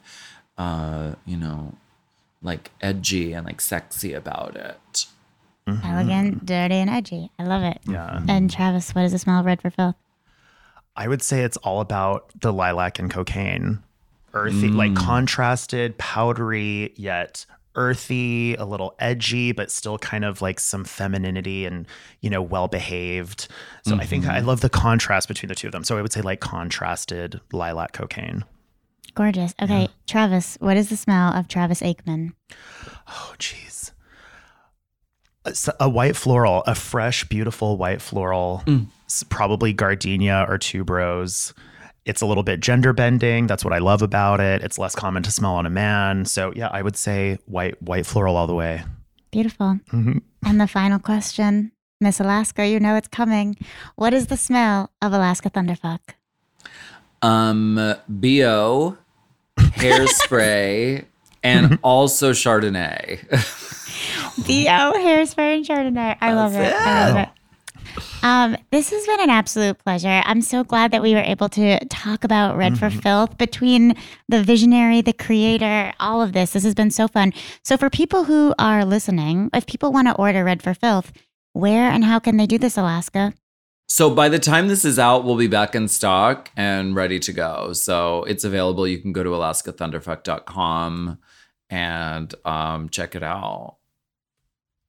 uh, 0.57 1.15
you 1.25 1.37
know, 1.37 1.73
like 2.41 2.71
edgy 2.81 3.33
and 3.33 3.45
like 3.45 3.61
sexy 3.61 4.13
about 4.13 4.55
it. 4.55 5.05
Elegant, 5.67 6.47
dirty, 6.47 6.75
and 6.75 6.89
edgy. 6.89 7.29
I 7.37 7.43
love 7.43 7.61
it. 7.61 7.79
Yeah. 7.87 8.23
And 8.27 8.49
Travis, 8.49 8.95
what 8.95 9.05
is 9.05 9.11
the 9.11 9.19
smell 9.19 9.39
of 9.39 9.45
Red 9.45 9.61
for 9.61 9.69
Filth? 9.69 9.95
I 10.99 11.07
would 11.07 11.21
say 11.21 11.43
it's 11.43 11.55
all 11.57 11.79
about 11.79 12.29
the 12.41 12.51
lilac 12.51 12.99
and 12.99 13.09
cocaine. 13.09 13.79
Earthy, 14.33 14.67
like 14.67 14.91
mm. 14.91 14.97
contrasted, 14.97 15.97
powdery, 15.97 16.93
yet 16.97 17.45
earthy, 17.75 18.55
a 18.55 18.65
little 18.65 18.93
edgy, 18.99 19.53
but 19.53 19.71
still 19.71 19.97
kind 19.97 20.25
of 20.25 20.41
like 20.41 20.59
some 20.59 20.83
femininity 20.83 21.65
and, 21.65 21.87
you 22.19 22.29
know, 22.29 22.41
well 22.41 22.67
behaved. 22.67 23.47
So 23.85 23.95
I 23.95 24.05
think 24.05 24.27
I 24.27 24.37
mm-hmm. 24.39 24.47
love 24.47 24.59
the 24.59 24.69
contrast 24.69 25.29
between 25.29 25.47
the 25.47 25.55
two 25.55 25.67
of 25.67 25.71
them. 25.71 25.85
So 25.85 25.97
I 25.97 26.01
would 26.01 26.11
say 26.11 26.21
like 26.21 26.41
contrasted 26.41 27.39
lilac 27.53 27.93
cocaine. 27.93 28.43
Gorgeous. 29.15 29.55
Okay, 29.61 29.87
Travis, 30.05 30.57
what 30.59 30.75
is 30.75 30.89
the 30.89 30.97
smell 30.97 31.33
of 31.33 31.47
Travis 31.47 31.81
Aikman? 31.81 32.33
Oh, 33.07 33.33
jeez. 33.39 33.91
A 35.45 35.49
s- 35.49 35.69
A 35.79 35.87
white 35.89 36.15
floral, 36.15 36.63
a 36.67 36.75
fresh, 36.75 37.23
beautiful 37.29 37.77
white 37.77 38.01
floral, 38.01 38.63
s- 39.07 39.23
probably 39.29 39.71
gardenia 39.73 40.45
or 40.49 40.57
tuberose. 40.57 41.53
It's 42.05 42.21
a 42.21 42.25
little 42.25 42.43
bit 42.43 42.59
gender 42.59 42.91
bending. 42.93 43.47
That's 43.47 43.63
what 43.63 43.73
I 43.73 43.77
love 43.77 44.01
about 44.01 44.39
it. 44.41 44.61
It's 44.63 44.77
less 44.77 44.95
common 44.95 45.23
to 45.23 45.31
smell 45.31 45.55
on 45.55 45.65
a 45.65 45.69
man. 45.69 46.25
So 46.25 46.51
yeah, 46.55 46.69
I 46.71 46.81
would 46.81 46.97
say 46.97 47.37
white, 47.45 47.81
white 47.81 48.05
floral 48.05 48.35
all 48.35 48.47
the 48.47 48.55
way. 48.55 48.83
Beautiful. 49.31 49.79
Mhm. 49.91 50.21
And 50.45 50.59
the 50.59 50.67
final 50.67 50.97
question, 50.99 51.71
Miss 52.01 52.19
Alaska, 52.19 52.67
you 52.67 52.79
know 52.79 52.95
it's 52.95 53.07
coming. 53.07 53.55
What 53.95 54.13
is 54.13 54.27
the 54.27 54.37
smell 54.37 54.89
of 55.01 55.13
Alaska 55.13 55.49
Thunderfuck? 55.49 55.99
Um 57.21 57.75
BO, 58.07 58.97
hairspray, 59.59 61.05
and 61.43 61.79
also 61.83 62.31
Chardonnay. 62.31 63.19
B.O. 64.45 64.93
Hairspray 64.95 65.57
and 65.57 65.65
Chardonnay. 65.65 66.17
I 66.21 66.33
love 66.33 66.55
it. 66.55 66.73
I 66.73 67.09
love 67.09 67.17
it. 67.17 67.29
Um, 68.21 68.57
this 68.71 68.91
has 68.91 69.05
been 69.05 69.21
an 69.21 69.29
absolute 69.29 69.77
pleasure. 69.79 70.21
I'm 70.25 70.41
so 70.41 70.63
glad 70.63 70.91
that 70.91 71.01
we 71.01 71.13
were 71.13 71.21
able 71.21 71.49
to 71.49 71.83
talk 71.85 72.23
about 72.23 72.57
Red 72.57 72.77
for 72.77 72.89
Filth 72.89 73.37
between 73.37 73.95
the 74.27 74.43
visionary, 74.43 75.01
the 75.01 75.13
creator, 75.13 75.93
all 75.99 76.21
of 76.21 76.33
this. 76.33 76.51
This 76.51 76.63
has 76.63 76.75
been 76.75 76.91
so 76.91 77.07
fun. 77.07 77.33
So, 77.63 77.77
for 77.77 77.89
people 77.89 78.25
who 78.25 78.53
are 78.59 78.85
listening, 78.85 79.49
if 79.53 79.65
people 79.65 79.91
want 79.91 80.07
to 80.07 80.15
order 80.15 80.43
Red 80.43 80.61
for 80.61 80.73
Filth, 80.73 81.11
where 81.53 81.89
and 81.89 82.03
how 82.03 82.19
can 82.19 82.37
they 82.37 82.45
do 82.45 82.57
this, 82.57 82.77
Alaska? 82.77 83.33
So 83.91 84.13
by 84.13 84.29
the 84.29 84.37
time 84.37 84.67
this 84.67 84.85
is 84.85 84.99
out, 84.99 85.25
we'll 85.25 85.35
be 85.35 85.47
back 85.47 85.73
in 85.73 85.87
stock 85.87 86.51
and 86.55 86.95
ready 86.95 87.19
to 87.21 87.33
go. 87.33 87.73
So 87.73 88.23
it's 88.25 88.43
available. 88.43 88.87
You 88.87 88.99
can 88.99 89.13
go 89.13 89.23
to 89.23 89.31
alaskathunderfuck.com 89.31 91.17
and 91.69 92.33
um, 92.45 92.89
check 92.89 93.15
it 93.15 93.23
out. 93.23 93.77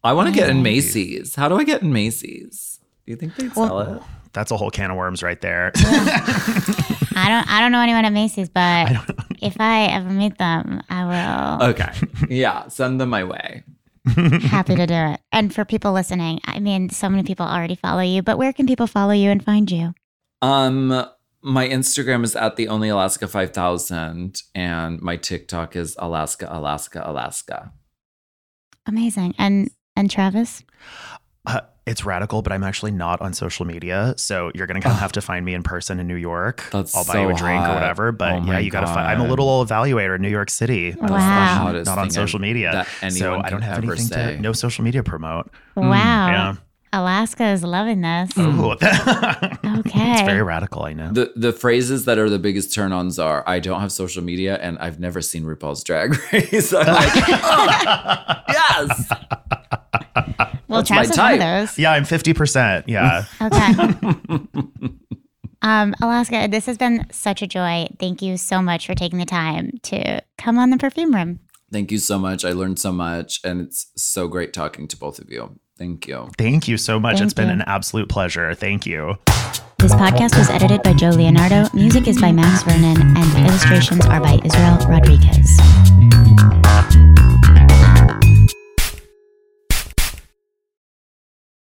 I 0.03 0.13
want 0.15 0.29
to 0.29 0.35
get 0.35 0.49
in 0.49 0.63
Macy's. 0.63 1.35
How 1.35 1.49
do 1.49 1.57
I 1.57 1.65
get 1.65 1.83
in 1.83 1.93
Macy's? 1.93 2.81
Do 3.07 3.13
you 3.13 3.17
think 3.17 3.37
they'd 3.37 3.55
Well- 3.55 3.67
sell 3.69 3.81
it? 3.97 4.03
That's 4.33 4.53
a 4.53 4.57
whole 4.57 4.71
can 4.71 4.93
of 4.93 4.97
worms 4.97 5.25
right 5.25 5.41
there. 5.41 5.73
I 5.77 7.27
don't 7.29 7.49
I 7.53 7.61
don't 7.61 7.73
know 7.73 7.81
anyone 7.81 8.05
at 8.05 8.13
Macy's, 8.13 8.49
but 8.49 8.93
if 9.43 9.61
I 9.61 9.87
ever 9.87 10.09
meet 10.09 10.39
them, 10.39 10.81
I 10.89 11.59
will 11.59 11.69
Okay. 11.71 11.91
yeah, 12.29 12.69
send 12.69 13.01
them 13.01 13.09
my 13.11 13.25
way. 13.25 13.65
happy 14.07 14.77
to 14.77 14.87
do 14.87 14.95
it. 14.95 15.21
And 15.33 15.53
for 15.53 15.65
people 15.65 15.93
listening, 15.93 16.41
I 16.45 16.61
mean, 16.61 16.91
so 16.91 17.09
many 17.09 17.25
people 17.25 17.45
already 17.45 17.75
follow 17.75 18.03
you, 18.03 18.23
but 18.23 18.39
where 18.39 18.53
can 18.53 18.67
people 18.69 18.87
follow 18.87 19.13
you 19.13 19.31
and 19.31 19.45
find 19.45 19.69
you? 19.71 19.95
Um, 20.43 21.05
my 21.43 21.69
Instagram 21.69 22.25
is 22.25 22.37
at 22.37 22.57
the 22.57 22.69
only 22.69 22.89
Alaska 22.89 23.27
5000 23.29 24.43
and 24.55 25.01
my 25.01 25.17
TikTok 25.17 25.75
is 25.77 25.97
Alaska, 25.99 26.47
Alaska, 26.51 27.03
Alaska. 27.05 27.73
Amazing. 28.87 29.35
And 29.39 29.71
and 29.97 30.11
Travis? 30.11 30.63
Uh, 31.47 31.61
it's 31.87 32.05
radical, 32.05 32.43
but 32.43 32.53
I'm 32.53 32.63
actually 32.63 32.91
not 32.93 33.21
on 33.21 33.33
social 33.33 33.65
media. 33.67 34.15
So 34.17 34.51
you're 34.55 34.67
gonna 34.67 34.81
kind 34.81 34.93
of 34.95 35.01
have 35.01 35.13
to 35.13 35.21
find 35.21 35.45
me 35.45 35.55
in 35.55 35.63
person 35.63 35.99
in 35.99 36.07
New 36.07 36.15
York. 36.17 36.69
That's 36.71 36.95
I'll 36.95 37.05
buy 37.05 37.15
so 37.15 37.23
you 37.23 37.31
a 37.31 37.35
drink 37.35 37.61
hot. 37.61 37.71
or 37.71 37.75
whatever. 37.75 38.13
But 38.13 38.35
Oh 38.35 38.45
yeah, 38.45 38.59
you 38.59 38.71
gotta 38.71 38.87
find. 38.87 39.01
I'm 39.09 39.21
a 39.21 39.25
God. 39.25 39.31
little 39.31 39.65
evaluator 39.65 40.17
in 40.17 40.23
New 40.23 40.29
York 40.29 40.51
City. 40.51 40.95
Wow. 41.01 41.73
the 41.73 41.83
Not 41.85 41.99
on 41.99 42.11
social 42.11 42.39
media. 42.39 42.87
so 43.11 43.41
I 43.41 43.51
don't 43.51 43.63
have 43.63 43.79
anything 43.79 44.07
say. 44.07 44.37
to 44.37 44.41
no 44.43 44.53
social 44.53 44.85
media 44.85 45.03
promote. 45.03 45.51
Wow. 45.75 46.29
Yeah. 46.29 46.55
Alaska 46.93 47.47
is 47.47 47.63
loving 47.63 48.01
this. 48.01 48.31
Ooh. 48.39 48.75
Okay. 49.81 50.13
it's 50.13 50.23
very 50.23 50.43
radical. 50.43 50.83
I 50.85 50.93
know. 50.93 51.13
The 51.13 51.33
the 51.37 51.53
phrases 51.53 52.05
that 52.05 52.19
are 52.19 52.29
the 52.29 52.39
biggest 52.41 52.75
turn 52.75 52.93
ons 52.93 53.19
are 53.19 53.45
I 53.47 53.61
don't 53.61 53.81
have 53.81 53.93
social 53.93 54.23
media 54.23 54.57
and 54.61 54.79
I've 54.79 54.99
never 54.99 55.21
seen 55.23 55.45
RuPaul's 55.45 55.85
Drag 55.85 56.17
Race. 56.33 56.73
I'm 56.75 56.87
like, 56.87 57.13
"Oh, 57.15 58.35
yes. 58.49 59.11
well, 60.69 60.83
that's 60.83 60.91
my 60.91 60.97
Travis 61.05 61.11
is 61.13 61.19
one 61.19 61.33
of 61.35 61.39
type. 61.39 61.69
those. 61.69 61.79
yeah, 61.79 61.93
I'm 61.93 62.05
50. 62.05 62.35
percent 62.35 62.89
Yeah. 62.89 63.25
Okay. 63.41 63.73
um, 65.63 65.95
Alaska, 66.03 66.49
this 66.51 66.67
has 66.67 66.77
been 66.77 67.07
such 67.13 67.43
a 67.43 67.47
joy. 67.47 67.87
Thank 67.99 68.23
you 68.23 68.37
so 68.37 68.61
much 68.61 68.87
for 68.87 68.95
taking 68.95 69.19
the 69.19 69.25
time 69.27 69.73
to 69.85 70.21
come 70.37 70.59
on 70.59 70.71
the 70.71 70.79
perfume 70.79 71.15
room. 71.15 71.41
Thank 71.73 71.93
you 71.93 71.99
so 71.99 72.19
much. 72.19 72.45
I 72.45 72.53
learned 72.53 72.79
so 72.81 72.93
much 72.93 73.41
and 73.45 73.61
it's 73.61 73.93
so 73.97 74.27
great 74.27 74.53
talking 74.53 74.89
to 74.89 74.97
both 74.97 75.21
of 75.21 75.31
you. 75.31 75.59
Thank 75.81 76.07
you. 76.07 76.29
Thank 76.37 76.69
you 76.69 76.77
so 76.77 77.01
much. 77.01 77.15
Thank 77.15 77.25
it's 77.25 77.33
been 77.33 77.49
an 77.49 77.63
absolute 77.63 78.11
pleasure. 78.11 78.53
Thank 78.55 78.85
you. 78.85 79.17
This 79.79 79.95
podcast 79.95 80.37
was 80.37 80.51
edited 80.51 80.83
by 80.83 80.93
Joe 80.93 81.09
Leonardo. 81.09 81.71
Music 81.73 82.07
is 82.07 82.21
by 82.21 82.33
Max 82.33 82.63
Vernon, 82.65 83.01
and 83.17 83.47
illustrations 83.49 84.05
are 84.05 84.21
by 84.21 84.39
Israel 84.45 84.77
Rodriguez. 84.87 85.57